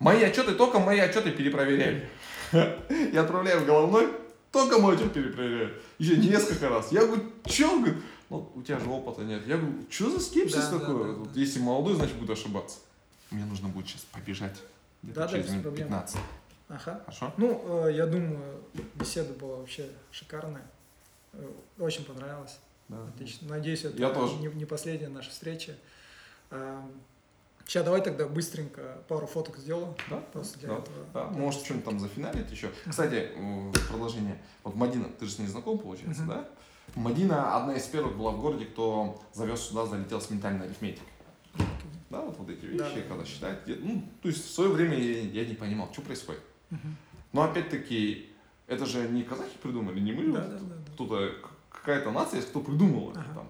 [0.03, 2.09] Мои отчеты, только мои отчеты перепроверяли.
[2.51, 4.09] Я отправляю в головной,
[4.51, 5.81] только мой отчет перепроверяют.
[5.97, 6.91] Еще несколько раз.
[6.91, 7.79] Я говорю, что?
[8.29, 9.47] Ну, у тебя же опыта нет.
[9.47, 11.07] Я говорю, что за скепсис да, такой?
[11.07, 11.39] Да, да, да.
[11.39, 12.79] Если молодой, значит, буду ошибаться.
[13.31, 14.59] Мне нужно будет сейчас побежать.
[15.03, 16.17] Да, через да, минут 15.
[16.67, 17.01] Ага.
[17.05, 17.33] Хорошо?
[17.37, 18.61] Ну, э, я думаю,
[18.95, 20.65] беседа была вообще шикарная.
[21.33, 21.49] Э,
[21.79, 22.57] очень понравилось.
[22.89, 22.97] Да.
[23.07, 23.49] Отлично.
[23.49, 24.35] Надеюсь, это я тоже.
[24.37, 25.75] Не, не последняя наша встреча.
[27.65, 29.95] Сейчас давай тогда быстренько пару фоток сделаю.
[30.09, 30.97] Да, после для да, этого.
[31.13, 31.23] Да.
[31.29, 32.69] Может, что-нибудь там зафиналить еще.
[32.87, 33.29] Кстати,
[33.89, 34.41] продолжение.
[34.63, 36.49] Вот Мадина, ты же с ней знаком, получается, да?
[36.95, 41.07] Мадина одна из первых была в городе, кто завез сюда, залетел с ментальной арифметикой.
[42.09, 43.01] Да, вот, вот эти вещи, да.
[43.07, 43.65] когда считают.
[43.65, 46.41] Ну, то есть в свое время я, я не понимал, что происходит.
[47.31, 48.29] Но опять-таки,
[48.67, 50.31] Это же не казахи придумали, не мы.
[50.31, 50.93] Да, вот да, да.
[50.93, 51.31] Кто-то,
[51.69, 53.47] какая-то нация есть, кто придумал это там.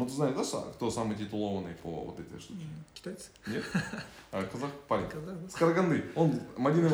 [0.00, 2.64] Ну, ты знаешь, да, кто самый титулованный по вот этой штуке?
[2.94, 3.28] Китайцы?
[3.46, 3.62] Нет?
[4.32, 5.06] А, казах парень.
[5.10, 5.48] Казах, да?
[5.50, 6.02] С Караганды.
[6.16, 6.88] Он, Мадина.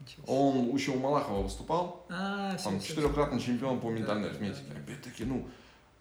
[0.00, 0.24] Ничего себе.
[0.26, 2.04] Он еще у Малахова выступал.
[2.10, 4.70] А, всё, четырехкратный чемпион по ментальной арифметике.
[4.72, 5.48] Опять-таки, ну,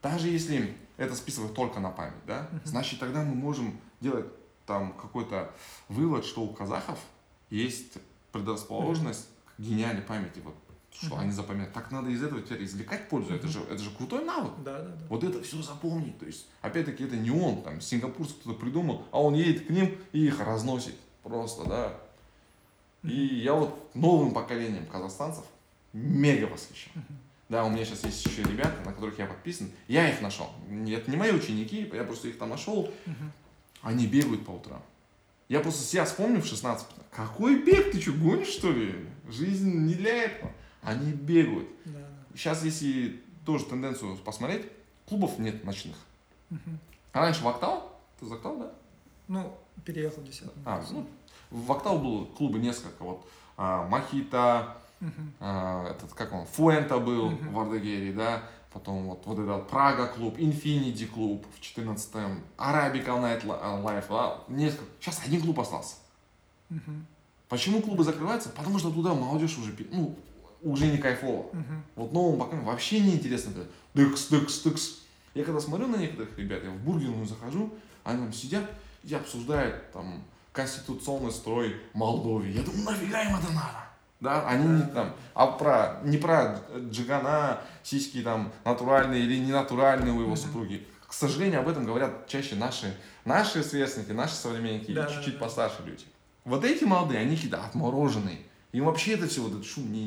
[0.02, 4.26] даже если это списывать только на память, да, значит тогда мы можем делать
[4.66, 5.54] там какой-то
[5.88, 7.00] вывод, что у казахов
[7.50, 7.94] есть
[8.34, 10.54] предрасположенность к гениальной памяти, вот,
[11.00, 11.20] что Мгм.
[11.20, 11.74] они запоминают.
[11.74, 13.34] Так надо из этого теперь извлекать пользу.
[13.34, 13.54] Это Мгм.
[13.54, 14.54] же, это же крутой навык.
[14.64, 15.06] Да, да, да.
[15.10, 16.18] Вот это все запомнить.
[16.20, 19.96] То есть, опять-таки, это не он, там, сингапурский кто-то придумал, а он едет к ним
[20.12, 20.96] и их разносит.
[21.24, 21.94] Просто, да.
[23.04, 25.44] И я вот новым поколением казахстанцев
[25.94, 26.92] мега восхищен.
[26.96, 27.06] Мгм.
[27.50, 29.70] Да, у меня сейчас есть еще ребята, на которых я подписан.
[29.88, 30.50] Я их нашел.
[30.90, 32.92] Это не мои ученики, я просто их там нашел.
[33.06, 33.32] Мгм.
[33.82, 34.82] Они бегают по утрам.
[35.48, 36.88] Я просто себя вспомнил в 16.
[37.12, 37.92] Какой бег?
[37.94, 38.94] Ты что, гонишь, что ли?
[39.30, 40.52] Жизнь не для этого.
[40.88, 41.68] Они бегают.
[41.84, 42.00] Да.
[42.34, 44.66] Сейчас, если тоже тенденцию посмотреть,
[45.06, 45.98] клубов нет ночных.
[46.50, 46.80] Мгм.
[47.12, 47.84] А раньше в Актау,
[48.20, 48.72] ты из Актау, да?
[49.28, 49.54] Ну,
[49.84, 51.06] переехал в 10 А, ну,
[51.52, 53.04] в Актау было клубы несколько.
[53.04, 53.28] Вот
[53.58, 55.34] а, Махита, Мгм.
[55.42, 57.54] а, этот, как он, Фуэнта был Мгм.
[57.54, 63.42] в Ардегере, да, потом вот, вот этот Прага клуб, Инфинити клуб в 14-м, Arabical Night
[63.50, 64.86] а, Life, а, несколько.
[65.02, 65.96] Сейчас один клуб остался.
[66.70, 67.06] Мгм.
[67.50, 68.50] Почему клубы закрываются?
[68.50, 70.16] Потому что туда молодежь уже, ну,
[70.72, 71.50] уже не кайфово.
[71.54, 71.84] Мгм.
[71.96, 73.52] Вот новым поколением вообще не интересно.
[73.94, 75.00] Дыкс, дыкс, дыкс.
[75.34, 77.74] Я когда смотрю на некоторых ребят, я в бургерную захожу,
[78.04, 78.64] они там сидят
[79.04, 82.52] и обсуждают там конституционный строй Молдовии.
[82.54, 83.86] Я думаю, нафига им это надо?
[84.20, 90.20] Да, они не там, а про, не про джигана, сиськи там натуральные или ненатуральные у
[90.22, 90.38] его Мгм.
[90.38, 90.88] супруги.
[91.08, 95.36] К сожалению, об этом говорят чаще наши, наши сверстники, наши современники Да, или да, чуть-чуть
[95.36, 95.46] да.
[95.46, 96.04] постарше люди.
[96.46, 98.40] Вот эти молодые, они какие-то отмороженные.
[98.72, 100.04] Им вообще это все, вот этот шум не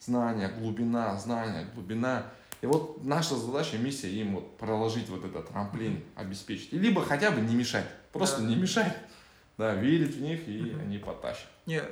[0.00, 2.26] знания, глубина, знания, глубина.
[2.60, 6.72] И вот наша задача, миссия им вот проложить вот этот трамплин, обеспечить.
[6.72, 7.86] И либо хотя бы не мешать.
[8.12, 8.46] Просто Да.
[8.48, 8.96] не мешать.
[9.58, 10.80] Да, верить в них, и Мгм.
[10.80, 11.46] они потащат.
[11.66, 11.82] Не,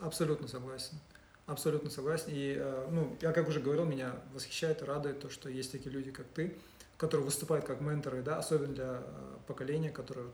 [0.00, 0.98] абсолютно согласен.
[1.46, 2.26] Абсолютно согласен.
[2.28, 5.90] И, э, ну, я как уже говорил, меня восхищает и радует то, что есть такие
[5.90, 6.56] люди, как ты,
[6.96, 10.28] которые выступают как менторы, да, особенно для э, поколения, которые,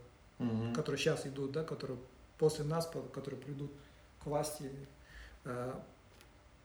[0.75, 1.99] которые сейчас идут, да, которые
[2.39, 3.73] после нас, которые придут
[4.23, 4.71] к власти,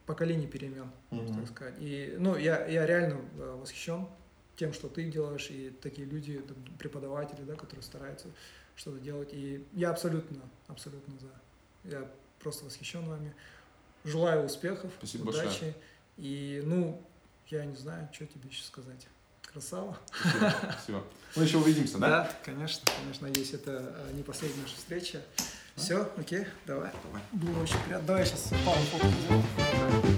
[0.06, 1.34] поколение перемен, Мгм.
[1.40, 1.76] так сказать.
[1.80, 4.08] И, ну, я, я реально э, восхищен
[4.56, 8.28] тем, что ты делаешь, и такие люди, там, преподаватели, да, которые стараются
[8.76, 9.30] что-то делать.
[9.34, 11.90] И я абсолютно, абсолютно за.
[11.90, 12.10] Я
[12.40, 13.34] просто восхищен вами.
[14.04, 15.46] Желаю успехов, Спасибо удачи.
[15.46, 15.74] большое.
[16.18, 17.02] И, ну,
[17.48, 19.08] я не знаю, что тебе еще сказать.
[19.52, 19.98] Красава.
[20.12, 20.54] Спасибо.
[20.74, 21.04] Спасибо.
[21.36, 22.32] Мы еще увидимся, да?
[22.44, 25.22] конечно, конечно, надеюсь, это э, не последняя наша встреча.
[25.76, 26.90] Все, окей, давай.
[27.04, 27.22] Давай.
[27.34, 28.08] Было очень приятно.
[28.08, 30.15] Давай сейчас пару фото сделаем.